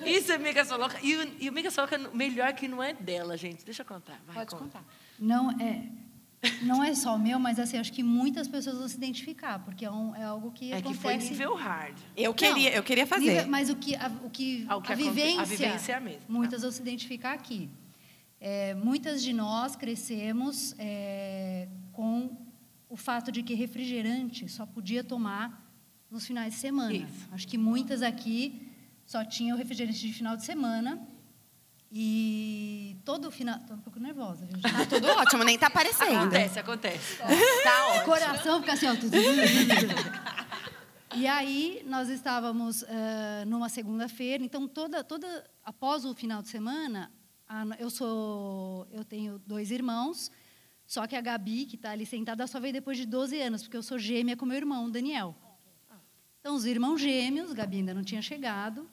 Isso 0.05 0.31
é 0.31 0.35
amiga 0.35 0.63
sua 0.63 0.77
louca. 0.77 0.97
E 1.01 1.15
o, 1.15 1.31
e 1.39 1.47
o 1.47 1.51
amiga 1.51 1.71
sua 1.71 1.83
louca, 1.85 1.97
melhor 2.13 2.53
que 2.53 2.67
não 2.67 2.83
é 2.83 2.93
dela, 2.93 3.35
gente. 3.35 3.65
Deixa 3.65 3.81
eu 3.81 3.85
contar. 3.87 4.21
Vai, 4.27 4.35
Pode 4.35 4.51
conta. 4.51 4.63
contar. 4.79 4.83
Não 5.17 5.49
é, 5.59 5.87
não 6.61 6.83
é 6.83 6.93
só 6.93 7.15
o 7.15 7.19
meu, 7.19 7.39
mas 7.39 7.57
assim, 7.57 7.79
acho 7.79 7.91
que 7.91 8.03
muitas 8.03 8.47
pessoas 8.47 8.77
vão 8.77 8.87
se 8.87 8.95
identificar, 8.97 9.57
porque 9.65 9.83
é, 9.83 9.89
um- 9.89 10.15
é 10.15 10.25
algo 10.25 10.51
que 10.51 10.71
É 10.71 10.75
que 10.79 10.89
acontece. 10.89 11.01
foi 11.01 11.17
nível 11.17 11.55
hard. 11.55 11.97
Eu 12.15 12.27
Não, 12.29 12.33
queria, 12.35 12.71
eu 12.75 12.83
queria 12.83 13.07
fazer. 13.07 13.31
nível- 13.31 13.47
mas 13.47 13.71
o 13.71 13.75
que, 13.75 13.95
a, 13.95 14.11
o 14.23 14.29
que, 14.29 14.63
Ah, 14.69 14.75
o 14.75 14.81
que 14.83 14.91
a, 14.91 14.95
aconte- 14.95 15.09
a 15.09 15.11
vivência, 15.11 15.45
vivência 15.45 15.93
é 15.93 15.95
a 15.95 15.99
mesma. 15.99 16.21
muitas 16.29 16.61
vão 16.61 16.69
se 16.69 16.81
identificar 16.81 17.31
aqui. 17.33 17.67
É, 18.47 18.75
muitas 18.75 19.23
de 19.23 19.33
nós 19.33 19.75
crescemos 19.75 20.75
é, 20.77 21.67
com 21.91 22.37
o 22.87 22.95
fato 22.95 23.31
de 23.31 23.41
que 23.41 23.55
refrigerante 23.55 24.47
só 24.47 24.67
podia 24.67 25.03
tomar 25.03 25.67
nos 26.11 26.27
finais 26.27 26.53
de 26.53 26.59
semana. 26.59 26.93
Isso. 26.93 27.27
Acho 27.31 27.47
que 27.47 27.57
muitas 27.57 28.03
aqui 28.03 28.71
só 29.03 29.25
tinham 29.25 29.57
refrigerante 29.57 29.99
de 29.99 30.13
final 30.13 30.37
de 30.37 30.45
semana. 30.45 31.01
E 31.91 32.97
todo 33.03 33.31
final. 33.31 33.57
Estou 33.61 33.77
um 33.77 33.79
pouco 33.79 33.99
nervosa, 33.99 34.45
viu, 34.45 34.57
gente? 34.59 34.71
Tá 34.71 34.85
tudo 34.85 35.07
ótimo, 35.07 35.43
nem 35.43 35.57
tá 35.57 35.65
aparecendo. 35.65 36.15
Acontece, 36.15 36.59
acontece. 36.59 37.17
Tá 37.17 37.25
Tá 37.25 37.33
O 37.87 37.89
ótimo. 37.93 38.05
coração 38.05 38.59
fica 38.59 38.73
assim, 38.73 38.87
ó. 38.87 38.95
tudo. 38.95 39.17
E 41.15 41.25
aí 41.25 41.83
nós 41.87 42.09
estávamos 42.09 42.83
ah, 42.83 43.43
numa 43.47 43.69
segunda-feira, 43.69 44.43
então 44.43 44.67
toda, 44.67 45.03
toda 45.03 45.43
após 45.63 46.05
o 46.05 46.13
final 46.13 46.43
de 46.43 46.49
semana, 46.49 47.11
eu 47.79 47.89
sou, 47.89 48.87
eu 48.91 49.03
tenho 49.03 49.39
dois 49.45 49.71
irmãos, 49.71 50.31
só 50.85 51.07
que 51.07 51.15
a 51.15 51.21
Gabi 51.21 51.65
que 51.65 51.75
está 51.75 51.91
ali 51.91 52.05
sentada 52.05 52.45
só 52.47 52.59
veio 52.59 52.73
depois 52.73 52.97
de 52.97 53.05
12 53.05 53.39
anos, 53.41 53.61
porque 53.63 53.77
eu 53.77 53.83
sou 53.83 53.97
gêmea 53.97 54.35
com 54.35 54.45
meu 54.45 54.57
irmão, 54.57 54.85
o 54.85 54.91
Daniel. 54.91 55.35
Então 56.39 56.55
os 56.55 56.65
irmãos 56.65 56.99
gêmeos, 56.99 57.53
Gabi 57.53 57.77
ainda 57.77 57.93
não 57.93 58.03
tinha 58.03 58.21
chegado, 58.21 58.89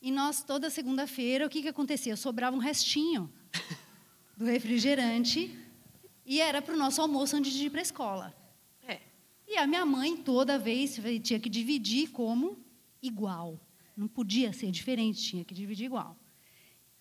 e 0.00 0.10
nós 0.10 0.42
toda 0.42 0.68
segunda-feira 0.68 1.46
o 1.46 1.48
que 1.48 1.62
que 1.62 1.68
acontecia? 1.68 2.16
Sobrava 2.16 2.56
um 2.56 2.60
restinho 2.60 3.32
do 4.36 4.44
refrigerante 4.44 5.56
e 6.26 6.40
era 6.40 6.60
para 6.60 6.74
o 6.74 6.78
nosso 6.78 7.00
almoço 7.00 7.36
antes 7.36 7.52
de 7.52 7.66
ir 7.66 7.70
para 7.70 7.80
a 7.80 7.82
escola. 7.82 8.34
É. 8.86 9.00
E 9.46 9.56
a 9.56 9.66
minha 9.66 9.86
mãe, 9.86 10.16
toda 10.16 10.58
vez, 10.58 10.98
tinha 11.22 11.38
que 11.38 11.48
dividir 11.48 12.10
como 12.10 12.58
igual. 13.00 13.60
Não 13.96 14.08
podia 14.08 14.52
ser 14.52 14.70
diferente, 14.70 15.22
tinha 15.22 15.44
que 15.44 15.54
dividir 15.54 15.86
igual. 15.86 16.16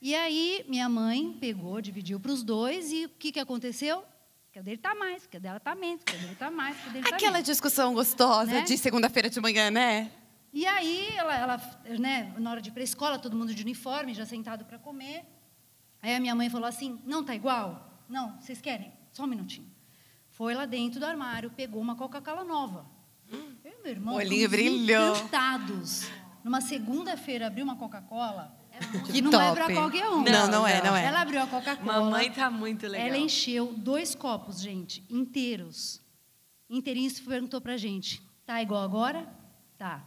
E 0.02 0.16
aí, 0.16 0.66
minha 0.68 0.89
mãe 0.89 1.38
pegou, 1.39 1.80
dividiu 1.80 2.20
para 2.20 2.32
os 2.32 2.43
dois, 2.43 2.91
e 2.91 3.06
o 3.06 3.10
que, 3.10 3.32
que 3.32 3.39
aconteceu? 3.39 4.04
Que 4.52 4.60
a 4.60 4.62
dele 4.62 4.78
está 4.78 4.95
mais, 4.95 5.28
que 5.28 5.38
a 5.38 5.39
dela 5.39 5.58
está 5.58 5.76
menos, 5.76 6.04
que 6.04 6.16
a 6.16 6.20
dele 6.20 6.34
está 6.34 6.49
mais, 6.52 6.76
que 6.78 6.89
a 6.89 6.91
dele 6.91 7.06
está 7.06 7.16
Aquela 7.16 7.34
menos. 7.34 7.45
discussão 7.45 7.93
gostosa 7.93 8.52
Né? 8.52 8.62
de 8.62 8.78
segunda-feira 8.78 9.30
de 9.30 9.39
manhã, 9.39 9.70
né? 9.70 10.12
E 10.52 10.66
aí, 10.66 11.08
ela, 11.16 11.36
ela, 11.38 11.80
né, 11.99 12.34
na 12.38 12.52
hora 12.52 12.62
de 12.62 12.70
ir 12.70 12.72
para 12.74 12.82
a 12.82 12.84
escola, 12.84 13.18
todo 13.20 13.36
mundo 13.38 13.54
de 13.54 13.62
uniforme, 13.62 14.14
já 14.14 14.26
sentado 14.26 14.66
para 14.66 14.78
comer. 14.80 15.24
Aí 16.02 16.14
a 16.16 16.20
minha 16.20 16.36
mãe 16.36 16.49
falou 16.49 16.68
assim: 16.68 16.99
não, 17.06 17.24
tá 17.24 17.34
igual? 17.36 18.04
Não, 18.10 18.38
vocês 18.41 18.60
querem? 18.60 18.91
Só 19.14 19.24
um 19.24 19.28
minutinho. 19.28 19.70
Foi 20.32 20.54
lá 20.56 20.66
dentro 20.66 20.99
do 20.99 21.06
armário, 21.06 21.52
pegou 21.52 21.80
uma 21.82 21.95
Coca-Cola 21.95 22.43
nova. 22.43 22.86
Eu 23.32 23.72
e 23.80 23.84
meu 23.84 23.91
irmão, 23.91 24.16
Olhinho 24.16 24.49
brilhou. 24.49 25.16
encantados. 25.16 26.10
Numa 26.43 26.60
segunda-feira, 26.60 27.47
abriu 27.47 27.64
uma 27.64 27.78
Coca-Cola, 27.78 28.54
Que 29.12 29.22
não 29.22 29.30
é 29.30 29.48
top. 29.48 29.56
para 29.56 29.74
qualquer 29.74 30.10
um. 30.10 30.24
Não, 30.24 30.48
não 30.48 30.68
é, 30.68 30.84
não 30.84 30.96
é. 30.96 31.06
Ela 31.06 31.22
abriu 31.22 31.42
a 31.42 31.48
Coca-Cola. 31.48 32.02
Mamãe 32.02 32.32
tá 32.32 32.50
muito 32.50 32.88
legal. 32.88 33.08
Ela 33.08 33.18
encheu 33.18 33.74
dois 33.78 34.16
copos, 34.16 34.60
gente, 34.62 35.04
inteiros. 35.10 36.02
Inteirinhos 36.70 37.18
e 37.18 37.22
perguntou 37.22 37.62
pra 37.62 37.78
gente: 37.78 38.22
tá 38.46 38.62
igual 38.62 38.84
agora? 38.84 39.28
Tá. 39.78 40.04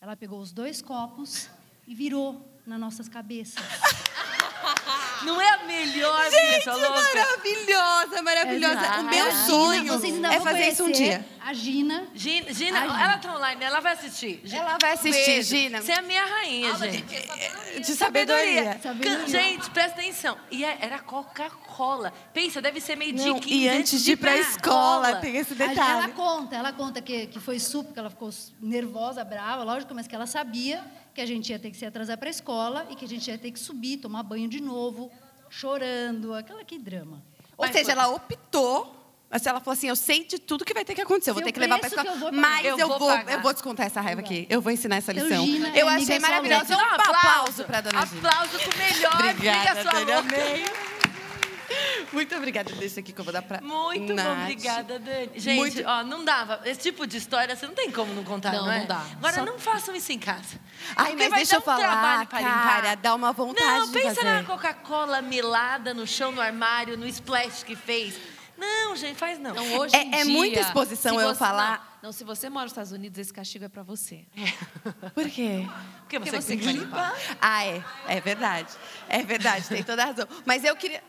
Ela 0.00 0.16
pegou 0.16 0.40
os 0.40 0.52
dois 0.52 0.80
copos 0.80 1.48
e 1.86 1.94
virou 1.94 2.60
nas 2.66 2.80
nossas 2.80 3.08
cabeças. 3.08 3.62
Não 5.24 5.40
é 5.40 5.48
a 5.48 5.58
melhor 5.64 6.22
louca? 6.66 6.78
Maravilhosa, 7.14 8.22
maravilhosa. 8.22 8.80
Exato. 8.80 9.00
O 9.00 9.04
meu 9.04 9.26
A 9.26 9.30
Gina, 9.30 9.46
sonho 9.46 9.92
ainda 10.04 10.34
é 10.34 10.40
fazer 10.40 10.68
isso 10.68 10.84
um 10.84 10.90
dia. 10.92 11.24
A 11.44 11.52
Gina. 11.54 12.06
Gina, 12.14 12.52
Gina, 12.52 12.78
Ai, 12.80 12.88
Gina. 12.88 13.02
ela 13.04 13.18
tá 13.18 13.34
online, 13.36 13.64
ela 13.64 13.80
vai 13.80 13.92
assistir. 13.94 14.42
Ela 14.52 14.76
vai 14.80 14.92
assistir, 14.92 15.24
Beijo. 15.26 15.48
Gina. 15.56 15.82
Você 15.82 15.92
é 15.92 15.98
a 15.98 16.02
minha 16.02 16.24
rainha, 16.24 16.74
gente. 16.76 17.80
De 17.80 17.94
sabedoria. 17.96 18.78
Sabedoria. 18.82 19.18
Can- 19.20 19.26
Gente, 19.28 19.70
presta 19.70 20.00
atenção. 20.00 20.36
E 20.50 20.64
é- 20.64 20.78
era 20.80 20.98
Coca-Cola. 20.98 22.12
Pensa, 22.32 22.60
deve 22.60 22.80
ser 22.80 22.96
meio 22.96 23.12
dia 23.14 23.34
15 23.34 23.48
e 23.54 23.68
antes 23.68 24.04
de 24.04 24.12
ir 24.12 24.16
pra 24.16 24.36
escola, 24.36 25.16
tem 25.16 25.36
esse 25.36 25.54
A- 25.54 25.56
Ela 25.64 25.68
detalhe. 25.68 26.12
conta, 26.12 26.56
ela 26.56 26.72
conta 26.72 27.00
que, 27.02 27.26
que 27.26 27.40
foi 27.40 27.58
super, 27.58 27.86
porque 27.88 28.00
ela 28.00 28.10
ficou 28.10 28.30
nervosa, 28.60 29.24
brava, 29.24 29.64
lógico, 29.64 29.94
mas 29.94 30.06
que 30.06 30.14
ela 30.14 30.26
sabia 30.26 30.84
que 31.14 31.20
a 31.20 31.26
gente 31.26 31.50
ia 31.50 31.58
ter 31.58 31.70
que 31.70 31.76
se 31.76 31.84
atrasar 31.86 32.16
para 32.18 32.28
a 32.28 32.30
escola 32.30 32.86
e 32.90 32.94
que 32.96 33.04
a 33.04 33.08
gente 33.08 33.28
ia 33.30 33.36
ter 33.38 33.50
que 33.50 33.58
subir, 33.58 33.98
tomar 33.98 34.22
banho 34.22 34.48
de 34.48 34.60
novo, 34.60 35.10
chorando, 35.48 36.34
aquela 36.34 36.64
que 36.64 36.78
drama. 36.78 37.22
Ou 37.56 37.66
Mas 37.66 37.72
seja, 37.72 37.84
foi- 37.84 37.92
ela 37.92 38.08
optou. 38.08 38.96
Mas 39.32 39.46
ela 39.46 39.60
falou 39.60 39.74
assim: 39.74 39.86
eu 39.88 39.94
sei 39.94 40.24
de 40.24 40.38
tudo 40.40 40.64
que 40.64 40.74
vai 40.74 40.84
ter 40.84 40.94
que 40.94 41.00
acontecer. 41.00 41.30
Eu 41.30 41.34
vou 41.34 41.42
ter 41.42 41.52
que 41.52 41.60
levar 41.60 41.78
pra 41.78 41.88
escola. 41.88 42.08
eu 42.08 42.32
mas 42.32 42.64
Eu 42.66 42.78
eu, 42.78 42.88
vou 42.88 42.98
pagar. 42.98 43.32
eu 43.32 43.40
vou 43.42 43.52
descontar 43.52 43.86
essa 43.86 44.00
raiva 44.00 44.20
aqui. 44.20 44.44
Eu 44.50 44.60
vou 44.60 44.72
ensinar 44.72 44.96
essa 44.96 45.12
Então, 45.12 45.24
lição. 45.24 45.46
Gina 45.46 45.68
eu 45.76 45.86
achei 45.88 46.18
maravilhoso. 46.18 46.72
Um 46.72 46.80
aplauso 46.80 47.64
pra 47.64 47.80
dona 47.80 48.06
Gina. 48.06 48.28
Aplauso 48.28 48.58
pro 48.58 48.78
melhor 48.78 49.14
Obrigada, 49.30 49.70
amiga 49.70 49.82
sua. 49.82 50.89
Muito 52.12 52.34
obrigada. 52.36 52.72
Deixa 52.74 53.00
aqui 53.00 53.12
que 53.12 53.20
eu 53.20 53.24
vou 53.24 53.32
dar 53.32 53.42
pra 53.42 53.60
Muito 53.60 54.12
Nath. 54.14 54.42
obrigada, 54.42 54.98
Dani. 54.98 55.30
Gente, 55.36 55.56
Muito- 55.56 55.82
ó, 55.86 56.02
não 56.04 56.24
dava. 56.24 56.60
Esse 56.64 56.80
tipo 56.80 57.06
de 57.06 57.16
história 57.16 57.54
você 57.56 57.66
não 57.66 57.74
tem 57.74 57.90
como 57.90 58.12
não 58.14 58.24
contar, 58.24 58.52
não, 58.52 58.66
Não, 58.66 58.72
é? 58.72 58.78
não 58.80 58.86
dá. 58.86 59.02
Agora, 59.16 59.34
Só- 59.34 59.44
não 59.44 59.58
façam 59.58 59.94
isso 59.94 60.12
em 60.12 60.18
casa. 60.18 60.58
Ai, 60.96 61.14
mas 61.16 61.32
deixa 61.32 61.56
eu 61.56 61.60
um 61.60 61.62
falar, 61.62 62.26
cara, 62.26 62.94
dá 62.94 63.14
uma 63.14 63.32
vontade 63.32 63.66
Não, 63.80 63.86
de 63.86 63.92
pensa 63.92 64.14
fazer. 64.16 64.32
na 64.32 64.44
Coca-Cola 64.44 65.22
melada 65.22 65.94
no 65.94 66.06
chão, 66.06 66.32
no 66.32 66.40
armário, 66.40 66.96
no 66.96 67.06
splash 67.06 67.62
que 67.64 67.76
fez. 67.76 68.14
Não, 68.58 68.94
gente, 68.94 69.16
faz 69.16 69.38
não. 69.38 69.54
Não, 69.54 69.78
hoje 69.78 69.96
É- 69.96 70.02
em 70.02 70.14
é 70.14 70.22
dia, 70.24 70.32
muita 70.34 70.60
exposição 70.60 71.18
eu 71.18 71.28
você- 71.28 71.38
falar- 71.38 71.88
Não, 72.02 72.08
não, 72.08 72.12
se 72.12 72.24
você 72.24 72.50
mora 72.50 72.64
nos 72.64 72.72
Estados 72.72 72.92
Unidos, 72.92 73.18
esse 73.18 73.32
castigo 73.32 73.64
é 73.64 73.68
pra 73.70 73.82
você. 73.82 74.26
Por 75.14 75.30
quê? 75.30 75.66
Porque 76.00 76.18
você, 76.18 76.30
Porque 76.30 76.30
você 76.42 76.48
tem 76.48 76.58
que 76.58 76.66
que 76.66 76.72
vai 76.72 76.84
limpar. 76.84 77.14
Ah, 77.40 77.64
é. 77.64 77.82
É 78.06 78.20
verdade. 78.20 78.68
É 79.08 79.22
verdade, 79.22 79.66
tem 79.66 79.82
toda 79.82 80.02
a 80.02 80.06
razão. 80.06 80.26
Mas 80.44 80.62
eu 80.64 80.76
queria. 80.76 81.02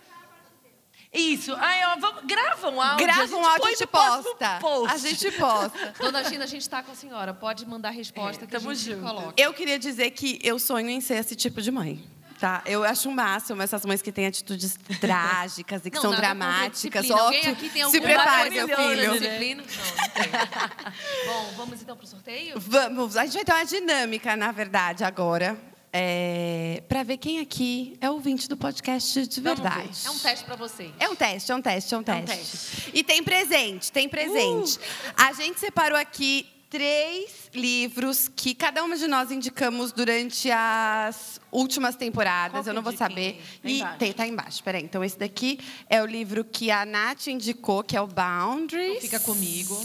Isso. 1.13 1.53
Aí, 1.59 1.81
ó, 1.85 1.97
vamos, 1.99 2.23
grava 2.25 2.69
um 2.69 2.81
áudio. 2.81 3.03
a 3.03 3.07
Grava 3.07 3.21
gente 3.27 3.35
um 3.35 3.45
áudio 3.45 3.61
põe 3.61 3.71
e 3.73 3.75
te 3.75 3.81
no 3.81 3.87
próximo 3.87 4.23
posta. 4.35 4.57
post. 4.61 4.93
A 4.93 4.97
gente 4.97 5.31
posta. 5.33 5.93
Dona 5.99 6.23
Gina, 6.23 6.43
a 6.45 6.47
gente 6.47 6.69
tá 6.69 6.81
com 6.81 6.91
a 6.91 6.95
senhora. 6.95 7.33
Pode 7.33 7.65
mandar 7.65 7.89
a 7.89 7.91
resposta 7.91 8.45
É, 8.45 8.47
que 8.47 8.55
a 8.55 8.59
gente 8.59 8.75
junto. 8.77 9.01
coloca. 9.01 9.33
Eu 9.35 9.53
queria 9.53 9.77
dizer 9.77 10.11
que 10.11 10.39
eu 10.41 10.57
sonho 10.57 10.89
em 10.89 11.01
ser 11.01 11.15
esse 11.15 11.35
tipo 11.35 11.61
de 11.61 11.69
mãe. 11.69 12.01
Tá? 12.39 12.63
Eu 12.65 12.83
acho 12.83 13.07
o 13.07 13.11
máximo 13.13 13.61
essas 13.61 13.85
mães 13.85 14.01
que 14.01 14.11
têm 14.11 14.25
atitudes 14.25 14.75
trágicas 14.99 15.85
e 15.85 15.91
que 15.91 15.95
Não, 15.97 16.01
são 16.01 16.15
dramáticas. 16.15 17.03
disciplina. 17.03 17.15
Ó, 17.15 17.25
Alguém 17.25 17.41
tu- 17.43 17.49
aqui 17.51 17.69
tem 17.69 17.89
se 17.91 18.01
prepare, 18.01 18.49
meu 18.49 18.67
filho. 18.67 19.11
Disciplina? 19.19 19.63
Não, 19.63 19.85
não 19.85 20.09
tem. 20.09 20.31
Bom, 21.27 21.53
vamos 21.57 21.81
então 21.83 21.95
pro 21.95 22.07
sorteio? 22.07 22.55
Vamos, 22.57 23.15
a 23.15 23.25
gente 23.25 23.33
vai 23.35 23.43
ter 23.45 23.53
uma 23.53 23.63
dinâmica, 23.65 24.35
na 24.35 24.51
verdade, 24.51 25.03
agora. 25.03 25.55
É, 25.93 26.83
para 26.87 27.03
ver 27.03 27.17
quem 27.17 27.39
aqui 27.39 27.97
é 27.99 28.09
ouvinte 28.09 28.47
do 28.47 28.55
podcast 28.55 29.27
de 29.27 29.41
verdade. 29.41 29.89
É 30.05 30.09
um 30.09 30.17
teste 30.17 30.45
pra 30.45 30.55
vocês. 30.55 30.91
É 30.97 31.09
um 31.09 31.15
teste, 31.15 31.51
é 31.51 31.55
um 31.55 31.61
teste, 31.61 31.93
é 31.93 31.97
um 31.97 32.03
teste. 32.03 32.37
teste. 32.37 32.91
E 32.93 33.03
tem 33.03 33.21
presente, 33.21 33.91
tem 33.91 34.07
presente. 34.07 34.79
A 35.17 35.33
gente 35.33 35.59
separou 35.59 35.97
aqui 35.97 36.47
três 36.71 37.49
livros 37.53 38.31
que 38.33 38.55
cada 38.55 38.81
uma 38.81 38.95
de 38.95 39.05
nós 39.05 39.29
indicamos 39.29 39.91
durante 39.91 40.49
as 40.49 41.41
últimas 41.51 41.97
temporadas. 41.97 42.65
Eu 42.65 42.73
não 42.73 42.79
é 42.79 42.83
vou 42.83 42.95
saber. 42.95 43.33
Tá 43.61 43.69
e 43.69 43.79
embaixo. 43.79 43.97
tem, 43.99 44.13
tá 44.13 44.25
embaixo. 44.25 44.63
Peraí. 44.63 44.81
Então, 44.81 45.03
esse 45.03 45.19
daqui 45.19 45.59
é 45.89 46.01
o 46.01 46.05
livro 46.05 46.45
que 46.45 46.71
a 46.71 46.85
Nath 46.85 47.27
indicou, 47.27 47.83
que 47.83 47.97
é 47.97 48.01
o 48.01 48.07
Boundaries. 48.07 49.01
Fica 49.01 49.19
comigo. 49.19 49.77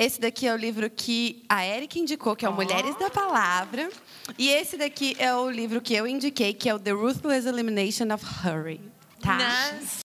Esse 0.00 0.20
daqui 0.20 0.46
é 0.46 0.54
o 0.54 0.56
livro 0.56 0.88
que 0.88 1.42
a 1.48 1.66
Erika 1.66 1.98
indicou, 1.98 2.36
que 2.36 2.46
é 2.46 2.48
o 2.48 2.52
Mulheres 2.52 2.96
da 3.00 3.10
Palavra. 3.10 3.90
E 4.38 4.48
esse 4.48 4.76
daqui 4.76 5.16
é 5.18 5.34
o 5.34 5.50
livro 5.50 5.80
que 5.80 5.92
eu 5.92 6.06
indiquei, 6.06 6.54
que 6.54 6.68
é 6.68 6.74
o 6.74 6.78
The 6.78 6.92
Ruthless 6.92 7.48
Elimination 7.48 8.14
of 8.14 8.24
Hurry. 8.24 8.80
Tá? 9.20 9.36
Nossa. 9.36 10.08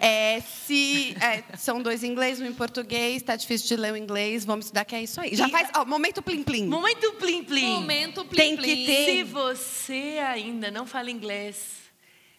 É, 0.00 0.40
se 0.40 1.16
é, 1.20 1.42
são 1.56 1.82
dois 1.82 2.04
em 2.04 2.12
inglês, 2.12 2.40
um 2.40 2.46
em 2.46 2.52
português, 2.52 3.22
tá 3.22 3.34
difícil 3.34 3.66
de 3.66 3.76
ler 3.76 3.92
o 3.92 3.96
inglês, 3.96 4.44
vamos 4.44 4.66
estudar 4.66 4.84
que 4.84 4.94
é 4.94 5.02
isso 5.02 5.20
aí. 5.20 5.34
Já 5.34 5.48
E- 5.48 5.50
faz, 5.50 5.68
ó, 5.76 5.84
momento 5.84 6.22
plim 6.22 6.44
plim. 6.44 6.66
Momento 6.68 7.12
plim 7.14 7.42
plim. 7.42 7.66
Momento 7.66 8.24
plim 8.24 8.36
Tem 8.36 8.56
que 8.56 8.86
ter. 8.86 9.04
Se 9.06 9.22
você 9.24 10.20
ainda 10.24 10.70
não 10.70 10.86
fala 10.86 11.10
inglês, 11.10 11.58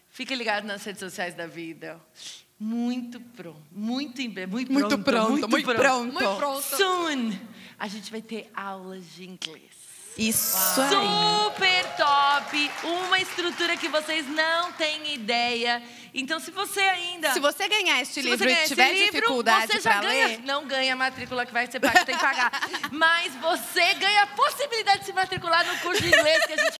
fique 0.08 0.34
ligado 0.34 0.64
nas 0.64 0.82
redes 0.82 1.00
sociais 1.00 1.34
da 1.34 1.46
vida. 1.46 2.00
Muito 2.58 3.20
pronto. 3.20 3.62
Muito 3.70 4.22
em 4.22 4.30
breve. 4.30 4.50
Muito, 4.50 4.72
Muito 4.72 4.98
pronto, 4.98 5.30
muito, 5.30 5.48
muito 5.48 5.74
pronto. 5.74 6.12
Muito 6.12 6.36
pronto. 6.36 6.62
Soon, 6.62 7.38
a 7.78 7.86
gente 7.86 8.10
vai 8.10 8.22
ter 8.22 8.50
aulas 8.54 9.04
de 9.14 9.24
inglês. 9.24 9.76
Isso 10.16 10.80
aí. 10.80 10.88
Super 11.44 11.96
top! 11.96 12.70
Uma 12.84 13.20
estrutura 13.20 13.76
que 13.76 13.86
vocês 13.88 14.26
não 14.26 14.72
têm 14.72 15.12
ideia. 15.12 15.82
Então, 16.14 16.40
se 16.40 16.50
você 16.50 16.80
ainda. 16.80 17.34
Se 17.34 17.40
você 17.40 17.68
ganhar 17.68 18.00
este 18.00 18.14
Se 18.14 18.22
livro 18.22 18.48
e 18.48 18.56
tiver 18.64 18.94
livro, 18.94 19.12
dificuldade 19.12 19.72
você 19.72 19.80
já 19.80 19.90
para 19.90 20.08
ganha. 20.08 20.26
ler, 20.28 20.38
Não 20.38 20.66
ganha 20.66 20.94
a 20.94 20.96
matrícula 20.96 21.44
que 21.44 21.52
vai 21.52 21.70
ser 21.70 21.80
paga, 21.80 22.02
tem 22.06 22.14
que 22.14 22.22
pagar. 22.22 22.50
Mas 22.90 23.34
você 23.34 23.92
ganha 23.94 24.22
a 24.22 24.26
possibilidade 24.28 25.00
de 25.00 25.04
se 25.06 25.12
matricular 25.12 25.66
no 25.66 25.78
curso 25.80 26.00
de 26.00 26.08
inglês 26.08 26.46
que 26.46 26.52
a 26.54 26.56
gente 26.56 26.74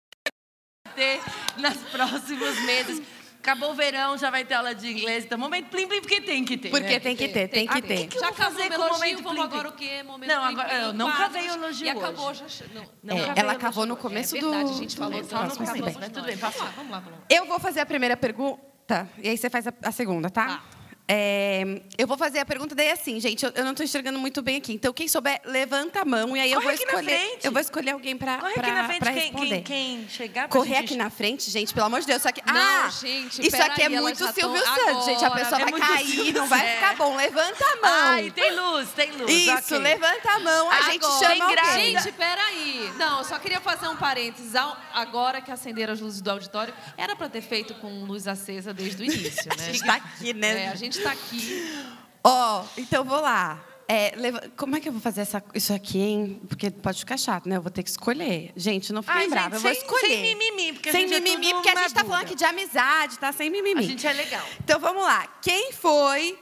vai 0.86 0.94
ter 0.94 1.20
nos 1.58 1.76
próximos 1.90 2.58
meses. 2.60 3.02
Acabou 3.46 3.70
o 3.70 3.74
verão, 3.74 4.18
já 4.18 4.28
vai 4.28 4.44
ter 4.44 4.54
aula 4.54 4.74
de 4.74 4.90
inglês. 4.90 5.24
Então, 5.24 5.38
momento 5.38 5.68
plim 5.70 5.86
plim, 5.86 6.00
porque 6.00 6.20
tem 6.20 6.44
que 6.44 6.58
ter. 6.58 6.68
porque 6.68 6.94
né? 6.94 6.98
tem 6.98 7.14
que 7.14 7.28
ter, 7.28 7.46
tem 7.46 7.64
que 7.64 7.78
Ah, 7.78 7.80
ter. 7.80 8.08
Já 8.18 8.28
acabou 8.28 8.60
o 8.60 8.76
com 8.76 8.82
o 8.82 8.88
momento 8.92 9.22
vamos 9.22 9.30
plim, 9.30 9.40
agora 9.44 9.70
plim? 9.70 9.70
o 9.70 9.72
quê? 9.72 10.02
Momento 10.02 10.28
Não, 10.28 10.42
plim, 10.46 10.52
agora- 10.54 10.68
plim, 10.68 10.78
eu 10.80 10.92
não 10.92 11.12
cavei 11.12 11.48
o 11.48 11.52
elogio 11.54 11.86
E 11.86 11.90
acabou 11.90 12.26
hoje. 12.28 12.42
já... 12.48 12.66
Não, 12.74 12.84
Não 13.04 13.16
É, 13.16 13.32
ela 13.36 13.54
elogio 13.54 13.86
no 13.86 13.96
começo 13.96 14.36
é 14.36 14.40
do- 14.40 14.50
verdade, 14.50 14.70
a 14.70 14.74
gente 14.74 14.96
falou 14.96 15.22
só 15.22 15.42
no 15.44 15.50
começo, 15.56 15.72
Tudo 16.12 16.24
bem, 16.26 16.36
vamos 16.36 16.40
passa. 16.56 16.64
lá, 16.64 16.70
vamos 16.76 16.90
lá, 16.90 16.98
vamos 16.98 17.18
lá. 17.20 17.24
Eu 17.30 17.46
vou 17.46 17.60
fazer 17.60 17.78
a 17.80 17.86
primeira 17.86 18.16
pergunta 18.16 19.08
e 19.22 19.28
aí 19.28 19.36
você 19.38 19.48
faz 19.48 19.68
a, 19.68 19.72
a 19.80 19.92
segunda, 19.92 20.28
tá? 20.28 20.46
Tá. 20.48 20.62
É, 21.08 21.80
eu 21.96 22.06
vou 22.06 22.16
fazer 22.18 22.40
a 22.40 22.44
pergunta 22.44 22.74
daí 22.74 22.90
assim, 22.90 23.20
gente. 23.20 23.44
Eu, 23.44 23.52
eu 23.54 23.62
não 23.64 23.70
estou 23.70 23.84
enxergando 23.84 24.18
muito 24.18 24.42
bem 24.42 24.56
aqui. 24.56 24.72
Então, 24.72 24.92
quem 24.92 25.06
souber, 25.06 25.40
levanta 25.44 26.00
a 26.00 26.04
mão 26.04 26.36
e 26.36 26.40
aí 26.40 26.50
eu 26.50 26.60
Corre 26.60 26.64
vou 26.64 26.74
aqui 26.74 26.84
na 26.84 26.92
escolher. 27.00 27.18
frente. 27.18 27.44
Eu 27.46 27.52
vou 27.52 27.60
escolher 27.60 27.90
alguém 27.92 28.16
para 28.16 28.38
Corre 28.38 28.52
aqui 28.58 28.70
na 28.72 28.84
frente, 28.88 29.12
quem, 29.12 29.32
quem, 29.32 29.62
quem 29.62 30.08
chegar 30.08 30.48
pra 30.48 30.58
Correr 30.58 30.74
gente- 30.76 30.84
aqui 30.86 30.96
na 30.96 31.08
frente, 31.10 31.50
gente, 31.50 31.72
pelo 31.72 31.86
amor 31.86 32.00
de 32.00 32.06
Deus. 32.08 32.22
Só 32.22 32.32
que, 32.32 32.42
Não, 32.44 32.54
ah, 32.56 32.88
gente, 32.90 33.46
isso 33.46 33.56
aqui 33.56 33.82
é 33.82 33.88
peraí, 33.88 33.94
elas 33.94 34.18
muito 34.18 34.34
Silvio 34.34 34.64
Santos, 34.64 35.04
gente. 35.04 35.24
A 35.24 35.30
pessoa 35.30 35.60
é 35.60 35.64
vai 35.64 35.80
cair, 35.80 36.06
Silvio 36.06 36.32
não 36.34 36.46
vai 36.48 36.66
ficar 36.74 36.96
bom. 36.96 37.16
Levanta 37.16 37.64
a 37.64 37.76
mão. 37.76 37.90
Ai, 38.08 38.30
tem 38.32 38.56
luz, 38.56 38.88
tem 38.90 39.10
luz. 39.12 39.30
Isso, 39.32 39.52
ok. 39.74 39.78
levanta 39.78 40.30
a 40.32 40.38
mão, 40.40 40.70
a 40.70 40.80
gente 40.90 41.04
Agora, 41.04 41.18
chama 41.28 41.46
tem 41.46 41.54
graça. 41.54 41.70
alguém. 41.70 41.98
Gente, 41.98 42.12
peraí. 42.12 42.92
Não, 42.98 43.18
eu 43.18 43.24
só 43.24 43.38
queria 43.38 43.60
fazer 43.60 43.86
um 43.88 43.96
parênteses. 43.96 44.52
Agora 44.92 45.40
que 45.40 45.52
acenderam 45.52 45.92
as 45.92 46.00
luzes 46.00 46.20
do 46.20 46.30
auditório, 46.30 46.74
era 46.96 47.14
para 47.14 47.28
ter 47.28 47.42
feito 47.42 47.74
com 47.74 48.04
luz 48.04 48.26
acesa 48.26 48.74
desde 48.74 49.02
o 49.02 49.04
início, 49.04 49.50
A 49.52 49.56
né? 49.56 49.64
gente 49.72 49.84
tá 49.84 49.94
aqui, 49.94 50.34
né? 50.34 50.64
É, 50.64 50.68
a 50.68 50.74
gente 50.74 50.95
tá 51.02 51.12
aqui. 51.12 51.84
Ó, 52.24 52.64
então 52.76 53.04
vou 53.04 53.20
lá. 53.20 53.62
É, 53.88 54.12
leva- 54.16 54.42
Como 54.56 54.74
é 54.76 54.80
que 54.80 54.88
eu 54.88 54.92
vou 54.92 55.00
fazer 55.00 55.20
essa- 55.20 55.42
isso 55.54 55.72
aqui, 55.72 56.00
hein? 56.00 56.40
Porque 56.48 56.70
pode 56.72 56.98
ficar 56.98 57.16
chato, 57.16 57.48
né? 57.48 57.56
Eu 57.56 57.62
vou 57.62 57.70
ter 57.70 57.84
que 57.84 57.90
escolher. 57.90 58.52
Gente, 58.56 58.92
não 58.92 59.00
fiquem 59.02 59.28
bravos, 59.30 59.52
eu 59.52 59.60
gente, 59.60 59.62
vou 59.62 59.72
sem- 59.74 59.82
escolher. 59.82 60.08
sem 60.24 60.34
mimimi, 60.36 60.72
porque 60.72 60.88
a 60.88 60.92
Sem 60.92 61.02
gente 61.08 61.14
é 61.16 61.20
mimimi, 61.20 61.46
tudo 61.52 61.54
porque 61.62 61.68
a 61.78 61.82
gente 61.82 61.94
tá 61.94 62.04
falando 62.04 62.22
aqui 62.22 62.34
de 62.34 62.44
amizade, 62.44 63.18
tá? 63.18 63.32
Sem 63.32 63.48
mimimi. 63.48 63.78
A 63.80 63.82
gente 63.86 64.04
é 64.06 64.12
legal. 64.12 64.44
Então 64.58 64.80
vamos 64.80 65.04
lá. 65.04 65.28
Quem 65.40 65.72
foi 65.72 66.36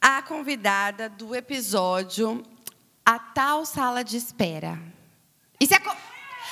a 0.00 0.22
convidada 0.22 1.08
do 1.08 1.34
episódio 1.34 2.42
A 3.04 3.18
Tal 3.18 3.66
Sala 3.66 4.04
de 4.04 4.16
Espera? 4.16 4.78
Isso 5.58 5.74
é. 5.74 5.78
Co... 5.80 5.90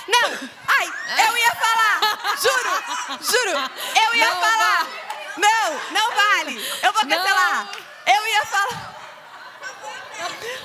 Não! 0.08 0.30
Ai, 0.66 0.86
eu 1.28 1.36
ia 1.36 1.54
falar! 1.54 2.36
Juro! 2.42 3.20
Juro! 3.22 3.70
Eu 4.04 4.14
ia 4.16 4.30
Não 4.30 4.40
falar! 4.40 4.84
Não, 4.84 5.07
não 5.38 6.10
vale! 6.14 6.56
Eu 6.82 6.92
vou 6.92 7.04
Não. 7.04 7.16
cancelar! 7.16 7.68
Eu 8.06 8.26
ia 8.26 8.46
falar! 8.46 8.94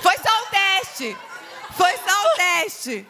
Foi 0.01 0.15
só 0.17 0.43
um 0.43 0.45
teste! 0.47 1.17
Foi 1.77 1.97
só 1.97 2.27
um 2.31 2.35
teste! 2.35 3.07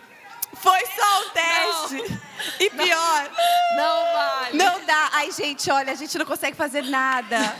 Foi 0.61 0.85
só 0.95 1.21
um 1.21 1.29
teste! 1.29 2.21
E 2.59 2.69
pior, 2.69 3.29
Não 3.75 4.03
vale. 4.13 4.57
não 4.57 4.85
dá. 4.85 5.09
Ai, 5.13 5.31
gente, 5.31 5.69
olha, 5.71 5.91
a 5.91 5.95
gente 5.95 6.17
não 6.17 6.25
consegue 6.25 6.55
fazer 6.57 6.83
nada. 6.83 7.55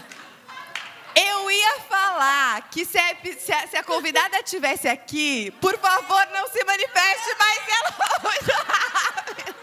Eu 1.15 1.51
ia 1.51 1.79
falar 1.81 2.61
que 2.71 2.83
se 2.85 2.97
a, 2.97 3.15
se 3.39 3.53
a- 3.53 3.67
se 3.67 3.77
a 3.77 3.83
convidada 3.83 4.39
estivesse 4.39 4.87
aqui, 4.87 5.51
por 5.61 5.77
favor, 5.77 6.25
não 6.33 6.47
se 6.49 6.63
manifeste, 6.63 7.35
mas 7.37 7.59
ela 7.69 8.19
muito 8.23 8.51
rápido. 8.51 9.62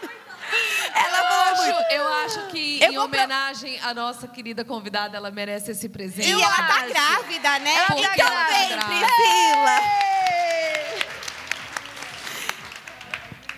Ela 0.93 1.17
Eu 1.17 1.23
falou 1.27 1.55
muito. 1.65 1.77
acho, 1.79 1.93
eu 1.93 2.07
acho 2.07 2.47
que, 2.47 2.79
Eu 2.83 2.91
em 2.91 2.95
vou 2.95 3.07
pra- 3.09 3.19
homenagem 3.23 3.79
à 3.81 3.93
nossa 3.93 4.27
querida 4.27 4.63
convidada, 4.65 5.17
ela 5.17 5.31
merece 5.31 5.71
esse 5.71 5.87
presente. 5.89 6.27
E 6.27 6.31
ela 6.31 6.55
tá 6.55 6.75
acho. 6.75 6.87
grávida, 6.89 7.59
né? 7.59 7.75
Ela 7.75 7.87
tá 7.87 7.95
então 7.95 8.13
grávida. 8.15 8.55
vem, 8.55 8.77
Priscila. 8.79 9.81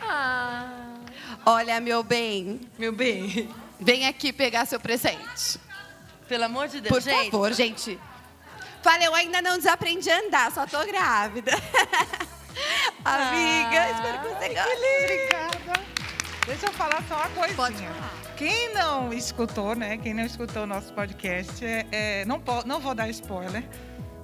Ah, 0.01 0.67
Olha, 1.45 1.79
meu 1.81 2.03
bem, 2.03 2.61
meu 2.77 2.91
bem. 2.93 3.53
vem 3.79 4.07
aqui 4.07 4.31
pegar 4.31 4.65
seu 4.65 4.79
presente. 4.79 5.59
Pelo 6.27 6.45
amor 6.45 6.67
de 6.67 6.79
Deus, 6.81 6.93
Por 6.93 7.01
gente. 7.01 7.31
favor, 7.31 7.51
gente. 7.53 7.99
Falei, 8.81 9.07
eu 9.07 9.15
ainda 9.15 9.41
não 9.41 9.57
desaprendi 9.57 10.09
a 10.09 10.19
andar, 10.19 10.51
só 10.51 10.65
tô 10.65 10.83
grávida. 10.85 11.51
Amiga, 13.03 13.89
espero 13.91 14.19
que 14.19 14.27
você 14.27 14.49
goste. 14.53 15.03
Obrigada. 15.03 15.83
Deixa 16.45 16.65
eu 16.67 16.73
falar 16.73 17.01
só 17.07 17.15
uma 17.15 17.29
coisinha. 17.29 17.55
Pode 17.55 17.75
falar. 17.77 18.11
Quem 18.35 18.73
não 18.73 19.13
escutou, 19.13 19.75
né? 19.75 19.97
Quem 19.97 20.13
não 20.13 20.25
escutou 20.25 20.63
o 20.63 20.67
nosso 20.67 20.91
podcast, 20.93 21.63
é, 21.65 21.85
é, 21.91 22.25
não, 22.25 22.41
não 22.65 22.79
vou 22.79 22.93
dar 22.93 23.07
spoiler, 23.09 23.63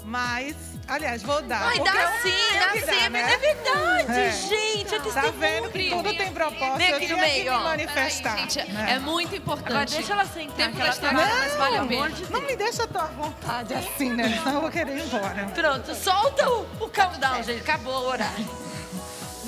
mas, 0.03 0.55
aliás, 0.87 1.21
vou 1.23 1.41
dar. 1.43 1.61
Ai, 1.69 1.79
dá 1.79 1.93
eu 1.93 2.21
sim, 2.21 2.59
dá 2.59 2.67
que 2.71 2.79
sim. 2.79 2.85
dar, 2.87 3.05
É 3.05 3.09
né? 3.09 3.37
verdade, 3.37 4.19
É. 4.19 4.31
gente. 4.31 4.95
É 4.95 4.99
Tá 4.99 5.21
vendo 5.37 5.69
que 5.71 5.89
tudo 5.89 6.13
tem 6.17 6.31
propósito. 6.31 6.81
Eu 6.81 6.97
tinha 6.99 7.15
que 7.15 7.21
meio, 7.21 7.43
me 7.43 7.49
ó. 7.49 7.59
manifestar. 7.63 8.35
Peraí, 8.35 8.49
gente, 8.49 8.71
né? 8.71 8.91
é 8.93 8.99
muito 8.99 9.35
importante. 9.35 9.69
Agora 9.69 9.85
deixa 9.85 10.13
ela 10.13 10.25
sentar. 10.25 10.55
Tempo 10.55 10.75
que 10.75 10.81
ela 10.81 10.89
da 10.89 10.93
estrada, 10.95 11.35
mas 11.35 11.55
vale 11.55 11.75
a 11.77 11.81
Não, 11.81 11.87
pena. 11.87 12.11
Não 12.31 12.41
me 12.41 12.55
deixa 12.55 12.87
tua 12.87 13.05
vontade 13.05 13.73
assim, 13.75 14.09
né? 14.11 14.29
Senão 14.39 14.53
eu 14.55 14.61
vou 14.61 14.71
querer 14.71 14.97
ir 14.97 15.03
embora. 15.05 15.45
Pronto, 15.53 15.93
solta 15.95 16.49
o, 16.49 16.61
o 16.79 16.89
countdown, 16.89 17.43
gente. 17.43 17.61
Acabou 17.61 17.93
o 17.93 18.07
horário. 18.07 18.58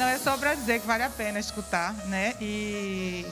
Não, 0.02 0.08
é 0.08 0.18
só 0.18 0.36
para 0.36 0.56
dizer 0.56 0.82
que 0.82 0.88
vale 0.88 1.04
a 1.04 1.12
pena 1.12 1.38
escutar, 1.38 1.93
né? 2.08 2.34
E 2.41 3.24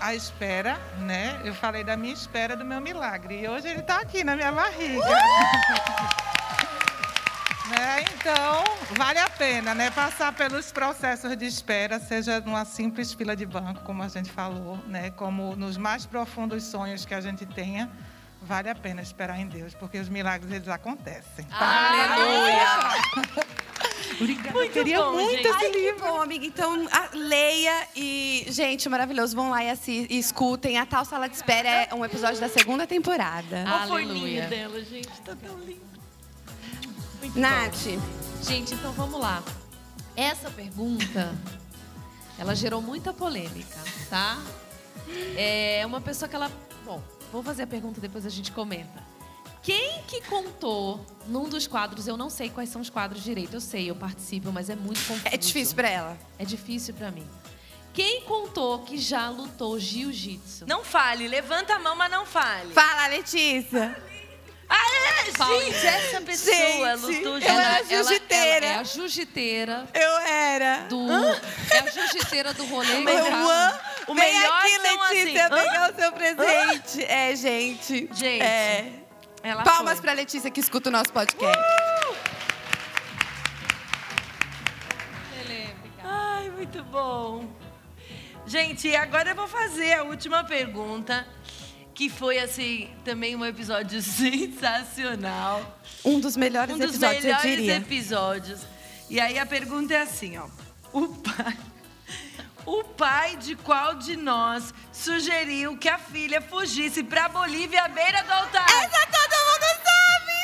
a 0.00 0.12
espera, 0.12 0.76
né? 0.98 1.40
Eu 1.44 1.54
falei 1.54 1.84
da 1.84 1.96
minha 1.96 2.12
espera 2.12 2.56
do 2.56 2.64
meu 2.64 2.80
milagre. 2.80 3.42
E 3.42 3.48
hoje 3.48 3.68
ele 3.68 3.78
está 3.78 4.00
aqui 4.00 4.24
na 4.24 4.34
minha 4.34 4.50
barriga. 4.50 5.06
Né? 7.68 8.02
Então, 8.12 8.64
vale 8.96 9.20
a 9.20 9.30
pena, 9.30 9.72
né? 9.72 9.88
Passar 9.92 10.32
pelos 10.32 10.72
processos 10.72 11.36
de 11.36 11.46
espera, 11.46 12.00
seja 12.00 12.40
numa 12.40 12.64
simples 12.64 13.12
fila 13.12 13.36
de 13.36 13.46
banco, 13.46 13.82
como 13.84 14.02
a 14.02 14.08
gente 14.08 14.32
falou, 14.32 14.78
né? 14.88 15.12
Como 15.12 15.54
nos 15.54 15.76
mais 15.76 16.04
profundos 16.04 16.64
sonhos 16.64 17.04
que 17.04 17.14
a 17.14 17.20
gente 17.20 17.46
tenha, 17.46 17.88
vale 18.42 18.68
a 18.70 18.74
pena 18.74 19.02
esperar 19.02 19.38
em 19.38 19.46
Deus, 19.46 19.74
porque 19.74 19.98
os 19.98 20.08
milagres 20.08 20.50
eles 20.52 20.68
acontecem. 20.68 21.46
Aleluia! 21.50 22.66
Obrigada. 24.20 24.50
Muito 24.50 24.72
queria 24.72 25.00
bom, 25.00 25.12
muito 25.12 25.30
gente. 25.30 25.46
esse 25.46 25.64
Ai, 25.64 25.70
que 25.70 25.78
livro. 25.78 26.00
bom, 26.00 26.20
amiga. 26.20 26.44
Então, 26.44 26.88
a- 26.90 27.10
leia 27.14 27.86
e, 27.94 28.46
gente, 28.48 28.88
maravilhoso. 28.88 29.36
Vão 29.36 29.50
lá 29.50 29.62
e, 29.62 29.70
assi- 29.70 30.06
e 30.10 30.18
escutem. 30.18 30.76
A 30.78 30.84
Tal 30.86 31.04
Sala 31.04 31.28
de 31.28 31.36
Espera 31.36 31.68
é 31.68 31.94
um 31.94 32.04
episódio 32.04 32.40
da 32.40 32.48
segunda 32.48 32.84
temporada. 32.86 33.58
Olha 33.64 33.70
o 33.70 33.92
Aleluia. 33.94 34.08
forninho 34.42 34.48
dela, 34.48 34.82
gente. 34.84 35.08
Tá 35.20 35.36
tão 35.36 35.56
lindo. 35.58 35.80
Muito 37.20 37.38
Nath, 37.38 37.76
Gente, 38.42 38.74
então 38.74 38.92
vamos 38.92 39.20
lá. 39.20 39.42
Essa 40.16 40.50
pergunta, 40.50 41.32
ela 42.38 42.54
gerou 42.56 42.80
muita 42.82 43.12
polêmica, 43.12 43.78
tá? 44.10 44.38
É 45.36 45.82
uma 45.86 46.00
pessoa 46.00 46.28
que 46.28 46.34
ela... 46.34 46.50
Bom, 46.84 47.00
vou 47.32 47.42
fazer 47.42 47.62
a 47.62 47.66
pergunta, 47.66 48.00
depois 48.00 48.24
a 48.26 48.30
gente 48.30 48.52
comenta. 48.52 49.02
Quem 49.62 50.02
que 50.06 50.22
contou 50.22 51.04
num 51.26 51.48
dos 51.48 51.66
quadros, 51.66 52.06
eu 52.06 52.16
não 52.16 52.30
sei 52.30 52.48
quais 52.48 52.70
são 52.70 52.80
os 52.80 52.88
quadros 52.88 53.22
direito, 53.22 53.54
eu 53.54 53.60
sei, 53.60 53.90
eu 53.90 53.94
participo, 53.96 54.50
mas 54.52 54.70
é 54.70 54.76
muito 54.76 55.00
confuso. 55.06 55.22
é 55.26 55.36
difícil 55.36 55.74
pra 55.74 55.88
ela. 55.90 56.18
É 56.38 56.44
difícil 56.44 56.94
pra 56.94 57.10
mim. 57.10 57.26
Quem 57.92 58.22
contou 58.22 58.78
que 58.80 58.96
já 58.96 59.28
lutou 59.28 59.78
jiu-jitsu? 59.78 60.64
Não 60.66 60.84
fale, 60.84 61.26
levanta 61.26 61.74
a 61.74 61.78
mão, 61.80 61.96
mas 61.96 62.10
não 62.10 62.24
fale. 62.24 62.72
Fala, 62.72 63.08
Letícia. 63.08 64.00
Ah, 64.70 65.24
é, 65.26 65.32
Paulo. 65.32 65.60
gente, 65.60 65.86
essa 65.86 66.20
pessoa 66.20 66.54
Gente, 66.98 67.00
lutou 67.16 67.34
eu 67.36 67.40
já. 67.40 67.52
era 67.52 67.84
jiu-jiteira. 67.84 68.66
ela 68.66 68.66
é 68.66 68.78
a 68.78 68.82
jiu-jiteira 68.84 69.88
Eu 69.94 70.18
era. 70.18 70.76
do... 70.88 71.10
É 71.70 71.78
a 71.78 71.90
jiu-jiteira 71.90 72.52
do 72.54 72.66
rolê. 72.66 72.92
Eu 72.92 73.26
amo. 73.26 73.78
O 74.08 74.14
Vem 74.14 74.24
melhor 74.34 74.58
aqui, 74.60 74.70
são 74.80 75.08
Letícia, 75.08 75.46
assim. 75.46 75.54
pegar 75.54 75.92
o 75.92 75.94
seu 75.94 76.12
presente. 76.12 77.04
É, 77.04 77.36
gente. 77.36 78.08
Gente, 78.12 78.42
É. 78.42 78.92
Palmas 79.64 79.94
foi. 79.94 80.02
pra 80.02 80.12
Letícia 80.14 80.50
que 80.50 80.60
escuta 80.60 80.88
o 80.88 80.92
nosso 80.92 81.12
podcast. 81.12 81.58
Ai, 86.04 86.50
muito 86.50 86.82
bom. 86.84 87.48
Gente, 88.46 88.94
agora 88.96 89.30
eu 89.30 89.34
vou 89.34 89.46
fazer 89.48 89.92
a 89.94 90.02
última 90.04 90.42
pergunta, 90.44 91.26
que 91.94 92.08
foi 92.08 92.38
assim 92.38 92.88
também 93.04 93.36
um 93.36 93.44
episódio 93.44 94.00
sensacional. 94.02 95.78
Um 96.04 96.18
dos 96.20 96.36
melhores 96.36 96.74
um 96.74 96.78
dos 96.78 96.90
episódios, 96.90 97.24
melhores 97.24 97.44
eu 97.44 97.50
diria. 97.56 97.76
episódios. 97.76 98.60
E 99.10 99.20
aí 99.20 99.38
a 99.38 99.46
pergunta 99.46 99.94
é 99.94 100.02
assim, 100.02 100.38
ó. 100.38 100.46
O 100.92 101.08
pai, 101.08 101.56
o 102.70 102.84
pai 102.84 103.36
de 103.36 103.56
qual 103.56 103.94
de 103.94 104.16
nós 104.16 104.74
sugeriu 104.92 105.76
que 105.78 105.88
a 105.88 105.98
filha 105.98 106.40
fugisse 106.40 107.02
pra 107.02 107.28
Bolívia 107.28 107.82
à 107.84 107.88
beira 107.88 108.22
do 108.22 108.32
altar? 108.32 108.66
Essa 108.68 109.06
todo 109.06 109.36
mundo 109.48 109.66
sabe! 109.84 110.38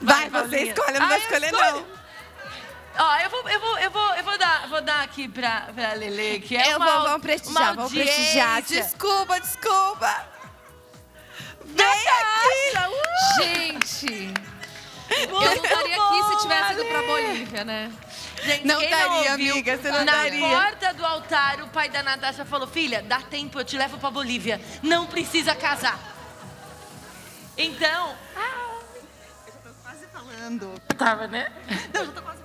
Vai, 0.00 0.30
Vai, 0.30 0.42
você 0.42 0.58
escolhe, 0.62 0.98
não 0.98 1.06
Ah, 1.06 1.08
vou 1.08 1.16
eu 1.16 1.22
escolher, 1.22 1.46
escolho. 1.52 1.86
não. 1.86 2.04
Ó, 2.96 3.16
eu 3.18 3.30
vou, 3.30 3.48
eu 3.48 3.60
vou, 3.60 3.78
eu 3.78 3.90
vou, 3.90 4.14
eu 4.14 4.24
vou 4.24 4.38
dar, 4.38 4.68
vou 4.68 4.80
dar 4.80 5.02
aqui 5.02 5.28
pra, 5.28 5.62
pra 5.74 5.94
Lele, 5.94 6.40
que 6.40 6.56
é 6.56 6.72
eu 6.72 6.76
uma, 6.76 6.86
vou, 6.92 7.02
vamos 7.02 7.22
prestigiar, 7.22 7.74
vamos 7.74 7.92
prestigiar. 7.92 8.62
Desculpa, 8.62 9.40
desculpa. 9.40 10.28
Vem 11.64 11.86
aqui! 12.08 13.42
Gente, 13.42 14.34
eu 15.10 15.28
não 15.30 15.52
estaria 15.54 15.96
aqui 16.02 16.22
se 16.30 16.42
tivesse 16.42 16.72
ido 16.74 16.84
pra 16.84 17.02
Bolívia, 17.02 17.64
né? 17.64 17.92
Gente, 18.44 18.66
Não 18.66 18.78
daria, 18.90 19.34
amiga, 19.34 19.76
você 19.78 19.90
não 19.90 20.04
Na 20.04 20.12
daria. 20.12 20.48
porta 20.48 20.92
do 20.94 21.04
altar, 21.04 21.62
o 21.62 21.68
pai 21.68 21.88
da 21.88 22.02
Natasha 22.02 22.44
falou: 22.44 22.66
Filha, 22.66 23.02
dá 23.02 23.20
tempo, 23.20 23.58
eu 23.58 23.64
te 23.64 23.76
levo 23.76 23.96
pra 23.98 24.10
Bolívia. 24.10 24.60
Não 24.82 25.06
precisa 25.06 25.54
casar. 25.54 25.98
Então. 27.56 28.14
Eu 29.46 29.52
já 29.52 29.58
tô 29.62 29.70
quase 29.82 30.06
falando. 30.08 30.80
Tava, 30.98 31.26
né? 31.26 31.50
Não, 31.92 32.00
eu 32.02 32.06
já 32.06 32.12
tô 32.12 32.22
quase 32.22 32.42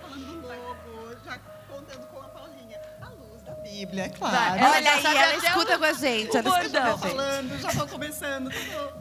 Bíblia, 3.80 4.04
é 4.06 4.10
claro. 4.10 4.36
Vai, 4.36 4.60
ela 4.60 4.70
Olha 4.72 4.92
aí, 4.92 5.06
ela 5.06 5.36
escuta 5.38 5.76
o- 5.76 5.80
com 5.80 5.86
a 5.86 5.94
gente. 5.94 6.36
o 6.36 6.38
Ela 6.38 6.50
escuta 6.60 6.82
bordão. 6.82 6.98
com 7.00 7.06
a 7.06 7.08
gente. 7.10 7.18
falando, 7.18 7.62
já 7.62 7.70
vou 7.72 7.88
começando 7.88 8.52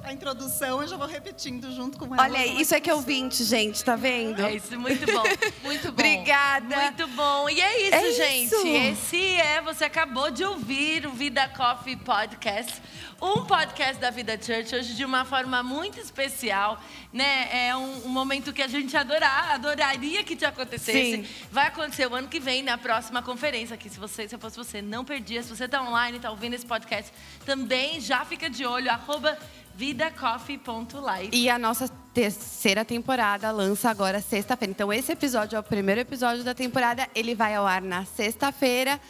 a 0.04 0.12
introdução, 0.12 0.82
eu 0.82 0.86
já 0.88 0.96
vou 0.96 1.06
repetindo 1.08 1.72
junto 1.74 1.98
com 1.98 2.14
ela. 2.14 2.22
Olha 2.22 2.38
aí, 2.40 2.60
isso 2.60 2.74
é 2.74 2.80
que 2.80 2.88
é 2.88 2.94
ouvinte, 2.94 3.42
gente, 3.42 3.82
tá 3.84 3.96
vendo? 3.96 4.44
É 4.46 4.52
isso, 4.54 4.78
muito 4.78 5.04
bom. 5.06 5.22
Muito 5.64 5.82
bom. 5.84 5.88
Obrigada. 5.90 6.76
Muito 6.76 7.06
bom. 7.08 7.48
E 7.50 7.60
é 7.60 7.82
isso, 7.88 7.94
É 7.96 8.12
gente. 8.12 8.44
isso. 8.54 8.66
Esse 8.66 9.32
é, 9.40 9.60
você 9.60 9.84
acabou 9.84 10.30
de 10.30 10.44
ouvir 10.44 11.06
o 11.06 11.10
Vida 11.12 11.48
Coffee 11.48 11.96
Podcast. 11.96 12.80
Um 13.20 13.44
podcast 13.46 13.96
da 14.00 14.10
Vida 14.10 14.38
Church, 14.40 14.72
hoje 14.76 14.94
de 14.94 15.04
uma 15.04 15.24
forma 15.24 15.60
muito 15.60 15.98
especial, 15.98 16.80
né? 17.12 17.48
É 17.66 17.74
um, 17.76 18.06
um 18.06 18.08
momento 18.10 18.52
que 18.52 18.62
a 18.62 18.68
gente 18.68 18.96
adorar, 18.96 19.50
adoraria 19.54 20.22
que 20.22 20.36
te 20.36 20.44
acontecesse. 20.44 21.16
Sim. 21.16 21.26
Vai 21.50 21.66
acontecer 21.66 22.06
o 22.06 22.14
ano 22.14 22.28
que 22.28 22.38
vem, 22.38 22.62
na 22.62 22.78
próxima 22.78 23.20
conferência, 23.20 23.76
que 23.76 23.88
se 23.90 23.98
você, 23.98 24.28
se 24.28 24.36
eu 24.36 24.38
fosse 24.38 24.56
você, 24.56 24.67
não 24.82 25.04
perdia. 25.04 25.42
Se 25.42 25.48
você 25.48 25.64
está 25.64 25.82
online, 25.82 26.16
está 26.18 26.30
ouvindo 26.30 26.54
esse 26.54 26.66
podcast, 26.66 27.12
também 27.44 28.00
já 28.00 28.24
fica 28.24 28.48
de 28.50 28.64
olho, 28.66 28.90
arroba 28.90 29.36
vidacoffee.live. 29.74 31.30
E 31.32 31.48
a 31.48 31.58
nossa 31.58 31.88
terceira 32.12 32.84
temporada 32.84 33.50
lança 33.50 33.88
agora 33.90 34.20
sexta-feira. 34.20 34.70
Então, 34.72 34.92
esse 34.92 35.12
episódio 35.12 35.56
é 35.56 35.60
o 35.60 35.62
primeiro 35.62 36.00
episódio 36.00 36.42
da 36.44 36.54
temporada. 36.54 37.06
Ele 37.14 37.34
vai 37.34 37.54
ao 37.54 37.66
ar 37.66 37.80
na 37.82 38.04
sexta-feira. 38.04 39.00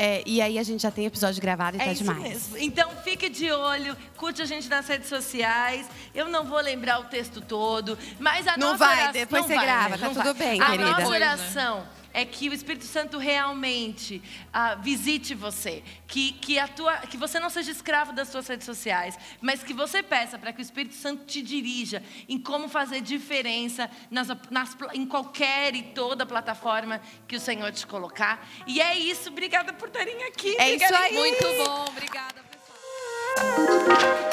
É, 0.00 0.22
e 0.24 0.40
aí 0.40 0.60
a 0.60 0.62
gente 0.62 0.80
já 0.82 0.92
tem 0.92 1.06
episódio 1.06 1.42
gravado 1.42 1.76
e 1.76 1.80
É 1.80 1.86
tá 1.86 1.92
demais. 1.92 2.22
mesmo. 2.22 2.58
Então 2.58 2.88
fique 3.02 3.28
de 3.28 3.50
olho, 3.50 3.96
curte 4.16 4.40
a 4.40 4.44
gente 4.44 4.68
nas 4.68 4.86
redes 4.86 5.08
sociais. 5.08 5.88
Eu 6.14 6.28
não 6.28 6.44
vou 6.44 6.60
lembrar 6.60 7.00
o 7.00 7.04
texto 7.04 7.40
todo, 7.40 7.98
mas 8.20 8.46
a 8.46 8.56
Não 8.56 8.68
nossa 8.72 8.78
vai, 8.78 8.94
oração... 8.94 9.12
depois 9.12 9.42
não 9.42 9.48
você 9.48 9.54
vai, 9.56 9.64
grava, 9.66 9.88
né? 9.88 9.96
tá 9.98 10.06
Não 10.06 10.14
tudo 10.14 10.24
vai. 10.24 10.34
bem, 10.34 10.60
a 10.62 10.66
querida. 10.66 10.84
nossa 10.84 11.02
Coisa. 11.02 11.16
oração 11.16 11.97
é 12.12 12.24
que 12.24 12.48
o 12.48 12.54
Espírito 12.54 12.84
Santo 12.84 13.18
realmente 13.18 14.22
ah, 14.52 14.74
visite 14.74 15.34
você, 15.34 15.82
que, 16.06 16.32
que, 16.32 16.58
a 16.58 16.66
tua, 16.68 16.96
que 16.98 17.16
você 17.16 17.38
não 17.38 17.50
seja 17.50 17.70
escravo 17.70 18.12
das 18.12 18.28
suas 18.28 18.46
redes 18.46 18.64
sociais, 18.66 19.18
mas 19.40 19.62
que 19.62 19.74
você 19.74 20.02
peça 20.02 20.38
para 20.38 20.52
que 20.52 20.60
o 20.60 20.62
Espírito 20.62 20.94
Santo 20.94 21.24
te 21.24 21.42
dirija 21.42 22.02
em 22.28 22.38
como 22.38 22.68
fazer 22.68 23.00
diferença 23.00 23.90
nas, 24.10 24.28
nas, 24.50 24.76
em 24.94 25.06
qualquer 25.06 25.74
e 25.74 25.82
toda 25.82 26.26
plataforma 26.26 27.00
que 27.26 27.36
o 27.36 27.40
Senhor 27.40 27.72
te 27.72 27.86
colocar. 27.86 28.46
E 28.66 28.80
é 28.80 28.96
isso, 28.96 29.28
obrigada 29.30 29.72
por 29.72 29.88
estarem 29.88 30.24
aqui. 30.24 30.56
É 30.58 30.74
isso 30.74 30.84
Obrigada 30.84 31.04
aí. 31.04 31.14
Muito 31.14 31.44
bom, 31.64 31.84
obrigada, 31.88 32.42
pessoal. 32.42 34.27